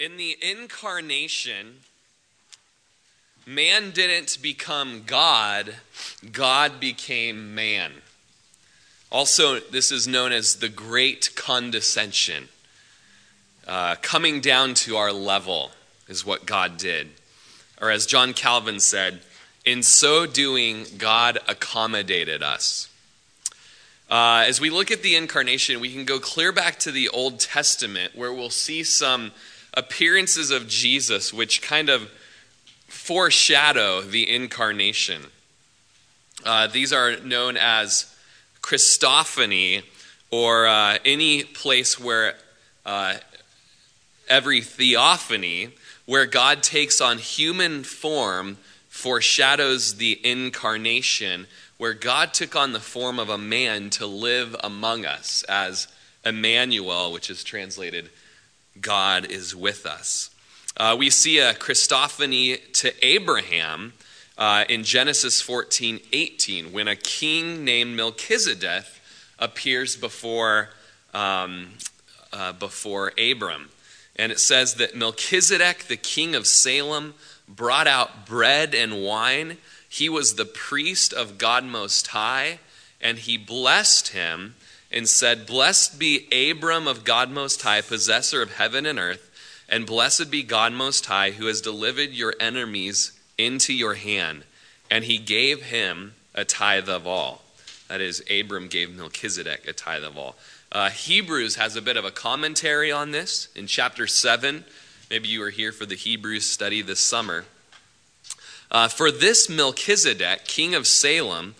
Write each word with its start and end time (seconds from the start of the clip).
In 0.00 0.16
the 0.16 0.38
incarnation, 0.40 1.80
man 3.44 3.90
didn't 3.90 4.38
become 4.40 5.02
God, 5.06 5.74
God 6.32 6.80
became 6.80 7.54
man. 7.54 7.92
Also, 9.12 9.60
this 9.60 9.92
is 9.92 10.08
known 10.08 10.32
as 10.32 10.56
the 10.56 10.70
great 10.70 11.32
condescension. 11.36 12.48
Uh, 13.68 13.96
coming 14.00 14.40
down 14.40 14.72
to 14.72 14.96
our 14.96 15.12
level 15.12 15.70
is 16.08 16.24
what 16.24 16.46
God 16.46 16.78
did. 16.78 17.08
Or 17.78 17.90
as 17.90 18.06
John 18.06 18.32
Calvin 18.32 18.80
said, 18.80 19.20
in 19.66 19.82
so 19.82 20.24
doing, 20.24 20.86
God 20.96 21.38
accommodated 21.46 22.42
us. 22.42 22.88
Uh, 24.10 24.44
as 24.48 24.62
we 24.62 24.70
look 24.70 24.90
at 24.90 25.02
the 25.02 25.14
incarnation, 25.14 25.78
we 25.78 25.92
can 25.92 26.06
go 26.06 26.18
clear 26.18 26.52
back 26.52 26.78
to 26.78 26.90
the 26.90 27.10
Old 27.10 27.38
Testament 27.38 28.16
where 28.16 28.32
we'll 28.32 28.48
see 28.48 28.82
some 28.82 29.32
appearances 29.74 30.50
of 30.50 30.68
Jesus 30.68 31.32
which 31.32 31.62
kind 31.62 31.88
of 31.88 32.10
foreshadow 32.88 34.00
the 34.00 34.28
incarnation. 34.28 35.22
Uh, 36.44 36.66
these 36.66 36.92
are 36.92 37.18
known 37.18 37.56
as 37.56 38.14
Christophany, 38.62 39.82
or 40.30 40.66
uh, 40.66 40.98
any 41.04 41.42
place 41.42 41.98
where 41.98 42.34
uh, 42.86 43.16
every 44.28 44.60
theophany, 44.60 45.70
where 46.06 46.26
God 46.26 46.62
takes 46.62 47.00
on 47.00 47.18
human 47.18 47.82
form, 47.82 48.58
foreshadows 48.88 49.96
the 49.96 50.20
incarnation, 50.24 51.46
where 51.78 51.94
God 51.94 52.34
took 52.34 52.54
on 52.54 52.72
the 52.72 52.80
form 52.80 53.18
of 53.18 53.28
a 53.28 53.38
man 53.38 53.90
to 53.90 54.06
live 54.06 54.54
among 54.62 55.04
us 55.04 55.42
as 55.44 55.88
Emmanuel, 56.24 57.12
which 57.12 57.30
is 57.30 57.42
translated 57.42 58.10
God 58.78 59.30
is 59.30 59.54
with 59.54 59.86
us. 59.86 60.30
Uh, 60.76 60.96
we 60.98 61.10
see 61.10 61.38
a 61.38 61.54
Christophany 61.54 62.60
to 62.74 62.92
Abraham 63.04 63.92
uh, 64.38 64.64
in 64.68 64.84
Genesis 64.84 65.40
14 65.40 66.00
18, 66.12 66.72
when 66.72 66.88
a 66.88 66.96
king 66.96 67.64
named 67.64 67.96
Melchizedek 67.96 68.84
appears 69.38 69.96
before, 69.96 70.70
um, 71.12 71.72
uh, 72.32 72.52
before 72.52 73.12
Abram. 73.18 73.70
And 74.16 74.30
it 74.30 74.38
says 74.38 74.74
that 74.74 74.94
Melchizedek, 74.94 75.84
the 75.84 75.96
king 75.96 76.34
of 76.34 76.46
Salem, 76.46 77.14
brought 77.48 77.86
out 77.86 78.26
bread 78.26 78.74
and 78.74 79.02
wine. 79.02 79.58
He 79.88 80.08
was 80.08 80.34
the 80.34 80.44
priest 80.44 81.12
of 81.12 81.38
God 81.38 81.64
Most 81.64 82.08
High, 82.08 82.60
and 83.00 83.18
he 83.18 83.36
blessed 83.36 84.08
him 84.08 84.54
and 84.90 85.08
said, 85.08 85.46
Blessed 85.46 85.98
be 85.98 86.26
Abram 86.50 86.86
of 86.86 87.04
God 87.04 87.30
Most 87.30 87.62
High, 87.62 87.80
possessor 87.80 88.42
of 88.42 88.54
heaven 88.54 88.86
and 88.86 88.98
earth, 88.98 89.30
and 89.68 89.86
blessed 89.86 90.30
be 90.30 90.42
God 90.42 90.72
Most 90.72 91.06
High, 91.06 91.30
who 91.30 91.46
has 91.46 91.60
delivered 91.60 92.10
your 92.10 92.34
enemies 92.40 93.12
into 93.38 93.72
your 93.72 93.94
hand. 93.94 94.44
And 94.90 95.04
he 95.04 95.18
gave 95.18 95.62
him 95.62 96.14
a 96.34 96.44
tithe 96.44 96.88
of 96.88 97.06
all. 97.06 97.42
That 97.88 98.00
is, 98.00 98.22
Abram 98.30 98.68
gave 98.68 98.96
Melchizedek 98.96 99.66
a 99.66 99.72
tithe 99.72 100.04
of 100.04 100.18
all. 100.18 100.36
Uh, 100.72 100.90
Hebrews 100.90 101.56
has 101.56 101.74
a 101.74 101.82
bit 101.82 101.96
of 101.96 102.04
a 102.04 102.10
commentary 102.10 102.92
on 102.92 103.10
this 103.10 103.48
in 103.56 103.66
chapter 103.66 104.06
7. 104.06 104.64
Maybe 105.10 105.28
you 105.28 105.40
were 105.40 105.50
here 105.50 105.72
for 105.72 105.86
the 105.86 105.96
Hebrews 105.96 106.46
study 106.46 106.82
this 106.82 107.00
summer. 107.00 107.44
Uh, 108.70 108.86
for 108.86 109.10
this 109.10 109.48
Melchizedek, 109.48 110.44
king 110.44 110.76
of 110.76 110.86
Salem, 110.86 111.56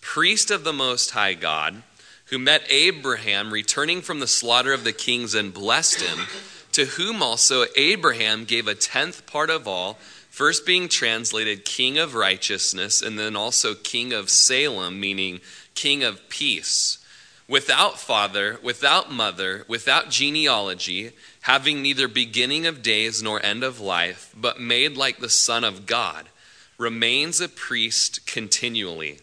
priest 0.00 0.50
of 0.50 0.64
the 0.64 0.72
Most 0.72 1.10
High 1.10 1.34
God, 1.34 1.82
who 2.34 2.38
met 2.40 2.66
Abraham 2.68 3.52
returning 3.52 4.02
from 4.02 4.18
the 4.18 4.26
slaughter 4.26 4.72
of 4.72 4.82
the 4.82 4.92
kings 4.92 5.36
and 5.36 5.54
blessed 5.54 6.00
him, 6.00 6.26
to 6.72 6.84
whom 6.84 7.22
also 7.22 7.64
Abraham 7.76 8.44
gave 8.44 8.66
a 8.66 8.74
tenth 8.74 9.24
part 9.24 9.50
of 9.50 9.68
all, 9.68 9.94
first 10.30 10.66
being 10.66 10.88
translated 10.88 11.64
king 11.64 11.96
of 11.96 12.16
righteousness, 12.16 13.00
and 13.00 13.16
then 13.16 13.36
also 13.36 13.76
king 13.76 14.12
of 14.12 14.28
Salem, 14.28 14.98
meaning 14.98 15.40
king 15.76 16.02
of 16.02 16.28
peace. 16.28 16.98
Without 17.46 18.00
father, 18.00 18.58
without 18.64 19.12
mother, 19.12 19.64
without 19.68 20.10
genealogy, 20.10 21.12
having 21.42 21.82
neither 21.82 22.08
beginning 22.08 22.66
of 22.66 22.82
days 22.82 23.22
nor 23.22 23.40
end 23.46 23.62
of 23.62 23.78
life, 23.78 24.34
but 24.36 24.60
made 24.60 24.96
like 24.96 25.18
the 25.18 25.28
Son 25.28 25.62
of 25.62 25.86
God, 25.86 26.28
remains 26.78 27.40
a 27.40 27.48
priest 27.48 28.26
continually 28.26 29.20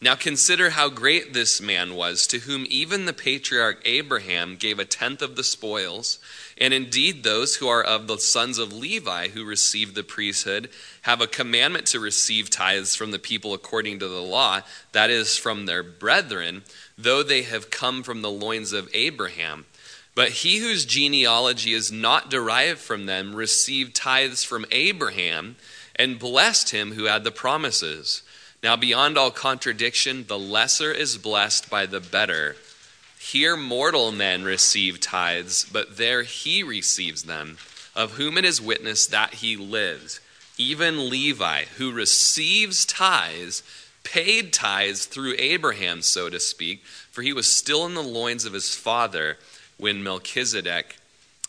now 0.00 0.14
consider 0.14 0.70
how 0.70 0.88
great 0.88 1.32
this 1.32 1.60
man 1.60 1.94
was, 1.94 2.28
to 2.28 2.40
whom 2.40 2.66
even 2.70 3.04
the 3.04 3.12
patriarch 3.12 3.82
Abraham 3.84 4.54
gave 4.54 4.78
a 4.78 4.84
tenth 4.84 5.22
of 5.22 5.34
the 5.34 5.42
spoils. 5.42 6.20
And 6.56 6.72
indeed, 6.72 7.24
those 7.24 7.56
who 7.56 7.66
are 7.66 7.82
of 7.82 8.06
the 8.06 8.18
sons 8.18 8.58
of 8.58 8.72
Levi 8.72 9.28
who 9.28 9.44
receive 9.44 9.94
the 9.94 10.04
priesthood 10.04 10.70
have 11.02 11.20
a 11.20 11.26
commandment 11.26 11.86
to 11.86 12.00
receive 12.00 12.48
tithes 12.48 12.94
from 12.94 13.10
the 13.10 13.18
people 13.18 13.54
according 13.54 13.98
to 13.98 14.06
the 14.06 14.22
law, 14.22 14.60
that 14.92 15.10
is, 15.10 15.36
from 15.36 15.66
their 15.66 15.82
brethren, 15.82 16.62
though 16.96 17.24
they 17.24 17.42
have 17.42 17.70
come 17.70 18.04
from 18.04 18.22
the 18.22 18.30
loins 18.30 18.72
of 18.72 18.88
Abraham. 18.94 19.66
But 20.14 20.30
he 20.30 20.58
whose 20.58 20.84
genealogy 20.84 21.72
is 21.72 21.90
not 21.90 22.30
derived 22.30 22.78
from 22.78 23.06
them 23.06 23.34
received 23.34 23.96
tithes 23.96 24.44
from 24.44 24.64
Abraham 24.70 25.56
and 25.96 26.20
blessed 26.20 26.70
him 26.70 26.92
who 26.92 27.04
had 27.04 27.24
the 27.24 27.32
promises. 27.32 28.22
Now, 28.62 28.76
beyond 28.76 29.16
all 29.16 29.30
contradiction, 29.30 30.24
the 30.26 30.38
lesser 30.38 30.90
is 30.90 31.16
blessed 31.16 31.70
by 31.70 31.86
the 31.86 32.00
better. 32.00 32.56
Here, 33.20 33.56
mortal 33.56 34.10
men 34.10 34.42
receive 34.42 35.00
tithes, 35.00 35.64
but 35.70 35.96
there 35.96 36.22
he 36.22 36.62
receives 36.62 37.24
them, 37.24 37.58
of 37.94 38.12
whom 38.12 38.36
it 38.36 38.44
is 38.44 38.60
witness 38.60 39.06
that 39.06 39.34
he 39.34 39.56
lives. 39.56 40.20
Even 40.56 41.08
Levi, 41.08 41.64
who 41.76 41.92
receives 41.92 42.84
tithes, 42.84 43.62
paid 44.02 44.52
tithes 44.52 45.06
through 45.06 45.34
Abraham, 45.38 46.02
so 46.02 46.28
to 46.28 46.40
speak, 46.40 46.84
for 47.10 47.22
he 47.22 47.32
was 47.32 47.50
still 47.50 47.86
in 47.86 47.94
the 47.94 48.02
loins 48.02 48.44
of 48.44 48.52
his 48.52 48.74
father 48.74 49.36
when 49.76 50.02
Melchizedek 50.02 50.96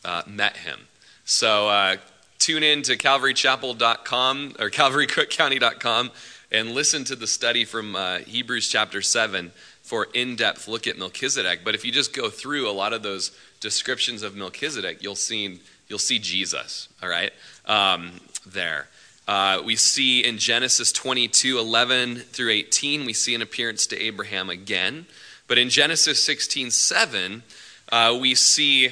uh, 0.06 0.22
met 0.28 0.58
him. 0.58 0.82
So, 1.26 1.70
uh, 1.70 1.98
tune 2.38 2.64
in 2.64 2.84
to 2.84 2.98
calvarychapel.com 2.98 4.56
or 4.60 4.70
calvarycookcounty.com 4.70 6.12
and 6.52 6.72
listen 6.72 7.04
to 7.06 7.16
the 7.16 7.28
study 7.28 7.66
from 7.66 7.96
uh, 7.96 8.20
Hebrews 8.20 8.68
chapter 8.68 9.02
7 9.02 9.52
for 9.84 10.08
in 10.14 10.36
depth 10.36 10.68
look 10.68 10.88
at 10.88 10.98
Melchizedek. 10.98 11.62
But 11.64 11.76
if 11.76 11.86
you 11.86 11.92
just 11.92 12.14
go 12.14 12.30
through 12.30 12.70
a 12.70 12.72
lot 12.74 12.94
of 12.94 13.04
those 13.04 13.32
descriptions 13.60 14.24
of 14.24 14.36
Melchizedek, 14.36 15.02
you'll 15.02 15.16
see, 15.16 15.60
you'll 15.88 16.00
see 16.00 16.20
Jesus, 16.20 16.90
all 17.02 17.10
right, 17.10 17.32
um, 17.66 18.12
there. 18.46 18.88
Uh, 19.28 19.62
we 19.64 19.76
see 19.76 20.24
in 20.24 20.40
Genesis 20.40 20.92
22 20.92 21.60
11 21.60 22.16
through 22.16 22.50
18, 22.50 23.06
we 23.06 23.14
see 23.14 23.36
an 23.36 23.44
appearance 23.44 23.86
to 23.88 24.02
Abraham 24.02 24.50
again. 24.50 25.06
But 25.48 25.60
in 25.60 25.70
Genesis 25.70 26.24
16 26.24 26.72
7, 26.72 27.44
uh, 27.92 28.18
we 28.20 28.34
see 28.34 28.90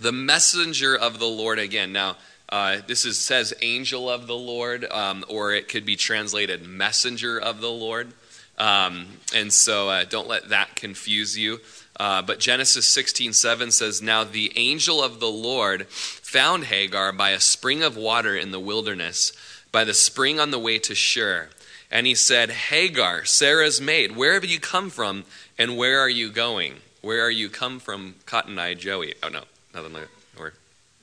the 0.00 0.12
messenger 0.12 0.96
of 0.96 1.20
the 1.20 1.26
Lord 1.26 1.60
again. 1.60 1.92
Now, 1.92 2.16
uh, 2.54 2.80
this 2.86 3.04
is, 3.04 3.18
says 3.18 3.52
angel 3.62 4.08
of 4.08 4.28
the 4.28 4.36
Lord, 4.36 4.84
um, 4.92 5.24
or 5.28 5.52
it 5.52 5.66
could 5.66 5.84
be 5.84 5.96
translated 5.96 6.64
messenger 6.64 7.36
of 7.36 7.60
the 7.60 7.68
Lord. 7.68 8.12
Um, 8.56 9.06
and 9.34 9.52
so 9.52 9.88
uh, 9.88 10.04
don't 10.04 10.28
let 10.28 10.50
that 10.50 10.76
confuse 10.76 11.36
you. 11.36 11.58
Uh, 11.98 12.22
but 12.22 12.38
Genesis 12.38 12.86
16 12.86 13.32
7 13.32 13.72
says, 13.72 14.00
Now 14.00 14.22
the 14.22 14.52
angel 14.54 15.02
of 15.02 15.18
the 15.18 15.26
Lord 15.26 15.88
found 15.88 16.66
Hagar 16.66 17.10
by 17.10 17.30
a 17.30 17.40
spring 17.40 17.82
of 17.82 17.96
water 17.96 18.36
in 18.36 18.52
the 18.52 18.60
wilderness, 18.60 19.32
by 19.72 19.82
the 19.82 19.92
spring 19.92 20.38
on 20.38 20.52
the 20.52 20.58
way 20.60 20.78
to 20.78 20.94
Shur. 20.94 21.48
And 21.90 22.06
he 22.06 22.14
said, 22.14 22.50
Hagar, 22.50 23.24
Sarah's 23.24 23.80
maid, 23.80 24.14
where 24.14 24.34
have 24.34 24.44
you 24.44 24.60
come 24.60 24.90
from 24.90 25.24
and 25.58 25.76
where 25.76 25.98
are 25.98 26.08
you 26.08 26.30
going? 26.30 26.74
Where 27.02 27.22
are 27.22 27.30
you 27.32 27.48
come 27.48 27.80
from, 27.80 28.14
Cotton 28.26 28.60
Eye 28.60 28.74
Joey? 28.74 29.14
Oh, 29.24 29.28
no, 29.28 29.42
nothing 29.74 29.92
like 29.92 30.02
that. 30.04 30.13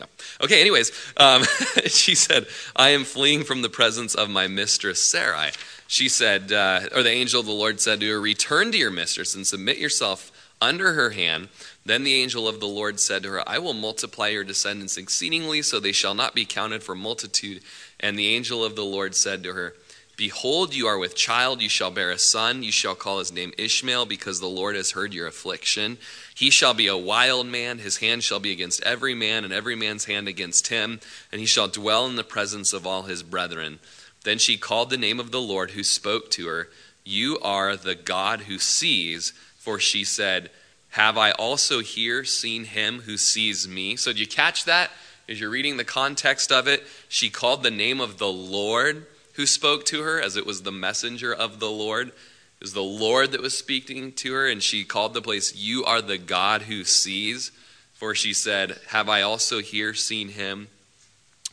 No. 0.01 0.07
Okay, 0.43 0.59
anyways, 0.59 0.91
um, 1.17 1.43
she 1.85 2.15
said, 2.15 2.47
I 2.75 2.89
am 2.89 3.03
fleeing 3.03 3.43
from 3.43 3.61
the 3.61 3.69
presence 3.69 4.15
of 4.15 4.31
my 4.31 4.47
mistress 4.47 4.99
Sarai. 4.99 5.51
She 5.85 6.09
said, 6.09 6.51
uh, 6.51 6.81
or 6.95 7.03
the 7.03 7.11
angel 7.11 7.39
of 7.39 7.45
the 7.45 7.51
Lord 7.51 7.79
said 7.79 7.99
to 7.99 8.09
her, 8.09 8.19
Return 8.19 8.71
to 8.71 8.77
your 8.79 8.89
mistress 8.89 9.35
and 9.35 9.45
submit 9.45 9.77
yourself 9.77 10.31
under 10.59 10.93
her 10.93 11.11
hand. 11.11 11.49
Then 11.85 12.03
the 12.03 12.15
angel 12.15 12.47
of 12.47 12.59
the 12.59 12.67
Lord 12.67 12.99
said 12.99 13.23
to 13.23 13.29
her, 13.29 13.47
I 13.47 13.59
will 13.59 13.73
multiply 13.73 14.29
your 14.29 14.43
descendants 14.43 14.97
exceedingly, 14.97 15.61
so 15.61 15.79
they 15.79 15.91
shall 15.91 16.15
not 16.15 16.33
be 16.33 16.45
counted 16.45 16.81
for 16.81 16.95
multitude. 16.95 17.61
And 17.99 18.17
the 18.17 18.27
angel 18.29 18.65
of 18.65 18.75
the 18.75 18.85
Lord 18.85 19.13
said 19.15 19.43
to 19.43 19.53
her, 19.53 19.75
Behold, 20.21 20.75
you 20.75 20.85
are 20.85 20.99
with 20.99 21.15
child, 21.15 21.63
you 21.63 21.67
shall 21.67 21.89
bear 21.89 22.11
a 22.11 22.19
son, 22.19 22.61
you 22.61 22.71
shall 22.71 22.93
call 22.93 23.17
his 23.17 23.31
name 23.31 23.53
Ishmael, 23.57 24.05
because 24.05 24.39
the 24.39 24.45
Lord 24.45 24.75
has 24.75 24.91
heard 24.91 25.15
your 25.15 25.25
affliction. 25.25 25.97
He 26.35 26.51
shall 26.51 26.75
be 26.75 26.85
a 26.85 26.95
wild 26.95 27.47
man, 27.47 27.79
his 27.79 27.97
hand 27.97 28.23
shall 28.23 28.39
be 28.39 28.51
against 28.51 28.83
every 28.83 29.15
man, 29.15 29.43
and 29.43 29.51
every 29.51 29.75
man's 29.75 30.05
hand 30.05 30.27
against 30.27 30.67
him, 30.67 30.99
and 31.31 31.41
he 31.41 31.47
shall 31.47 31.67
dwell 31.67 32.05
in 32.05 32.17
the 32.17 32.23
presence 32.23 32.71
of 32.71 32.85
all 32.85 33.01
his 33.01 33.23
brethren. 33.23 33.79
Then 34.23 34.37
she 34.37 34.57
called 34.57 34.91
the 34.91 34.95
name 34.95 35.19
of 35.19 35.31
the 35.31 35.41
Lord 35.41 35.71
who 35.71 35.83
spoke 35.83 36.29
to 36.29 36.45
her, 36.45 36.69
You 37.03 37.39
are 37.39 37.75
the 37.75 37.95
God 37.95 38.41
who 38.41 38.59
sees, 38.59 39.33
for 39.57 39.79
she 39.79 40.03
said, 40.03 40.51
Have 40.89 41.17
I 41.17 41.31
also 41.31 41.79
here 41.79 42.25
seen 42.25 42.65
him 42.65 43.01
who 43.05 43.17
sees 43.17 43.67
me? 43.67 43.95
So, 43.95 44.13
do 44.13 44.19
you 44.19 44.27
catch 44.27 44.65
that? 44.65 44.91
as 45.29 45.39
you're 45.39 45.49
reading 45.49 45.77
the 45.77 45.85
context 45.85 46.51
of 46.51 46.67
it, 46.67 46.83
she 47.07 47.29
called 47.29 47.63
the 47.63 47.71
name 47.71 48.01
of 48.01 48.17
the 48.17 48.31
Lord 48.31 49.07
who 49.33 49.45
spoke 49.45 49.85
to 49.85 50.03
her, 50.03 50.21
as 50.21 50.35
it 50.35 50.45
was 50.45 50.61
the 50.61 50.71
messenger 50.71 51.33
of 51.33 51.59
the 51.59 51.69
Lord. 51.69 52.09
It 52.09 52.61
was 52.61 52.73
the 52.73 52.81
Lord 52.83 53.31
that 53.31 53.41
was 53.41 53.57
speaking 53.57 54.11
to 54.13 54.33
her, 54.33 54.47
and 54.47 54.61
she 54.61 54.83
called 54.83 55.13
the 55.13 55.21
place, 55.21 55.55
You 55.55 55.83
are 55.85 56.01
the 56.01 56.17
God 56.17 56.63
who 56.63 56.83
sees. 56.83 57.51
For 57.93 58.15
she 58.15 58.33
said, 58.33 58.79
Have 58.87 59.09
I 59.09 59.21
also 59.21 59.59
here 59.59 59.93
seen 59.93 60.29
him 60.29 60.69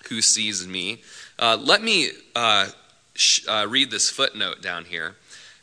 who 0.09 0.23
sees 0.23 0.67
me? 0.67 1.03
Uh, 1.39 1.59
let 1.61 1.83
me 1.83 2.11
uh, 2.35 2.69
sh- 3.15 3.47
uh, 3.47 3.67
read 3.69 3.91
this 3.91 4.11
footnote 4.11 4.63
down 4.63 4.87
here. 4.87 5.17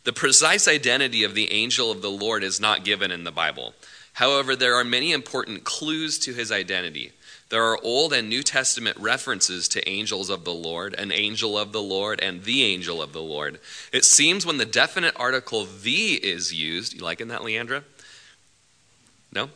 The 0.03 0.13
precise 0.13 0.67
identity 0.67 1.23
of 1.23 1.33
the 1.33 1.51
angel 1.51 1.91
of 1.91 2.03
the 2.03 2.11
Lord 2.11 2.43
is 2.43 2.59
not 2.59 2.83
given 2.83 3.11
in 3.11 3.23
the 3.23 3.31
Bible. 3.31 3.73
However, 4.13 4.55
there 4.55 4.75
are 4.75 4.83
many 4.83 5.11
important 5.11 5.63
clues 5.63 6.19
to 6.19 6.33
his 6.33 6.51
identity. 6.51 7.11
There 7.55 7.63
are 7.63 7.79
Old 7.81 8.11
and 8.11 8.27
New 8.27 8.43
Testament 8.43 8.97
references 8.97 9.69
to 9.69 9.89
angels 9.89 10.29
of 10.29 10.43
the 10.43 10.53
Lord, 10.53 10.93
an 10.93 11.13
angel 11.13 11.57
of 11.57 11.71
the 11.71 11.81
Lord, 11.81 12.19
and 12.21 12.43
the 12.43 12.65
angel 12.65 13.01
of 13.01 13.13
the 13.13 13.21
Lord. 13.21 13.61
It 13.93 14.03
seems 14.03 14.45
when 14.45 14.57
the 14.57 14.65
definite 14.65 15.13
article 15.15 15.65
the 15.65 16.15
is 16.15 16.53
used, 16.53 16.93
you 16.93 16.99
liking 16.99 17.29
that, 17.29 17.43
Leandra? 17.43 17.85
No? 19.31 19.49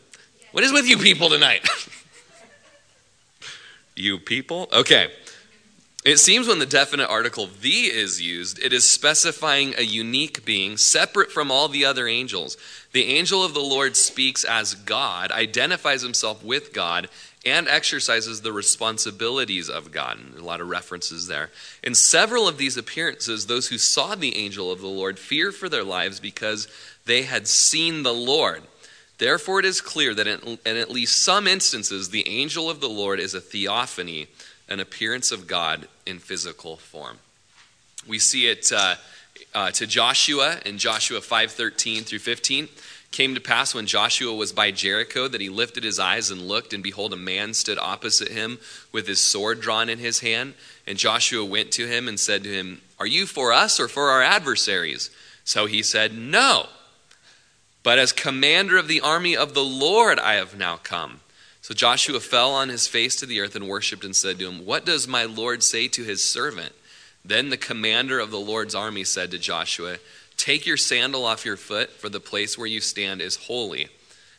What 0.54 0.64
is 0.64 0.72
with 0.72 0.88
you 0.88 0.98
people 0.98 1.28
tonight? 1.28 1.68
you 3.98 4.18
people? 4.18 4.70
Okay. 4.72 5.12
It 6.06 6.18
seems 6.18 6.48
when 6.48 6.60
the 6.60 6.66
definite 6.66 7.10
article 7.10 7.50
the 7.62 7.82
is 7.88 8.22
used, 8.22 8.58
it 8.64 8.72
is 8.72 8.90
specifying 8.90 9.76
a 9.78 9.82
unique 9.82 10.46
being 10.46 10.78
separate 10.78 11.30
from 11.30 11.52
all 11.52 11.68
the 11.68 11.84
other 11.84 12.08
angels. 12.08 12.56
The 12.94 13.04
angel 13.04 13.44
of 13.44 13.54
the 13.54 13.60
Lord 13.60 13.98
speaks 13.98 14.46
as 14.46 14.76
God, 14.76 15.30
identifies 15.32 16.02
himself 16.02 16.42
with 16.42 16.72
God, 16.72 17.10
and 17.46 17.68
exercises 17.68 18.42
the 18.42 18.52
responsibilities 18.52 19.70
of 19.70 19.92
God. 19.92 20.20
And 20.20 20.38
a 20.38 20.44
lot 20.44 20.62
of 20.62 20.70
references 20.70 21.28
there. 21.28 21.50
In 21.84 21.96
several 21.96 22.48
of 22.48 22.58
these 22.58 22.76
appearances, 22.76 23.46
those 23.46 23.68
who 23.68 23.78
saw 23.78 24.16
the 24.16 24.36
angel 24.36 24.72
of 24.72 24.82
the 24.82 24.88
Lord 24.88 25.18
fear 25.18 25.52
for 25.52 25.70
their 25.70 25.84
lives 25.84 26.20
because 26.20 26.68
they 27.06 27.24
had 27.24 27.48
seen 27.48 28.04
the 28.04 28.14
Lord. 28.14 28.64
Therefore, 29.18 29.60
it 29.60 29.66
is 29.66 29.82
clear 29.82 30.14
that 30.14 30.28
in, 30.28 30.60
at 30.66 30.92
least 30.92 31.24
some 31.24 31.48
instances, 31.48 32.10
the 32.10 32.28
angel 32.28 32.70
of 32.70 32.82
the 32.82 32.90
Lord 32.90 33.20
is 33.20 33.34
a 33.34 33.42
theophany 33.42 34.28
an 34.70 34.80
appearance 34.80 35.32
of 35.32 35.48
God 35.48 35.88
in 36.06 36.20
physical 36.20 36.78
form. 36.78 37.18
We 38.08 38.20
see 38.20 38.48
it 38.48 38.72
uh, 38.72 38.96
uh, 39.54 39.72
to 39.72 39.88
Joshua 39.88 40.60
in 40.66 40.78
Joshua 40.78 41.20
5:13 41.20 42.06
through 42.06 42.20
15. 42.20 42.70
Came 43.12 43.34
to 43.34 43.42
pass 43.42 43.74
when 43.74 43.88
Joshua 43.88 44.34
was 44.34 44.54
by 44.54 44.70
Jericho 44.72 45.28
that 45.28 45.42
he 45.42 45.50
lifted 45.50 45.84
his 45.84 45.98
eyes 45.98 46.30
and 46.30 46.48
looked, 46.48 46.74
and 46.74 46.84
behold, 46.84 47.12
a 47.12 47.18
man 47.18 47.56
stood 47.56 47.80
opposite 47.80 48.30
him 48.30 48.60
with 48.92 49.08
his 49.08 49.20
sword 49.20 49.62
drawn 49.62 49.90
in 49.90 49.98
his 49.98 50.20
hand. 50.20 50.54
And 50.86 50.98
Joshua 50.98 51.44
went 51.44 51.72
to 51.74 51.88
him 51.88 52.08
and 52.08 52.20
said 52.20 52.44
to 52.44 52.54
him, 52.54 52.82
Are 53.00 53.08
you 53.08 53.26
for 53.26 53.52
us 53.52 53.80
or 53.80 53.88
for 53.88 54.10
our 54.10 54.22
adversaries? 54.22 55.10
So 55.44 55.66
he 55.66 55.82
said, 55.82 56.14
No. 56.14 56.68
But 57.82 57.98
as 57.98 58.12
commander 58.12 58.78
of 58.78 58.88
the 58.88 59.02
army 59.02 59.36
of 59.36 59.56
the 59.56 59.64
Lord 59.64 60.20
I 60.20 60.34
have 60.36 60.58
now 60.58 60.78
come. 60.78 61.22
So 61.62 61.74
Joshua 61.74 62.20
fell 62.20 62.52
on 62.52 62.70
his 62.70 62.88
face 62.88 63.16
to 63.18 63.26
the 63.26 63.40
earth 63.40 63.56
and 63.56 63.68
worshipped 63.68 64.06
and 64.06 64.16
said 64.16 64.38
to 64.40 64.48
him, 64.48 64.66
What 64.66 64.86
does 64.86 65.08
my 65.08 65.24
Lord 65.24 65.64
say 65.64 65.88
to 65.90 66.04
his 66.04 66.24
servant? 66.24 66.74
Then 67.24 67.50
the 67.50 67.58
commander 67.58 68.20
of 68.20 68.32
the 68.32 68.40
Lord's 68.40 68.76
army 68.76 69.04
said 69.04 69.32
to 69.32 69.38
Joshua, 69.38 69.98
Take 70.40 70.66
your 70.66 70.78
sandal 70.78 71.26
off 71.26 71.46
your 71.46 71.58
foot, 71.58 71.92
for 71.92 72.08
the 72.08 72.22
place 72.22 72.58
where 72.58 72.66
you 72.66 72.80
stand 72.80 73.22
is 73.22 73.36
holy. 73.36 73.90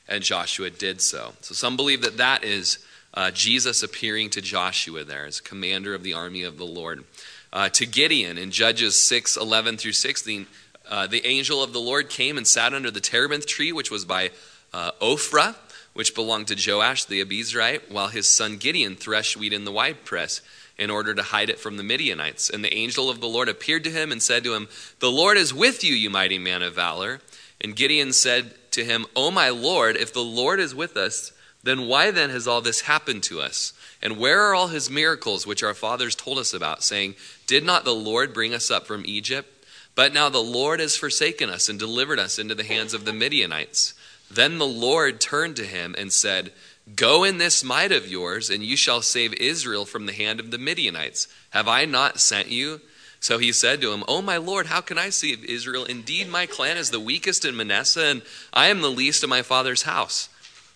And 0.08 0.24
Joshua 0.24 0.70
did 0.70 1.02
so. 1.02 1.34
So 1.42 1.54
some 1.54 1.76
believe 1.76 2.00
that 2.02 2.16
that 2.16 2.42
is 2.42 2.78
uh, 3.12 3.30
Jesus 3.30 3.82
appearing 3.82 4.30
to 4.30 4.40
Joshua 4.40 5.04
there 5.04 5.26
as 5.26 5.40
commander 5.40 5.94
of 5.94 6.02
the 6.02 6.14
army 6.14 6.42
of 6.42 6.56
the 6.56 6.64
Lord. 6.64 7.04
Uh, 7.52 7.68
to 7.68 7.84
Gideon 7.84 8.38
in 8.38 8.50
Judges 8.50 8.96
6 8.96 9.36
11 9.36 9.76
through 9.76 9.92
16, 9.92 10.46
uh, 10.88 11.06
the 11.06 11.24
angel 11.26 11.62
of 11.62 11.74
the 11.74 11.80
Lord 11.80 12.08
came 12.08 12.38
and 12.38 12.46
sat 12.46 12.72
under 12.72 12.90
the 12.90 13.00
terebinth 13.00 13.46
tree, 13.46 13.70
which 13.70 13.90
was 13.90 14.06
by 14.06 14.30
uh, 14.72 14.92
Ophrah 15.02 15.54
which 15.92 16.14
belonged 16.14 16.48
to 16.48 16.70
Joash 16.70 17.04
the 17.04 17.24
Abiezrite, 17.24 17.90
while 17.90 18.08
his 18.08 18.28
son 18.28 18.56
Gideon 18.56 18.96
threshed 18.96 19.36
wheat 19.36 19.52
in 19.52 19.64
the 19.64 19.72
winepress 19.72 20.40
in 20.80 20.90
order 20.90 21.14
to 21.14 21.22
hide 21.22 21.50
it 21.50 21.60
from 21.60 21.76
the 21.76 21.82
Midianites. 21.82 22.48
And 22.48 22.64
the 22.64 22.74
angel 22.74 23.10
of 23.10 23.20
the 23.20 23.28
Lord 23.28 23.50
appeared 23.50 23.84
to 23.84 23.90
him 23.90 24.10
and 24.10 24.22
said 24.22 24.42
to 24.44 24.54
him, 24.54 24.66
The 24.98 25.10
Lord 25.10 25.36
is 25.36 25.52
with 25.52 25.84
you, 25.84 25.94
you 25.94 26.08
mighty 26.08 26.38
man 26.38 26.62
of 26.62 26.74
valor. 26.74 27.20
And 27.60 27.76
Gideon 27.76 28.14
said 28.14 28.54
to 28.72 28.82
him, 28.82 29.04
O 29.14 29.30
my 29.30 29.50
Lord, 29.50 29.96
if 29.96 30.14
the 30.14 30.24
Lord 30.24 30.58
is 30.58 30.74
with 30.74 30.96
us, 30.96 31.32
then 31.62 31.86
why 31.86 32.10
then 32.10 32.30
has 32.30 32.48
all 32.48 32.62
this 32.62 32.80
happened 32.80 33.22
to 33.24 33.42
us? 33.42 33.74
And 34.00 34.16
where 34.16 34.40
are 34.40 34.54
all 34.54 34.68
his 34.68 34.88
miracles 34.88 35.46
which 35.46 35.62
our 35.62 35.74
fathers 35.74 36.14
told 36.14 36.38
us 36.38 36.54
about, 36.54 36.82
saying, 36.82 37.16
Did 37.46 37.62
not 37.62 37.84
the 37.84 37.94
Lord 37.94 38.32
bring 38.32 38.54
us 38.54 38.70
up 38.70 38.86
from 38.86 39.02
Egypt? 39.04 39.66
But 39.94 40.14
now 40.14 40.30
the 40.30 40.38
Lord 40.38 40.80
has 40.80 40.96
forsaken 40.96 41.50
us 41.50 41.68
and 41.68 41.78
delivered 41.78 42.18
us 42.18 42.38
into 42.38 42.54
the 42.54 42.64
hands 42.64 42.94
of 42.94 43.04
the 43.04 43.12
Midianites. 43.12 43.92
Then 44.30 44.56
the 44.56 44.66
Lord 44.66 45.20
turned 45.20 45.56
to 45.56 45.66
him 45.66 45.94
and 45.98 46.10
said, 46.10 46.52
Go 46.96 47.24
in 47.24 47.38
this 47.38 47.62
might 47.62 47.92
of 47.92 48.08
yours, 48.08 48.50
and 48.50 48.62
you 48.62 48.76
shall 48.76 49.02
save 49.02 49.34
Israel 49.34 49.84
from 49.84 50.06
the 50.06 50.12
hand 50.12 50.40
of 50.40 50.50
the 50.50 50.58
Midianites. 50.58 51.28
Have 51.50 51.68
I 51.68 51.84
not 51.84 52.20
sent 52.20 52.48
you? 52.48 52.80
So 53.20 53.36
he 53.36 53.52
said 53.52 53.82
to 53.82 53.92
him, 53.92 54.02
O 54.08 54.22
my 54.22 54.38
Lord, 54.38 54.66
how 54.66 54.80
can 54.80 54.96
I 54.96 55.10
save 55.10 55.44
Israel? 55.44 55.84
Indeed, 55.84 56.28
my 56.28 56.46
clan 56.46 56.78
is 56.78 56.90
the 56.90 56.98
weakest 56.98 57.44
in 57.44 57.54
Manasseh, 57.56 58.04
and 58.04 58.22
I 58.52 58.68
am 58.68 58.80
the 58.80 58.88
least 58.88 59.22
of 59.22 59.28
my 59.28 59.42
father's 59.42 59.82
house. 59.82 60.30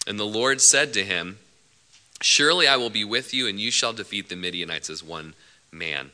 And 0.07 0.21
the 0.21 0.27
Lord 0.27 0.61
said 0.61 0.93
to 0.93 1.05
him, 1.05 1.39
Surely 2.21 2.69
I 2.69 2.77
will 2.77 2.91
be 2.91 3.05
with 3.05 3.33
you, 3.33 3.49
and 3.49 3.59
you 3.59 3.71
shall 3.71 3.95
defeat 3.95 4.29
the 4.29 4.37
Midianites 4.37 4.91
as 4.91 5.03
one 5.03 5.35
man. 5.73 6.11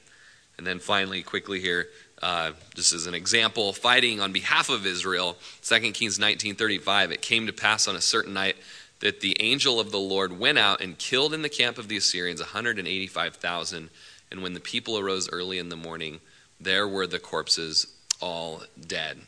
And 0.56 0.66
then 0.66 0.78
finally, 0.78 1.22
quickly 1.22 1.60
here, 1.60 1.88
uh, 2.22 2.52
just 2.74 2.92
as 2.92 3.06
an 3.06 3.14
example, 3.14 3.72
fighting 3.72 4.20
on 4.20 4.32
behalf 4.32 4.68
of 4.68 4.86
Israel, 4.86 5.36
2 5.62 5.92
Kings 5.94 6.18
19:35, 6.18 7.10
it 7.10 7.22
came 7.22 7.46
to 7.46 7.52
pass 7.52 7.88
on 7.88 7.96
a 7.96 8.00
certain 8.00 8.34
night 8.34 8.56
that 9.00 9.20
the 9.20 9.36
angel 9.40 9.80
of 9.80 9.90
the 9.90 9.98
Lord 9.98 10.38
went 10.38 10.58
out 10.58 10.80
and 10.80 10.98
killed 10.98 11.34
in 11.34 11.42
the 11.42 11.48
camp 11.48 11.78
of 11.78 11.88
the 11.88 11.96
Assyrians 11.96 12.40
185,000. 12.40 13.90
And 14.30 14.42
when 14.42 14.54
the 14.54 14.60
people 14.60 14.98
arose 14.98 15.28
early 15.30 15.58
in 15.58 15.68
the 15.68 15.76
morning, 15.76 16.20
there 16.60 16.86
were 16.86 17.06
the 17.06 17.18
corpses 17.18 17.86
all 18.20 18.62
dead. 18.86 19.18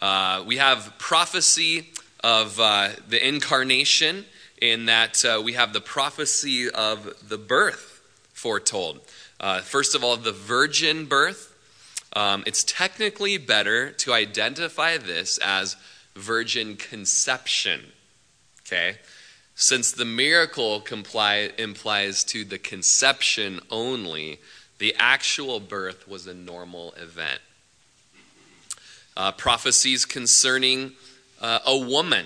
Uh, 0.00 0.42
we 0.46 0.56
have 0.56 0.94
prophecy 0.98 1.90
of 2.24 2.58
uh, 2.58 2.90
the 3.08 3.26
incarnation, 3.26 4.24
in 4.60 4.86
that 4.86 5.24
uh, 5.24 5.40
we 5.42 5.54
have 5.54 5.72
the 5.72 5.80
prophecy 5.80 6.68
of 6.70 7.28
the 7.28 7.38
birth 7.38 8.02
foretold. 8.32 9.00
Uh, 9.38 9.60
first 9.60 9.94
of 9.94 10.04
all, 10.04 10.16
the 10.16 10.32
virgin 10.32 11.06
birth. 11.06 11.46
Um, 12.12 12.42
it's 12.44 12.64
technically 12.64 13.38
better 13.38 13.92
to 13.92 14.12
identify 14.12 14.98
this 14.98 15.38
as 15.38 15.76
virgin 16.16 16.76
conception, 16.76 17.80
okay? 18.66 18.96
Since 19.60 19.92
the 19.92 20.06
miracle 20.06 20.80
comply, 20.80 21.50
implies 21.58 22.24
to 22.24 22.46
the 22.46 22.58
conception 22.58 23.60
only, 23.70 24.40
the 24.78 24.94
actual 24.98 25.60
birth 25.60 26.08
was 26.08 26.26
a 26.26 26.32
normal 26.32 26.94
event. 26.94 27.40
Uh, 29.14 29.32
prophecies 29.32 30.06
concerning 30.06 30.92
uh, 31.42 31.58
a 31.66 31.76
woman. 31.76 32.24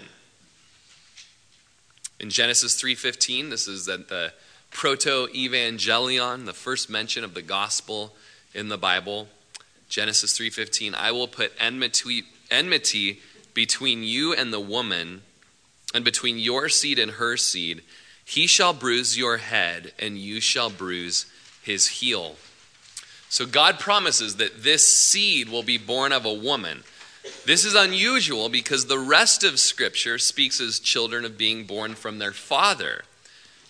In 2.21 2.31
Genesis 2.31 2.81
3:15, 2.81 3.51
this 3.51 3.67
is 3.67 3.87
the, 3.87 4.33
proto-evangelion, 4.71 6.47
the 6.47 6.53
first 6.53 6.89
mention 6.89 7.25
of 7.25 7.35
the 7.35 7.43
gospel 7.43 8.15
in 8.55 8.69
the 8.69 8.79
Bible. 8.79 9.27
Genesis 9.89 10.39
3:15, 10.39 10.95
I 10.95 11.11
will 11.11 11.27
put 11.27 11.53
enmity, 11.59 12.27
enmity 12.49 13.23
between 13.55 14.05
you 14.05 14.33
and 14.33 14.53
the 14.53 14.61
woman 14.61 15.23
and 15.95 16.05
between 16.05 16.39
your 16.39 16.69
seed 16.69 16.99
and 16.99 17.13
her 17.13 17.37
seed. 17.37 17.83
He 18.25 18.47
shall 18.47 18.75
bruise 18.75 19.17
your 19.17 19.39
head 19.39 19.93
and 19.99 20.19
you 20.19 20.41
shall 20.41 20.69
bruise 20.69 21.27
his 21.63 21.87
heel. 21.89 22.37
So 23.29 23.47
God 23.47 23.79
promises 23.79 24.37
that 24.37 24.63
this 24.63 24.87
seed 24.87 25.49
will 25.49 25.63
be 25.63 25.79
born 25.79 26.13
of 26.13 26.25
a 26.25 26.35
woman. 26.35 26.83
This 27.47 27.65
is 27.65 27.75
unusual 27.75 28.49
because 28.49 28.87
the 28.87 28.99
rest 28.99 29.45
of 29.45 29.59
Scripture 29.59 30.19
speaks 30.19 30.61
as 30.61 30.79
children 30.79 31.25
of 31.25 31.39
being 31.39 31.65
born 31.65 31.95
from 31.95 32.19
their 32.19 32.33
father. 32.33 33.05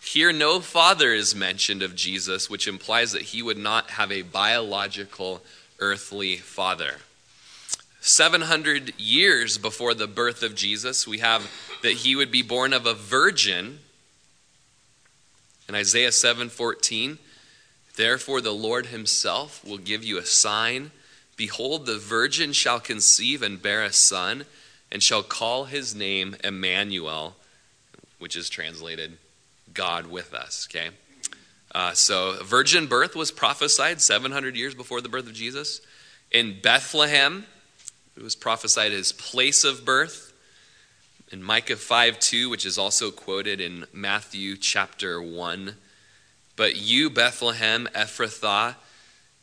Here, 0.02 0.32
no 0.32 0.60
father 0.60 1.14
is 1.14 1.34
mentioned 1.34 1.82
of 1.82 1.96
Jesus, 1.96 2.50
which 2.50 2.68
implies 2.68 3.12
that 3.12 3.22
he 3.22 3.42
would 3.42 3.56
not 3.56 3.92
have 3.92 4.12
a 4.12 4.22
biological 4.22 5.42
earthly 5.78 6.36
father. 6.36 6.96
700 8.04 8.92
years 9.00 9.56
before 9.56 9.94
the 9.94 10.06
birth 10.06 10.42
of 10.42 10.54
Jesus, 10.54 11.06
we 11.08 11.20
have 11.20 11.50
that 11.82 11.92
he 11.92 12.14
would 12.14 12.30
be 12.30 12.42
born 12.42 12.74
of 12.74 12.84
a 12.84 12.92
virgin. 12.92 13.78
In 15.66 15.74
Isaiah 15.74 16.12
7:14, 16.12 17.18
therefore 17.96 18.42
the 18.42 18.52
Lord 18.52 18.86
himself 18.86 19.64
will 19.64 19.78
give 19.78 20.04
you 20.04 20.18
a 20.18 20.26
sign, 20.26 20.90
behold 21.36 21.86
the 21.86 21.96
virgin 21.96 22.52
shall 22.52 22.78
conceive 22.78 23.40
and 23.40 23.62
bear 23.62 23.82
a 23.82 23.90
son 23.90 24.44
and 24.92 25.02
shall 25.02 25.22
call 25.22 25.64
his 25.64 25.94
name 25.94 26.36
Emmanuel, 26.44 27.36
which 28.18 28.36
is 28.36 28.50
translated 28.50 29.16
God 29.72 30.08
with 30.08 30.34
us, 30.34 30.68
okay? 30.70 30.90
Uh, 31.74 31.94
so, 31.94 32.36
virgin 32.44 32.86
birth 32.86 33.16
was 33.16 33.30
prophesied 33.30 34.02
700 34.02 34.56
years 34.56 34.74
before 34.74 35.00
the 35.00 35.08
birth 35.08 35.26
of 35.26 35.32
Jesus. 35.32 35.80
In 36.30 36.60
Bethlehem, 36.60 37.46
it 38.16 38.22
was 38.22 38.34
prophesied 38.34 38.92
his 38.92 39.12
place 39.12 39.64
of 39.64 39.84
birth. 39.84 40.32
In 41.32 41.42
Micah 41.42 41.76
5 41.76 42.18
2, 42.20 42.48
which 42.48 42.64
is 42.64 42.78
also 42.78 43.10
quoted 43.10 43.60
in 43.60 43.86
Matthew 43.92 44.56
chapter 44.56 45.20
1. 45.20 45.74
But 46.56 46.76
you, 46.76 47.10
Bethlehem, 47.10 47.88
Ephrathah, 47.94 48.76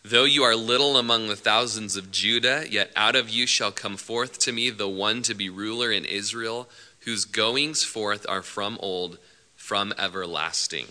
though 0.03 0.23
you 0.23 0.43
are 0.43 0.55
little 0.55 0.97
among 0.97 1.27
the 1.27 1.35
thousands 1.35 1.97
of 1.97 2.11
Judah, 2.11 2.65
yet 2.69 2.91
out 2.95 3.15
of 3.15 3.29
you 3.29 3.45
shall 3.45 3.71
come 3.71 3.97
forth 3.97 4.39
to 4.39 4.53
me 4.53 4.69
the 4.69 4.87
one 4.87 5.21
to 5.23 5.33
be 5.33 5.49
ruler 5.49 5.91
in 5.91 6.05
Israel, 6.05 6.69
whose 7.01 7.25
goings 7.25 7.83
forth 7.83 8.25
are 8.29 8.41
from 8.41 8.77
old, 8.79 9.17
from 9.55 9.93
everlasting. 9.97 10.87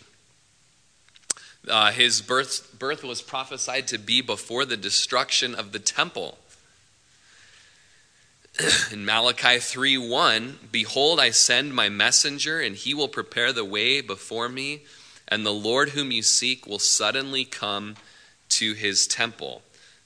Uh, 1.69 1.93
his 1.93 2.21
birth, 2.21 2.79
birth 2.79 3.03
was 3.05 3.23
prophesied 3.23 3.87
to 3.89 3.99
be 3.99 4.21
before 4.21 4.65
the 4.65 4.77
destruction 4.77 5.55
of 5.55 5.73
the 5.73 5.79
temple. 5.79 6.39
In 8.93 9.05
Malachi 9.05 9.59
3 9.59 9.99
1, 9.99 10.59
Behold, 10.71 11.21
I 11.21 11.31
send 11.31 11.75
my 11.75 11.89
messenger, 11.89 12.61
and 12.61 12.77
he 12.77 12.95
will 12.95 13.09
prepare 13.09 13.53
the 13.53 13.65
way 13.65 14.01
before 14.01 14.49
me, 14.49 14.83
and 15.29 15.45
the 15.45 15.53
Lord 15.53 15.91
whom 15.91 16.11
you 16.11 16.23
seek 16.23 16.67
will 16.67 16.79
suddenly 16.79 17.45
come 17.45 17.97
to 18.51 18.75
his 18.75 19.07
temple. 19.07 19.63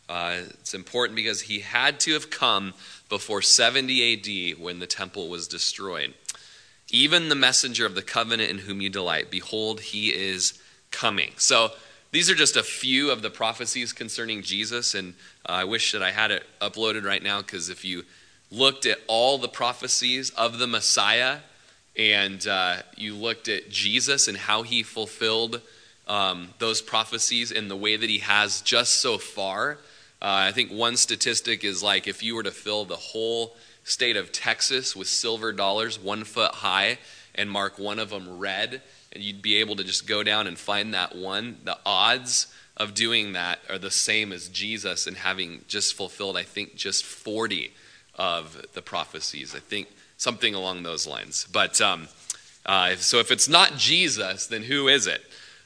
Uh, 0.08 0.38
it's 0.50 0.74
important 0.74 1.16
because 1.16 1.42
he 1.42 1.60
had 1.60 1.98
to 2.00 2.12
have 2.12 2.30
come 2.30 2.74
before 3.08 3.40
70 3.40 4.52
AD 4.52 4.62
when 4.62 4.78
the 4.78 4.86
temple 4.86 5.28
was 5.28 5.48
destroyed. 5.48 6.12
Even 6.90 7.28
the 7.28 7.34
messenger 7.34 7.86
of 7.86 7.94
the 7.94 8.02
covenant 8.02 8.50
in 8.50 8.58
whom 8.58 8.80
you 8.80 8.90
delight, 8.90 9.30
behold, 9.30 9.80
he 9.80 10.08
is 10.08 10.60
coming. 10.90 11.32
So 11.38 11.70
these 12.12 12.30
are 12.30 12.34
just 12.34 12.56
a 12.56 12.62
few 12.62 13.10
of 13.10 13.22
the 13.22 13.30
prophecies 13.30 13.92
concerning 13.92 14.42
Jesus, 14.42 14.94
and 14.94 15.14
uh, 15.48 15.52
I 15.52 15.64
wish 15.64 15.92
that 15.92 16.02
I 16.02 16.10
had 16.10 16.30
it 16.30 16.44
uploaded 16.60 17.04
right 17.04 17.22
now 17.22 17.40
because 17.40 17.70
if 17.70 17.84
you 17.84 18.04
looked 18.54 18.86
at 18.86 18.98
all 19.06 19.38
the 19.38 19.48
prophecies 19.48 20.30
of 20.30 20.58
the 20.58 20.66
Messiah 20.66 21.38
and 21.96 22.46
uh, 22.46 22.76
you 22.96 23.14
looked 23.14 23.48
at 23.48 23.70
Jesus 23.70 24.28
and 24.28 24.36
how 24.36 24.62
he 24.62 24.82
fulfilled 24.82 25.60
um, 26.06 26.48
those 26.58 26.82
prophecies 26.82 27.50
in 27.50 27.68
the 27.68 27.76
way 27.76 27.96
that 27.96 28.10
he 28.10 28.18
has 28.18 28.60
just 28.60 28.96
so 28.96 29.18
far, 29.18 29.78
uh, 30.20 30.48
I 30.48 30.52
think 30.52 30.70
one 30.70 30.96
statistic 30.96 31.64
is 31.64 31.82
like 31.82 32.06
if 32.06 32.22
you 32.22 32.34
were 32.34 32.42
to 32.42 32.50
fill 32.50 32.84
the 32.84 32.96
whole 32.96 33.56
state 33.84 34.16
of 34.16 34.32
Texas 34.32 34.96
with 34.96 35.08
silver 35.08 35.52
dollars 35.52 35.98
one 35.98 36.24
foot 36.24 36.52
high 36.52 36.98
and 37.34 37.50
mark 37.50 37.78
one 37.78 37.98
of 37.98 38.10
them 38.10 38.38
red, 38.38 38.82
and 39.12 39.22
you'd 39.22 39.42
be 39.42 39.56
able 39.56 39.76
to 39.76 39.84
just 39.84 40.06
go 40.06 40.22
down 40.22 40.46
and 40.46 40.58
find 40.58 40.94
that 40.94 41.14
one, 41.14 41.58
the 41.64 41.78
odds 41.86 42.48
of 42.76 42.94
doing 42.94 43.32
that 43.32 43.60
are 43.68 43.78
the 43.78 43.90
same 43.90 44.32
as 44.32 44.48
Jesus 44.48 45.06
and 45.06 45.16
having 45.16 45.64
just 45.68 45.94
fulfilled, 45.94 46.36
I 46.36 46.42
think, 46.42 46.74
just 46.74 47.04
40 47.04 47.72
of 48.16 48.66
the 48.74 48.82
prophecies. 48.82 49.54
I 49.54 49.60
think 49.60 49.88
something 50.16 50.54
along 50.54 50.82
those 50.82 51.06
lines. 51.06 51.46
But 51.52 51.80
um, 51.80 52.08
uh, 52.66 52.96
so 52.96 53.18
if 53.18 53.30
it's 53.30 53.48
not 53.48 53.76
Jesus, 53.76 54.46
then 54.46 54.64
who 54.64 54.88
is 54.88 55.06
it? 55.06 55.22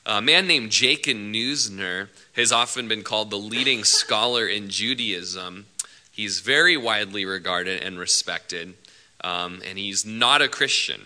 A 0.06 0.22
man 0.22 0.46
named 0.46 0.70
Jacob 0.70 1.16
Neusner 1.16 2.08
has 2.32 2.50
often 2.50 2.88
been 2.88 3.02
called 3.02 3.30
the 3.30 3.36
leading 3.36 3.84
scholar 3.84 4.46
in 4.46 4.70
Judaism. 4.70 5.66
He's 6.10 6.40
very 6.40 6.76
widely 6.76 7.24
regarded 7.24 7.82
and 7.82 7.98
respected, 7.98 8.74
um, 9.22 9.62
and 9.64 9.78
he's 9.78 10.04
not 10.04 10.42
a 10.42 10.48
Christian. 10.48 11.02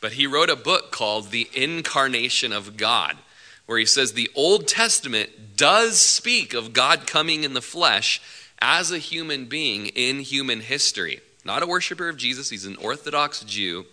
But 0.00 0.12
he 0.12 0.26
wrote 0.26 0.50
a 0.50 0.56
book 0.56 0.92
called 0.92 1.30
The 1.30 1.48
Incarnation 1.54 2.52
of 2.52 2.76
God, 2.76 3.16
where 3.64 3.78
he 3.78 3.86
says 3.86 4.12
the 4.12 4.30
Old 4.34 4.68
Testament 4.68 5.56
does 5.56 5.98
speak 5.98 6.54
of 6.54 6.72
God 6.72 7.06
coming 7.06 7.42
in 7.42 7.54
the 7.54 7.62
flesh 7.62 8.20
as 8.60 8.90
a 8.90 8.98
human 8.98 9.46
being 9.46 9.86
in 9.86 10.20
human 10.20 10.60
history. 10.60 11.20
Not 11.44 11.62
a 11.62 11.66
worshiper 11.66 12.08
of 12.08 12.16
Jesus, 12.16 12.50
he's 12.50 12.66
an 12.66 12.76
Orthodox 12.76 13.40
Jew. 13.44 13.86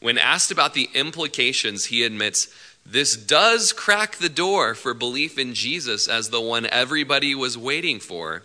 When 0.00 0.16
asked 0.16 0.50
about 0.50 0.74
the 0.74 0.88
implications, 0.94 1.86
he 1.86 2.04
admits 2.04 2.48
this 2.86 3.16
does 3.16 3.72
crack 3.72 4.16
the 4.16 4.28
door 4.28 4.74
for 4.74 4.94
belief 4.94 5.38
in 5.38 5.54
Jesus 5.54 6.08
as 6.08 6.30
the 6.30 6.40
one 6.40 6.66
everybody 6.66 7.34
was 7.34 7.58
waiting 7.58 8.00
for. 8.00 8.42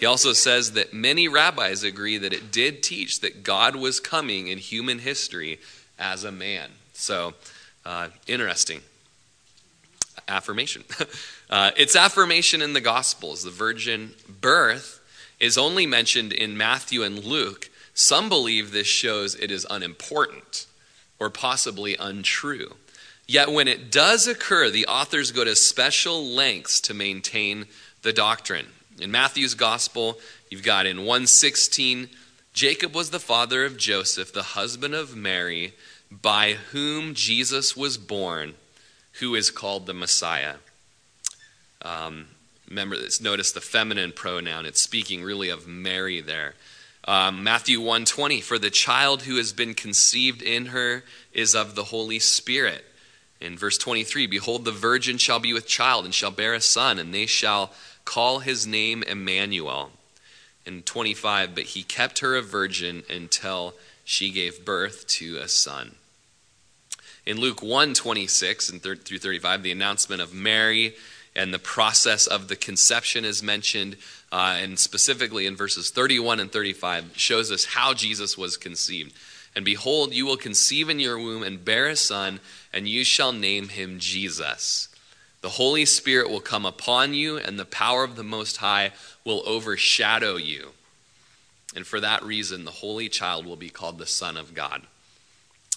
He 0.00 0.06
also 0.06 0.32
says 0.32 0.72
that 0.72 0.92
many 0.92 1.28
rabbis 1.28 1.82
agree 1.82 2.18
that 2.18 2.32
it 2.32 2.50
did 2.50 2.82
teach 2.82 3.20
that 3.20 3.44
God 3.44 3.76
was 3.76 4.00
coming 4.00 4.48
in 4.48 4.58
human 4.58 5.00
history 5.00 5.60
as 5.98 6.24
a 6.24 6.32
man. 6.32 6.70
So, 6.94 7.34
uh, 7.84 8.08
interesting 8.26 8.80
affirmation. 10.28 10.84
uh, 11.50 11.70
it's 11.76 11.96
affirmation 11.96 12.62
in 12.62 12.72
the 12.72 12.80
Gospels. 12.80 13.42
The 13.42 13.50
virgin 13.50 14.14
birth 14.40 15.00
is 15.44 15.58
only 15.58 15.86
mentioned 15.86 16.32
in 16.32 16.56
Matthew 16.56 17.02
and 17.02 17.22
Luke. 17.22 17.68
Some 17.92 18.30
believe 18.30 18.72
this 18.72 18.86
shows 18.86 19.34
it 19.34 19.50
is 19.50 19.66
unimportant 19.68 20.66
or 21.20 21.28
possibly 21.28 21.96
untrue. 21.96 22.76
Yet 23.26 23.52
when 23.52 23.68
it 23.68 23.92
does 23.92 24.26
occur, 24.26 24.70
the 24.70 24.86
authors 24.86 25.32
go 25.32 25.44
to 25.44 25.54
special 25.54 26.24
lengths 26.24 26.80
to 26.80 26.94
maintain 26.94 27.66
the 28.02 28.12
doctrine. 28.12 28.68
In 28.98 29.10
Matthew's 29.10 29.54
gospel, 29.54 30.18
you've 30.50 30.62
got 30.62 30.86
in 30.86 30.98
116, 30.98 32.08
Jacob 32.54 32.94
was 32.94 33.10
the 33.10 33.20
father 33.20 33.64
of 33.64 33.76
Joseph, 33.76 34.32
the 34.32 34.42
husband 34.42 34.94
of 34.94 35.14
Mary, 35.14 35.74
by 36.10 36.52
whom 36.72 37.14
Jesus 37.14 37.76
was 37.76 37.98
born, 37.98 38.54
who 39.20 39.34
is 39.34 39.50
called 39.50 39.86
the 39.86 39.94
Messiah. 39.94 40.56
Um, 41.82 42.28
remember 42.68 42.96
notice 43.20 43.52
the 43.52 43.60
feminine 43.60 44.12
pronoun. 44.12 44.66
It's 44.66 44.80
speaking 44.80 45.22
really 45.22 45.48
of 45.48 45.66
Mary 45.66 46.20
there. 46.20 46.54
Um, 47.06 47.44
Matthew 47.44 47.80
120, 47.80 48.40
for 48.40 48.58
the 48.58 48.70
child 48.70 49.22
who 49.22 49.36
has 49.36 49.52
been 49.52 49.74
conceived 49.74 50.40
in 50.40 50.66
her 50.66 51.04
is 51.32 51.54
of 51.54 51.74
the 51.74 51.84
Holy 51.84 52.18
Spirit. 52.18 52.84
In 53.40 53.58
verse 53.58 53.76
23, 53.76 54.26
behold, 54.26 54.64
the 54.64 54.72
virgin 54.72 55.18
shall 55.18 55.38
be 55.38 55.52
with 55.52 55.66
child 55.66 56.06
and 56.06 56.14
shall 56.14 56.30
bear 56.30 56.54
a 56.54 56.60
son, 56.62 56.98
and 56.98 57.12
they 57.12 57.26
shall 57.26 57.72
call 58.06 58.38
his 58.38 58.66
name 58.66 59.02
Emmanuel. 59.02 59.90
In 60.64 60.82
25, 60.82 61.54
but 61.54 61.64
he 61.64 61.82
kept 61.82 62.20
her 62.20 62.36
a 62.36 62.42
virgin 62.42 63.02
until 63.10 63.74
she 64.02 64.30
gave 64.30 64.64
birth 64.64 65.06
to 65.08 65.36
a 65.36 65.48
son. 65.48 65.96
In 67.26 67.38
Luke 67.38 67.62
1 67.62 67.92
26 67.92 68.70
and 68.70 68.82
through 68.82 68.96
35, 68.96 69.62
the 69.62 69.72
announcement 69.72 70.22
of 70.22 70.32
Mary 70.32 70.94
and 71.36 71.52
the 71.52 71.58
process 71.58 72.26
of 72.26 72.48
the 72.48 72.56
conception 72.56 73.24
is 73.24 73.42
mentioned, 73.42 73.96
uh, 74.30 74.56
and 74.60 74.78
specifically 74.78 75.46
in 75.46 75.56
verses 75.56 75.90
31 75.90 76.40
and 76.40 76.52
35 76.52 77.12
shows 77.16 77.50
us 77.50 77.64
how 77.64 77.92
Jesus 77.94 78.38
was 78.38 78.56
conceived. 78.56 79.12
And 79.56 79.64
behold, 79.64 80.14
you 80.14 80.26
will 80.26 80.36
conceive 80.36 80.88
in 80.88 80.98
your 80.98 81.18
womb 81.18 81.42
and 81.42 81.64
bear 81.64 81.86
a 81.86 81.96
son, 81.96 82.40
and 82.72 82.88
you 82.88 83.04
shall 83.04 83.32
name 83.32 83.68
him 83.68 83.98
Jesus. 83.98 84.88
The 85.42 85.50
Holy 85.50 85.84
Spirit 85.84 86.30
will 86.30 86.40
come 86.40 86.64
upon 86.64 87.14
you, 87.14 87.36
and 87.36 87.58
the 87.58 87.64
power 87.64 88.02
of 88.02 88.16
the 88.16 88.24
Most 88.24 88.58
High 88.58 88.92
will 89.24 89.42
overshadow 89.46 90.36
you. 90.36 90.70
And 91.76 91.86
for 91.86 92.00
that 92.00 92.22
reason, 92.22 92.64
the 92.64 92.70
Holy 92.70 93.08
Child 93.08 93.44
will 93.44 93.56
be 93.56 93.68
called 93.68 93.98
the 93.98 94.06
Son 94.06 94.36
of 94.36 94.54
God. 94.54 94.82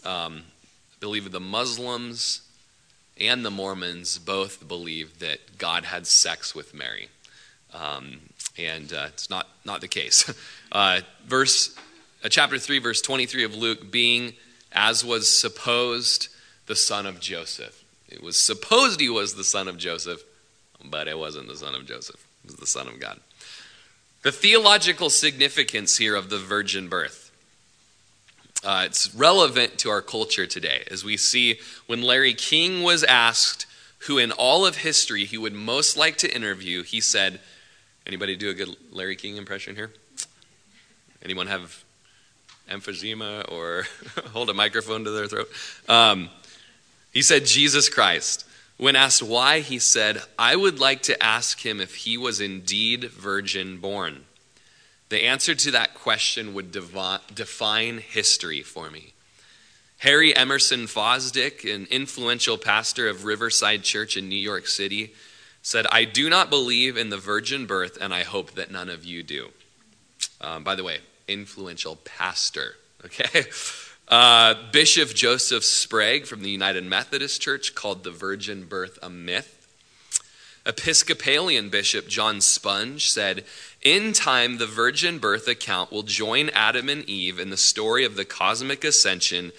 Um, 0.06 0.44
I 0.94 1.00
believe 1.00 1.32
the 1.32 1.40
Muslims 1.40 2.47
and 3.20 3.46
the 3.46 3.52
Mormons 3.52 4.18
both 4.18 4.68
believe 4.68 5.20
that 5.20 5.58
God 5.58 5.86
had 5.86 6.08
sex 6.08 6.54
with 6.54 6.74
Mary. 6.74 7.10
Um, 7.74 8.20
and 8.58 8.92
uh, 8.92 9.08
it's 9.10 9.30
not, 9.30 9.48
not 9.66 9.82
the 9.82 9.88
case. 9.88 10.32
Uh, 10.70 11.00
verse, 11.26 11.74
uh, 12.26 12.28
chapter 12.28 12.60
3, 12.60 12.80
verse 12.80 13.02
23 13.02 13.46
of 13.46 13.56
Luke, 13.56 13.90
being 13.90 14.34
as 14.74 15.06
was 15.06 15.34
supposed 15.34 16.28
the 16.66 16.76
son 16.76 17.06
of 17.06 17.22
Joseph. 17.22 17.86
It 18.10 18.22
was 18.22 18.38
supposed 18.38 19.00
he 19.00 19.08
was 19.08 19.36
the 19.36 19.46
son 19.46 19.70
of 19.70 19.78
Joseph, 19.78 20.22
but 20.84 21.08
it 21.08 21.18
wasn't 21.18 21.48
the 21.48 21.56
son 21.56 21.74
of 21.74 21.86
Joseph. 21.86 22.28
It 22.44 22.52
was 22.52 22.56
the 22.58 22.68
son 22.68 22.90
of 22.90 23.00
God. 23.00 23.22
The 24.24 24.32
theological 24.32 25.10
significance 25.10 25.98
here 25.98 26.16
of 26.16 26.30
the 26.30 26.38
virgin 26.38 26.90
birth. 26.90 27.27
Uh, 28.64 28.84
it's 28.86 29.14
relevant 29.14 29.78
to 29.80 29.90
our 29.90 30.02
culture 30.02 30.48
today, 30.48 30.84
as 30.90 31.04
we 31.04 31.16
see 31.16 31.60
when 31.86 32.02
Larry 32.02 32.34
King 32.34 32.84
was 32.84 33.04
asked 33.04 33.66
who 34.00 34.18
in 34.18 34.32
all 34.32 34.66
of 34.66 34.78
history 34.78 35.26
he 35.26 35.38
would 35.38 35.54
most 35.54 35.98
like 35.98 36.18
to 36.18 36.34
interview, 36.34 36.84
he 36.84 37.02
said, 37.02 37.40
Anybody 38.06 38.38
do 38.38 38.50
a 38.50 38.54
good 38.54 38.70
Larry 38.92 39.18
King 39.18 39.36
impression 39.36 39.76
here? 39.76 39.92
Anyone 41.22 41.48
have 41.48 41.84
emphysema 42.70 43.52
or 43.52 43.86
hold 44.32 44.50
a 44.50 44.54
microphone 44.54 45.04
to 45.04 45.12
their 45.12 45.28
throat? 45.28 45.50
Um, 45.90 46.30
he 47.12 47.22
said, 47.22 47.46
Jesus 47.46 47.90
Christ. 47.90 48.46
When 48.78 48.96
asked 48.96 49.24
why, 49.24 49.60
he 49.60 49.80
said, 49.80 50.22
I 50.38 50.56
would 50.56 50.80
like 50.80 51.02
to 51.04 51.22
ask 51.22 51.66
him 51.66 51.82
if 51.82 51.96
he 51.96 52.18
was 52.18 52.40
indeed 52.40 53.06
virgin 53.06 53.80
born. 53.80 54.24
The 55.10 55.24
answer 55.24 55.56
to 55.56 55.72
that 55.72 55.94
question 55.94 56.54
would 56.54 56.72
define 56.72 58.00
history 58.00 58.62
for 58.62 58.90
me. 58.90 59.14
Harry 60.00 60.36
Emerson 60.36 60.86
Fosdick, 60.86 61.64
an 61.74 61.88
influential 61.90 62.58
pastor 62.58 63.08
of 63.08 63.26
Riverside 63.26 63.84
Church 63.84 64.16
in 64.16 64.30
New 64.30 64.36
York 64.36 64.68
City, 64.68 65.14
said, 65.64 65.88
I 65.92 66.04
do 66.04 66.30
not 66.30 66.50
believe 66.50 66.98
in 66.98 67.10
the 67.10 67.18
virgin 67.18 67.66
birth, 67.66 67.98
and 68.00 68.14
I 68.14 68.24
hope 68.24 68.52
that 68.52 68.70
none 68.70 68.90
of 68.90 69.06
you 69.06 69.24
do. 69.24 69.50
Um, 70.40 70.64
by 70.64 70.76
the 70.76 70.84
way, 70.84 71.00
influential 71.28 71.96
pastor, 71.98 72.76
okay? 73.06 73.46
Uh, 74.08 74.56
Bishop 74.72 75.10
Joseph 75.10 75.66
Sprague 75.66 76.26
from 76.26 76.42
the 76.42 76.50
United 76.50 76.86
Methodist 76.86 77.42
Church 77.42 77.76
called 77.76 78.04
the 78.04 78.12
virgin 78.12 78.66
birth 78.66 79.00
a 79.02 79.10
myth. 79.10 79.57
Episcopalian 80.68 81.70
Bishop 81.70 82.10
John 82.10 82.42
Spong 82.42 83.00
said, 83.00 83.46
In 83.82 84.12
time, 84.12 84.58
the 84.58 84.68
virgin 84.68 85.18
birth 85.18 85.48
account 85.48 85.94
will 85.94 86.04
join 86.04 86.50
Adam 86.50 86.90
and 86.90 87.08
Eve 87.10 87.40
in 87.40 87.50
the 87.50 87.58
story 87.58 88.04
of 88.04 88.18
the 88.18 88.26
cosmic 88.26 88.84
ascension 88.84 89.54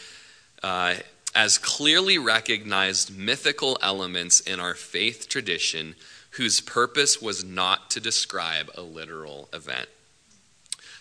uh, 0.62 0.96
as 1.34 1.56
clearly 1.56 2.18
recognized 2.18 3.16
mythical 3.16 3.78
elements 3.80 4.40
in 4.40 4.60
our 4.60 4.74
faith 4.74 5.28
tradition 5.30 5.94
whose 6.32 6.60
purpose 6.60 7.22
was 7.22 7.42
not 7.42 7.90
to 7.90 8.00
describe 8.00 8.70
a 8.74 8.82
literal 8.82 9.48
event. 9.54 9.88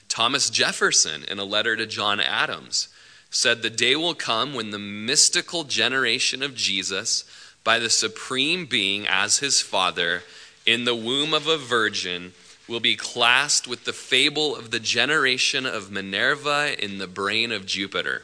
Thomas 0.07 0.49
Jefferson, 0.49 1.25
in 1.25 1.37
a 1.37 1.43
letter 1.43 1.75
to 1.75 1.85
John 1.85 2.21
Adams, 2.21 2.87
said, 3.29 3.61
The 3.61 3.69
day 3.69 3.97
will 3.97 4.15
come 4.15 4.53
when 4.53 4.71
the 4.71 4.79
mystical 4.79 5.65
generation 5.65 6.41
of 6.41 6.55
Jesus 6.55 7.25
by 7.67 7.79
the 7.79 7.89
Supreme 7.89 8.65
Being 8.65 9.05
as 9.09 9.39
his 9.39 9.59
Father 9.59 10.23
in 10.65 10.85
the 10.85 10.95
womb 10.95 11.33
of 11.33 11.47
a 11.47 11.57
virgin 11.57 12.31
will 12.65 12.79
be 12.79 12.95
classed 12.95 13.67
with 13.67 13.83
the 13.83 13.91
fable 13.91 14.55
of 14.55 14.71
the 14.71 14.79
generation 14.79 15.65
of 15.65 15.91
Minerva 15.91 16.81
in 16.81 16.97
the 16.97 17.07
brain 17.07 17.51
of 17.51 17.65
Jupiter. 17.65 18.23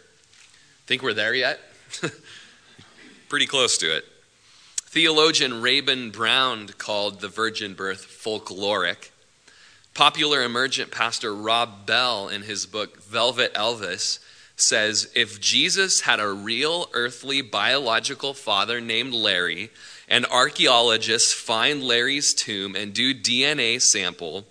Think 0.88 1.04
we're 1.04 1.14
there 1.14 1.34
yet? 1.34 1.60
Pretty 3.28 3.46
close 3.46 3.78
to 3.80 3.94
it. 3.94 4.06
Theologian 4.86 5.62
Raymond 5.62 6.14
Brown 6.14 6.70
called 6.78 7.20
the 7.20 7.28
virgin 7.28 7.74
birth 7.74 8.06
folkloric. 8.06 9.10
Popular 9.94 10.42
emergent 10.42 10.90
pastor 10.90 11.36
Rob 11.36 11.86
Bell, 11.86 12.30
in 12.30 12.44
his 12.44 12.66
book 12.66 13.04
Velvet 13.04 13.54
Elvis, 13.56 14.20
says 14.56 15.12
if 15.16 15.42
Jesus 15.42 16.02
had 16.02 16.20
a 16.20 16.32
real 16.32 16.90
earthly 16.94 17.42
biological 17.42 18.34
father 18.34 18.80
named 18.80 19.14
Larry, 19.14 19.70
and 20.08 20.26
archaeologists 20.28 21.34
find 21.34 21.84
Larry's 21.84 22.34
tomb 22.34 22.76
and 22.76 22.94
do 22.94 23.14
DNA 23.14 23.82
sample, 23.82 24.46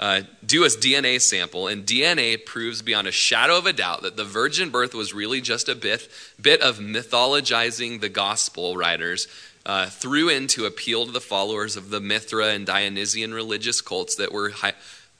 uh, 0.00 0.22
do 0.44 0.64
a 0.64 0.68
DNA 0.68 1.20
sample, 1.20 1.68
and 1.68 1.86
DNA 1.86 2.44
proves 2.44 2.82
beyond 2.82 3.06
a 3.06 3.12
shadow 3.12 3.56
of 3.56 3.66
a 3.66 3.72
doubt 3.72 4.02
that 4.02 4.16
the 4.16 4.24
virgin 4.24 4.70
birth 4.70 4.94
was 4.94 5.14
really 5.14 5.40
just 5.40 5.68
a 5.68 5.74
bit, 5.74 6.08
bit 6.40 6.60
of 6.60 6.78
mythologizing 6.78 8.00
the 8.00 8.08
gospel 8.08 8.76
writers 8.76 9.28
uh, 9.66 9.86
threw 9.86 10.28
in 10.28 10.46
to 10.48 10.66
appeal 10.66 11.06
to 11.06 11.12
the 11.12 11.20
followers 11.20 11.76
of 11.76 11.90
the 11.90 12.00
Mithra 12.00 12.48
and 12.48 12.66
Dionysian 12.66 13.32
religious 13.32 13.80
cults 13.80 14.16
that 14.16 14.32
were 14.32 14.50
high, 14.50 14.74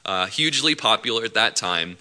uh, 0.05 0.27
hugely 0.27 0.75
popular 0.75 1.25
at 1.25 1.35
that 1.35 1.57
time 1.57 1.97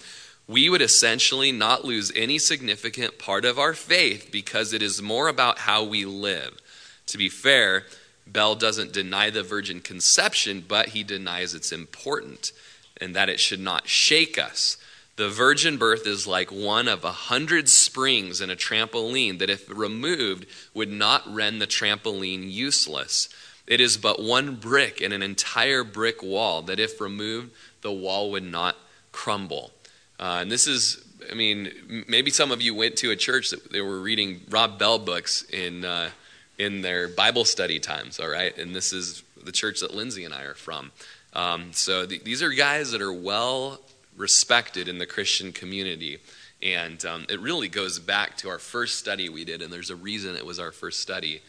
we 0.46 0.68
would 0.68 0.82
essentially 0.82 1.52
not 1.52 1.84
lose 1.84 2.12
any 2.14 2.38
significant 2.38 3.18
part 3.18 3.44
of 3.44 3.58
our 3.58 3.74
faith 3.74 4.28
because 4.30 4.72
it 4.72 4.82
is 4.82 5.00
more 5.00 5.28
about 5.28 5.60
how 5.60 5.82
we 5.82 6.04
live. 6.04 6.58
To 7.06 7.18
be 7.18 7.28
fair, 7.28 7.84
Bell 8.26 8.54
doesn't 8.54 8.92
deny 8.92 9.30
the 9.30 9.42
virgin 9.42 9.80
conception, 9.80 10.64
but 10.66 10.90
he 10.90 11.02
denies 11.02 11.54
it's 11.54 11.72
important 11.72 12.52
and 13.00 13.14
that 13.14 13.28
it 13.28 13.40
should 13.40 13.60
not 13.60 13.88
shake 13.88 14.38
us. 14.38 14.76
The 15.16 15.28
virgin 15.28 15.76
birth 15.76 16.06
is 16.06 16.26
like 16.26 16.50
one 16.50 16.88
of 16.88 17.04
a 17.04 17.12
hundred 17.12 17.68
springs 17.68 18.40
in 18.40 18.50
a 18.50 18.56
trampoline 18.56 19.38
that, 19.38 19.50
if 19.50 19.68
removed, 19.70 20.46
would 20.74 20.90
not 20.90 21.22
render 21.32 21.60
the 21.60 21.66
trampoline 21.68 22.50
useless. 22.50 23.28
It 23.66 23.80
is 23.80 23.96
but 23.96 24.20
one 24.20 24.56
brick 24.56 25.00
in 25.00 25.12
an 25.12 25.22
entire 25.22 25.84
brick 25.84 26.22
wall 26.22 26.62
that, 26.62 26.80
if 26.80 27.00
removed, 27.00 27.52
the 27.82 27.92
wall 27.92 28.32
would 28.32 28.42
not 28.42 28.76
crumble. 29.12 29.70
Uh, 30.18 30.38
and 30.40 30.50
this 30.50 30.66
is, 30.66 31.04
I 31.30 31.34
mean, 31.34 32.04
maybe 32.08 32.30
some 32.30 32.52
of 32.52 32.62
you 32.62 32.74
went 32.74 32.96
to 32.98 33.10
a 33.10 33.16
church 33.16 33.50
that 33.50 33.72
they 33.72 33.80
were 33.80 34.00
reading 34.00 34.40
Rob 34.48 34.78
Bell 34.78 34.98
books 34.98 35.42
in, 35.42 35.84
uh, 35.84 36.10
in 36.58 36.82
their 36.82 37.08
Bible 37.08 37.44
study 37.44 37.78
times, 37.78 38.20
all 38.20 38.28
right? 38.28 38.56
And 38.56 38.74
this 38.74 38.92
is 38.92 39.22
the 39.42 39.52
church 39.52 39.80
that 39.80 39.94
Lindsay 39.94 40.24
and 40.24 40.32
I 40.32 40.42
are 40.44 40.54
from. 40.54 40.92
Um, 41.32 41.72
so 41.72 42.06
th- 42.06 42.24
these 42.24 42.42
are 42.42 42.50
guys 42.50 42.92
that 42.92 43.02
are 43.02 43.12
well 43.12 43.80
respected 44.16 44.88
in 44.88 44.98
the 44.98 45.06
Christian 45.06 45.52
community. 45.52 46.18
And 46.62 47.04
um, 47.04 47.26
it 47.28 47.40
really 47.40 47.68
goes 47.68 47.98
back 47.98 48.36
to 48.38 48.48
our 48.48 48.58
first 48.58 48.98
study 48.98 49.28
we 49.28 49.44
did, 49.44 49.60
and 49.60 49.72
there's 49.72 49.90
a 49.90 49.96
reason 49.96 50.36
it 50.36 50.46
was 50.46 50.58
our 50.58 50.72
first 50.72 51.00
study 51.00 51.42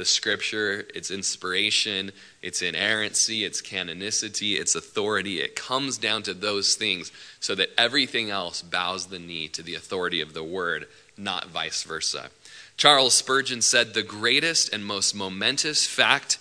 the 0.00 0.06
scripture, 0.06 0.86
its 0.94 1.10
inspiration, 1.10 2.10
its 2.40 2.62
inerrancy, 2.62 3.44
its 3.44 3.60
canonicity, 3.60 4.58
its 4.58 4.74
authority. 4.74 5.40
It 5.40 5.54
comes 5.54 5.98
down 5.98 6.22
to 6.22 6.32
those 6.32 6.74
things 6.74 7.12
so 7.38 7.54
that 7.56 7.68
everything 7.76 8.30
else 8.30 8.62
bows 8.62 9.08
the 9.08 9.18
knee 9.18 9.46
to 9.48 9.62
the 9.62 9.74
authority 9.74 10.22
of 10.22 10.32
the 10.32 10.42
word, 10.42 10.88
not 11.18 11.50
vice 11.50 11.82
versa. 11.82 12.30
Charles 12.78 13.12
Spurgeon 13.12 13.60
said, 13.60 13.92
The 13.92 14.02
greatest 14.02 14.72
and 14.72 14.86
most 14.86 15.14
momentous 15.14 15.86
fact 15.86 16.38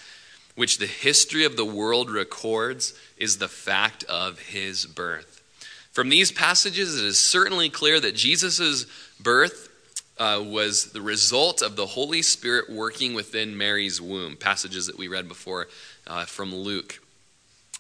which 0.56 0.78
the 0.78 0.88
history 0.88 1.43
of 1.43 1.58
the 1.58 1.65
world 1.65 2.10
records 2.10 2.93
is 3.17 3.39
the 3.39 3.50
fact 3.50 4.06
of 4.06 4.39
his 4.39 4.86
birth. 4.86 5.41
From 5.91 6.08
these 6.08 6.32
passages, 6.32 6.98
it 6.98 7.06
is 7.06 7.19
certainly 7.19 7.69
clear 7.69 8.00
that 8.00 8.15
Jesus' 8.15 8.86
birth 9.19 9.68
uh, 10.19 10.43
was 10.45 10.91
the 10.91 11.01
result 11.01 11.62
of 11.62 11.75
the 11.75 11.88
Holy 11.88 12.21
Spirit 12.21 12.69
working 12.69 13.13
within 13.13 13.58
Mary's 13.58 14.01
womb, 14.01 14.36
passages 14.36 14.86
that 14.88 14.97
we 14.97 15.08
read 15.08 15.27
before 15.27 15.67
uh, 16.05 16.25
from 16.25 16.53
Luke. 16.53 17.01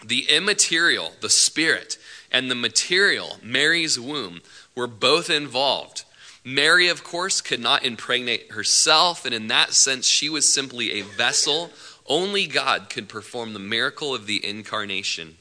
The 0.03 0.29
immaterial, 0.29 1.11
the 1.19 1.29
spirit, 1.29 1.97
and 2.31 2.49
the 2.49 2.55
material, 2.55 3.37
Mary's 3.43 3.99
womb, 3.99 4.41
were 4.73 4.87
both 4.87 5.29
involved. 5.29 6.05
Mary, 6.45 6.87
of 6.87 7.03
course, 7.03 7.41
could 7.41 7.59
not 7.59 7.83
impregnate 7.83 8.53
herself, 8.53 9.25
and 9.25 9.35
in 9.35 9.47
that 9.47 9.73
sense, 9.73 10.07
she 10.07 10.29
was 10.29 10.51
simply 10.51 10.93
a 10.93 11.03
vessel. 11.03 11.71
Only 12.07 12.47
God 12.47 12.89
could 12.89 13.09
perform 13.09 13.51
the 13.51 13.59
miracle 13.59 14.15
of 14.15 14.25
the 14.25 14.43
incarnation. 14.43 15.35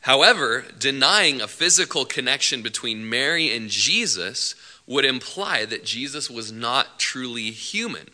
However, 0.00 0.64
denying 0.76 1.40
a 1.40 1.46
physical 1.46 2.04
connection 2.04 2.62
between 2.62 3.08
Mary 3.08 3.54
and 3.54 3.68
Jesus 3.68 4.54
would 4.88 5.04
imply 5.04 5.66
that 5.66 5.84
Jesus 5.84 6.28
was 6.30 6.50
not 6.50 6.98
truly 6.98 7.50
human. 7.50 8.08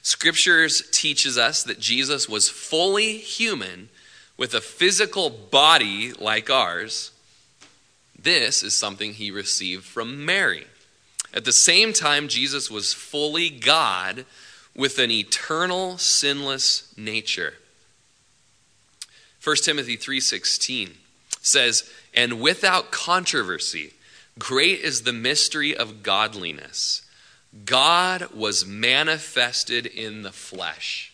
Scriptures 0.00 0.88
teaches 0.92 1.36
us 1.36 1.64
that 1.64 1.80
Jesus 1.80 2.28
was 2.28 2.48
fully 2.48 3.18
human 3.18 3.88
with 4.36 4.54
a 4.54 4.60
physical 4.60 5.28
body 5.28 6.12
like 6.12 6.48
ours. 6.48 7.10
This 8.16 8.62
is 8.62 8.74
something 8.74 9.14
he 9.14 9.30
received 9.30 9.84
from 9.84 10.24
Mary. 10.24 10.66
At 11.34 11.44
the 11.44 11.52
same 11.52 11.92
time, 11.92 12.28
Jesus 12.28 12.70
was 12.70 12.92
fully 12.92 13.50
God 13.50 14.24
with 14.76 15.00
an 15.00 15.10
eternal 15.10 15.98
sinless 15.98 16.94
nature. 16.96 17.54
1 19.42 19.64
Timothy 19.64 19.96
3:16 19.96 20.96
says, 21.42 21.84
"And 22.14 22.40
without 22.40 22.92
controversy, 22.92 23.94
Great 24.38 24.80
is 24.80 25.02
the 25.02 25.12
mystery 25.12 25.76
of 25.76 26.02
godliness. 26.02 27.02
God 27.64 28.32
was 28.34 28.66
manifested 28.66 29.86
in 29.86 30.22
the 30.22 30.32
flesh. 30.32 31.12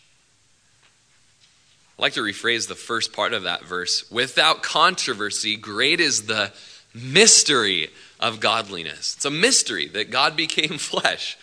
I'd 1.97 2.01
like 2.01 2.13
to 2.13 2.21
rephrase 2.21 2.67
the 2.67 2.75
first 2.75 3.13
part 3.13 3.33
of 3.33 3.43
that 3.43 3.63
verse. 3.63 4.09
Without 4.09 4.63
controversy, 4.63 5.55
great 5.55 5.99
is 5.99 6.25
the 6.25 6.51
mystery 6.95 7.89
of 8.19 8.39
godliness. 8.39 9.15
It's 9.15 9.25
a 9.25 9.31
mystery 9.31 9.87
that 9.89 10.09
God 10.09 10.35
became 10.35 10.79
flesh. 10.79 11.37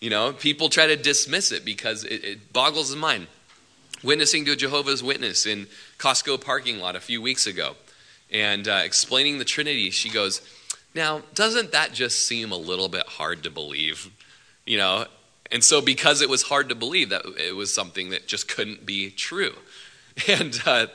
You 0.00 0.10
know, 0.10 0.32
people 0.32 0.68
try 0.68 0.88
to 0.88 0.96
dismiss 0.96 1.52
it 1.52 1.64
because 1.64 2.02
it, 2.02 2.24
it 2.24 2.52
boggles 2.52 2.90
the 2.90 2.96
mind. 2.96 3.28
Witnessing 4.02 4.44
to 4.46 4.52
a 4.52 4.56
Jehovah's 4.56 5.04
Witness 5.04 5.46
in 5.46 5.68
Costco 5.98 6.40
parking 6.40 6.80
lot 6.80 6.96
a 6.96 7.00
few 7.00 7.22
weeks 7.22 7.46
ago 7.46 7.76
and 8.32 8.66
uh, 8.66 8.80
explaining 8.82 9.38
the 9.38 9.44
Trinity, 9.44 9.90
she 9.90 10.10
goes, 10.10 10.40
now, 10.94 11.22
doesn't 11.34 11.72
that 11.72 11.92
just 11.92 12.26
seem 12.26 12.52
a 12.52 12.56
little 12.56 12.88
bit 12.88 13.06
hard 13.06 13.42
to 13.44 13.50
believe? 13.50 14.10
You 14.66 14.78
know, 14.78 15.06
and 15.50 15.62
so 15.62 15.80
because 15.80 16.22
it 16.22 16.28
was 16.28 16.42
hard 16.42 16.68
to 16.70 16.74
believe 16.74 17.10
that 17.10 17.24
it 17.38 17.54
was 17.54 17.72
something 17.72 18.10
that 18.10 18.26
just 18.26 18.48
couldn't 18.48 18.86
be 18.86 19.10
true. 19.10 19.54
And 20.28 20.60
uh, 20.66 20.88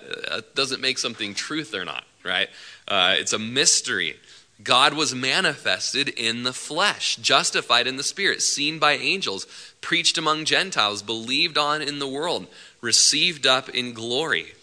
doesn't 0.53 0.79
make 0.79 0.99
something 0.99 1.33
truth 1.33 1.73
or 1.73 1.83
not, 1.83 2.03
right? 2.23 2.49
Uh, 2.87 3.15
it's 3.17 3.33
a 3.33 3.39
mystery. 3.39 4.15
God 4.63 4.93
was 4.93 5.15
manifested 5.15 6.09
in 6.09 6.43
the 6.43 6.53
flesh, 6.53 7.15
justified 7.15 7.87
in 7.87 7.97
the 7.97 8.03
spirit, 8.03 8.43
seen 8.43 8.77
by 8.77 8.93
angels, 8.93 9.47
preached 9.81 10.19
among 10.19 10.45
Gentiles, 10.45 11.01
believed 11.01 11.57
on 11.57 11.81
in 11.81 11.97
the 11.97 12.07
world, 12.07 12.45
received 12.79 13.47
up 13.47 13.69
in 13.69 13.93
glory. 13.93 14.53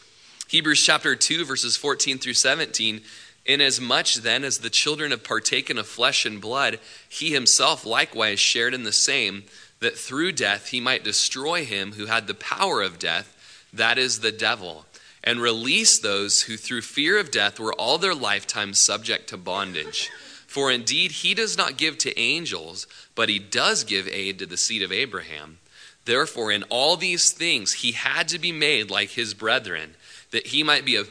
Hebrews 0.47 0.83
chapter 0.85 1.17
2, 1.17 1.45
verses 1.45 1.77
14 1.77 2.19
through 2.19 2.35
17 2.35 3.01
Inasmuch 3.47 4.15
then 4.15 4.45
as 4.45 4.59
the 4.59 4.71
children 4.71 5.11
have 5.11 5.23
partaken 5.23 5.77
of 5.79 5.87
flesh 5.87 6.25
and 6.25 6.41
blood, 6.41 6.81
he 7.09 7.33
himself 7.33 7.85
likewise 7.85 8.41
shared 8.41 8.73
in 8.73 8.85
the 8.85 8.93
same, 8.93 9.45
that 9.81 9.99
through 9.99 10.33
death 10.33 10.69
he 10.69 10.81
might 10.81 11.05
destroy 11.05 11.65
him 11.65 11.93
who 11.93 12.07
had 12.07 12.27
the 12.27 12.35
power 12.35 12.81
of 12.81 12.99
death, 12.99 13.37
that 13.73 13.99
is 13.99 14.21
the 14.21 14.33
devil, 14.33 14.87
and 15.23 15.41
release 15.41 15.99
those 15.99 16.43
who 16.43 16.57
through 16.57 16.83
fear 16.83 17.19
of 17.19 17.31
death 17.31 17.61
were 17.61 17.75
all 17.75 17.99
their 17.99 18.15
lifetime 18.15 18.73
subject 18.73 19.29
to 19.29 19.37
bondage. 19.37 20.11
For 20.47 20.71
indeed 20.71 21.11
he 21.11 21.35
does 21.35 21.59
not 21.59 21.77
give 21.77 21.99
to 21.99 22.19
angels, 22.19 22.87
but 23.15 23.29
he 23.29 23.39
does 23.39 23.85
give 23.85 24.09
aid 24.09 24.39
to 24.39 24.47
the 24.47 24.57
seed 24.57 24.83
of 24.83 24.93
Abraham. 24.93 25.59
Therefore, 26.05 26.53
in 26.53 26.63
all 26.65 26.97
these 26.97 27.33
things 27.33 27.73
he 27.73 27.93
had 27.93 28.29
to 28.29 28.39
be 28.39 28.53
made 28.53 28.91
like 28.91 29.11
his 29.11 29.35
brethren 29.35 29.97
that 30.35 30.49
he 30.49 30.65
might 30.65 30.85
be 30.85 30.97
a, 30.97 31.05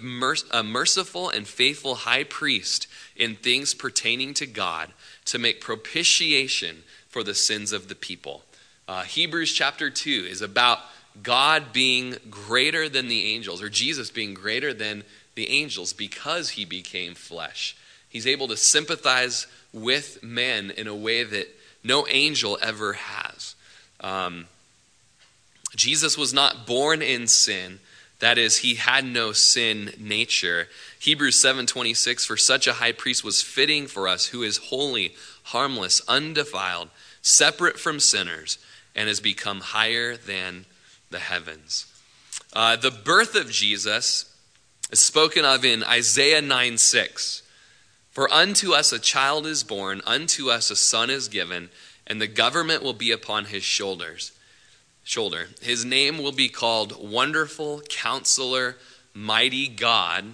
a 0.52 0.64
merciful 0.64 1.30
and 1.30 1.48
faithful 1.48 1.96
high 1.96 2.26
priest 2.26 2.88
in 3.16 3.36
things 3.36 3.74
pertaining 3.74 4.34
to 4.34 4.46
God 4.46 4.90
to 5.24 5.40
make 5.40 5.62
propitiation 5.62 6.84
for 7.08 7.24
the 7.24 7.34
sins 7.34 7.72
of 7.72 7.88
the 7.88 7.96
people. 7.96 8.44
Uh, 8.86 9.04
Hebrews 9.04 9.54
chapter 9.54 9.90
2 9.90 10.28
is 10.30 10.42
about 10.42 10.80
God 11.22 11.72
being 11.72 12.18
greater 12.30 12.90
than 12.90 13.08
the 13.08 13.34
angels, 13.34 13.62
or 13.62 13.70
Jesus 13.70 14.12
being 14.12 14.34
greater 14.34 14.74
than 14.74 15.06
the 15.36 15.50
angels 15.50 15.94
because 15.94 16.50
he 16.50 16.66
became 16.66 17.16
flesh. 17.16 17.78
He's 18.10 18.28
able 18.28 18.50
to 18.50 18.58
sympathize 18.58 19.48
with 19.72 20.22
men 20.22 20.70
in 20.70 20.88
a 20.88 20.96
way 20.96 21.24
that 21.24 21.48
no 21.82 22.06
angel 22.10 22.58
ever 22.62 22.92
has. 22.92 23.56
Um, 24.02 24.48
Jesus 25.78 26.18
was 26.18 26.34
not 26.34 26.68
born 26.68 27.02
in 27.02 27.28
sin, 27.28 27.80
that 28.24 28.38
is, 28.38 28.60
he 28.60 28.76
had 28.76 29.04
no 29.04 29.34
sin 29.34 29.92
nature. 29.98 30.70
Hebrews 30.98 31.42
7:26 31.42 32.24
for 32.26 32.38
such 32.38 32.68
a 32.68 32.80
high 32.80 32.94
priest 32.94 33.22
was 33.22 33.42
fitting 33.42 33.86
for 33.86 34.08
us 34.08 34.28
who 34.28 34.44
is 34.44 34.70
holy, 34.72 35.14
harmless, 35.52 36.02
undefiled, 36.08 36.90
separate 37.22 37.78
from 37.78 38.00
sinners, 38.00 38.60
and 38.96 39.10
has 39.10 39.20
become 39.20 39.60
higher 39.60 40.16
than 40.16 40.66
the 41.10 41.20
heavens. 41.20 41.86
Uh, 42.54 42.78
the 42.78 42.92
birth 42.92 43.36
of 43.36 43.52
Jesus 43.52 44.34
is 44.90 45.02
spoken 45.02 45.44
of 45.44 45.66
in 45.66 45.84
Isaiah 45.84 46.42
9 46.42 46.78
6. 46.78 47.42
For 48.12 48.32
unto 48.32 48.72
us 48.72 48.94
a 48.94 49.00
child 49.00 49.46
is 49.46 49.66
born, 49.66 50.02
unto 50.06 50.50
us 50.50 50.72
a 50.72 50.78
son 50.78 51.10
is 51.10 51.28
given, 51.28 51.72
and 52.08 52.22
the 52.22 52.28
government 52.28 52.84
will 52.84 52.94
be 52.94 53.12
upon 53.12 53.46
his 53.46 53.64
shoulders 53.64 54.32
shoulder. 55.04 55.48
His 55.62 55.84
name 55.86 56.18
will 56.18 56.32
be 56.32 56.50
called 56.50 57.12
Wonderful 57.12 57.82
Counselor, 57.90 58.78
Mighty 59.14 59.68
God, 59.68 60.26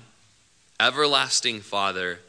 Everlasting 0.79 1.61
Father, 1.61 2.19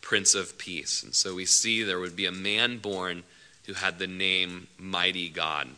Prince 0.00 0.34
of 0.34 0.58
Peace. 0.58 1.02
And 1.02 1.14
so 1.14 1.34
we 1.34 1.44
see 1.44 1.82
there 1.82 2.00
would 2.00 2.16
be 2.16 2.26
a 2.26 2.32
man 2.32 2.78
born 2.78 3.22
who 3.66 3.74
had 3.74 3.98
the 3.98 4.06
name 4.06 4.66
Mighty 4.78 5.28
God, 5.28 5.68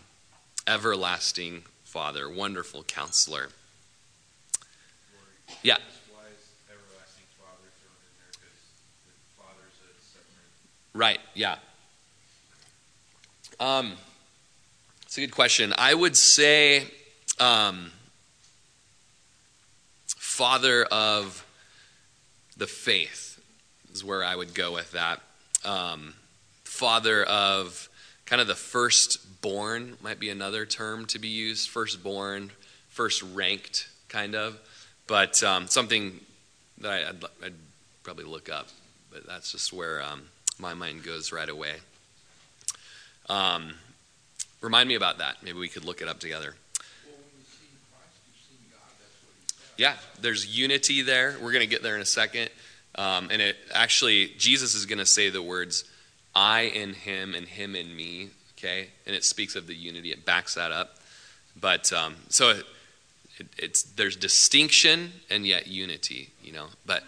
Everlasting 0.66 1.64
Father, 1.84 2.30
Wonderful 2.30 2.84
Counselor. 2.84 3.48
Yeah. 5.62 5.76
Right, 10.94 11.20
yeah. 11.34 11.56
Um, 13.58 13.92
it's 15.12 15.18
a 15.18 15.20
good 15.20 15.34
question. 15.34 15.74
I 15.76 15.92
would 15.92 16.16
say 16.16 16.84
um, 17.38 17.92
father 20.06 20.84
of 20.84 21.44
the 22.56 22.66
faith 22.66 23.38
is 23.92 24.02
where 24.02 24.24
I 24.24 24.34
would 24.34 24.54
go 24.54 24.72
with 24.72 24.92
that. 24.92 25.20
Um, 25.66 26.14
father 26.64 27.24
of 27.24 27.90
kind 28.24 28.40
of 28.40 28.46
the 28.46 28.54
firstborn 28.54 29.98
might 30.00 30.18
be 30.18 30.30
another 30.30 30.64
term 30.64 31.04
to 31.08 31.18
be 31.18 31.28
used. 31.28 31.68
Firstborn, 31.68 32.50
first 32.88 33.22
ranked, 33.34 33.90
kind 34.08 34.34
of. 34.34 34.58
But 35.06 35.42
um, 35.42 35.66
something 35.66 36.20
that 36.78 36.90
I, 36.90 37.10
would 37.10 37.24
I'd 37.44 37.54
probably 38.02 38.24
look 38.24 38.48
up. 38.48 38.68
But 39.12 39.26
that's 39.26 39.52
just 39.52 39.74
where 39.74 40.02
um, 40.02 40.22
my 40.58 40.72
mind 40.72 41.04
goes 41.04 41.32
right 41.32 41.50
away. 41.50 41.74
Um, 43.28 43.74
Remind 44.62 44.88
me 44.88 44.94
about 44.94 45.18
that. 45.18 45.42
Maybe 45.42 45.58
we 45.58 45.68
could 45.68 45.84
look 45.84 46.00
it 46.00 46.08
up 46.08 46.20
together. 46.20 46.54
Yeah, 49.76 49.94
there's 50.20 50.46
unity 50.46 51.02
there. 51.02 51.36
We're 51.42 51.50
going 51.50 51.64
to 51.64 51.70
get 51.70 51.82
there 51.82 51.96
in 51.96 52.00
a 52.00 52.06
second. 52.06 52.48
Um, 52.94 53.28
and 53.30 53.42
it 53.42 53.56
actually, 53.74 54.28
Jesus 54.38 54.74
is 54.74 54.86
going 54.86 54.98
to 54.98 55.06
say 55.06 55.30
the 55.30 55.42
words, 55.42 55.84
I 56.34 56.62
in 56.62 56.94
him 56.94 57.34
and 57.34 57.46
him 57.46 57.74
in 57.74 57.94
me, 57.94 58.30
okay? 58.56 58.88
And 59.06 59.16
it 59.16 59.24
speaks 59.24 59.56
of 59.56 59.66
the 59.66 59.74
unity, 59.74 60.12
it 60.12 60.24
backs 60.24 60.54
that 60.54 60.70
up. 60.70 60.96
But 61.60 61.92
um, 61.92 62.16
so 62.28 62.50
it, 62.50 62.66
it, 63.38 63.46
it's 63.58 63.82
there's 63.82 64.16
distinction 64.16 65.12
and 65.28 65.46
yet 65.46 65.66
unity, 65.66 66.30
you 66.42 66.52
know. 66.52 66.66
But 66.86 67.02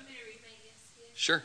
sure. 1.14 1.42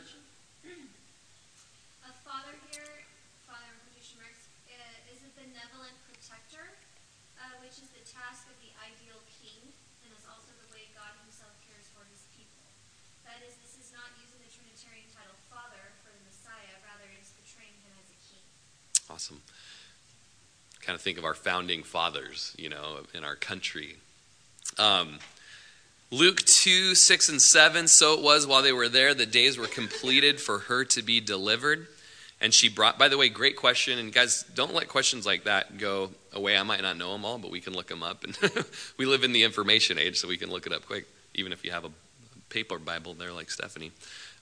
Kind 20.90 20.96
of 20.96 21.02
think 21.02 21.18
of 21.18 21.24
our 21.24 21.34
founding 21.34 21.84
fathers, 21.84 22.52
you 22.58 22.68
know, 22.68 23.02
in 23.14 23.22
our 23.22 23.36
country. 23.36 23.94
Um, 24.76 25.20
Luke 26.10 26.40
2, 26.40 26.96
6, 26.96 27.28
and 27.28 27.40
7. 27.40 27.86
So 27.86 28.14
it 28.14 28.24
was 28.24 28.44
while 28.44 28.60
they 28.60 28.72
were 28.72 28.88
there, 28.88 29.14
the 29.14 29.24
days 29.24 29.56
were 29.56 29.68
completed 29.68 30.40
for 30.40 30.58
her 30.58 30.84
to 30.86 31.00
be 31.00 31.20
delivered. 31.20 31.86
And 32.40 32.52
she 32.52 32.68
brought, 32.68 32.98
by 32.98 33.06
the 33.06 33.16
way, 33.16 33.28
great 33.28 33.54
question. 33.54 34.00
And 34.00 34.12
guys, 34.12 34.44
don't 34.56 34.74
let 34.74 34.88
questions 34.88 35.24
like 35.24 35.44
that 35.44 35.78
go 35.78 36.10
away. 36.32 36.56
I 36.56 36.64
might 36.64 36.82
not 36.82 36.96
know 36.96 37.12
them 37.12 37.24
all, 37.24 37.38
but 37.38 37.52
we 37.52 37.60
can 37.60 37.72
look 37.72 37.86
them 37.86 38.02
up. 38.02 38.24
And 38.24 38.36
we 38.96 39.06
live 39.06 39.22
in 39.22 39.30
the 39.30 39.44
information 39.44 39.96
age, 39.96 40.18
so 40.18 40.26
we 40.26 40.38
can 40.38 40.50
look 40.50 40.66
it 40.66 40.72
up 40.72 40.86
quick, 40.86 41.06
even 41.36 41.52
if 41.52 41.64
you 41.64 41.70
have 41.70 41.84
a 41.84 41.92
paper 42.48 42.80
Bible 42.80 43.14
there 43.14 43.32
like 43.32 43.48
Stephanie. 43.48 43.92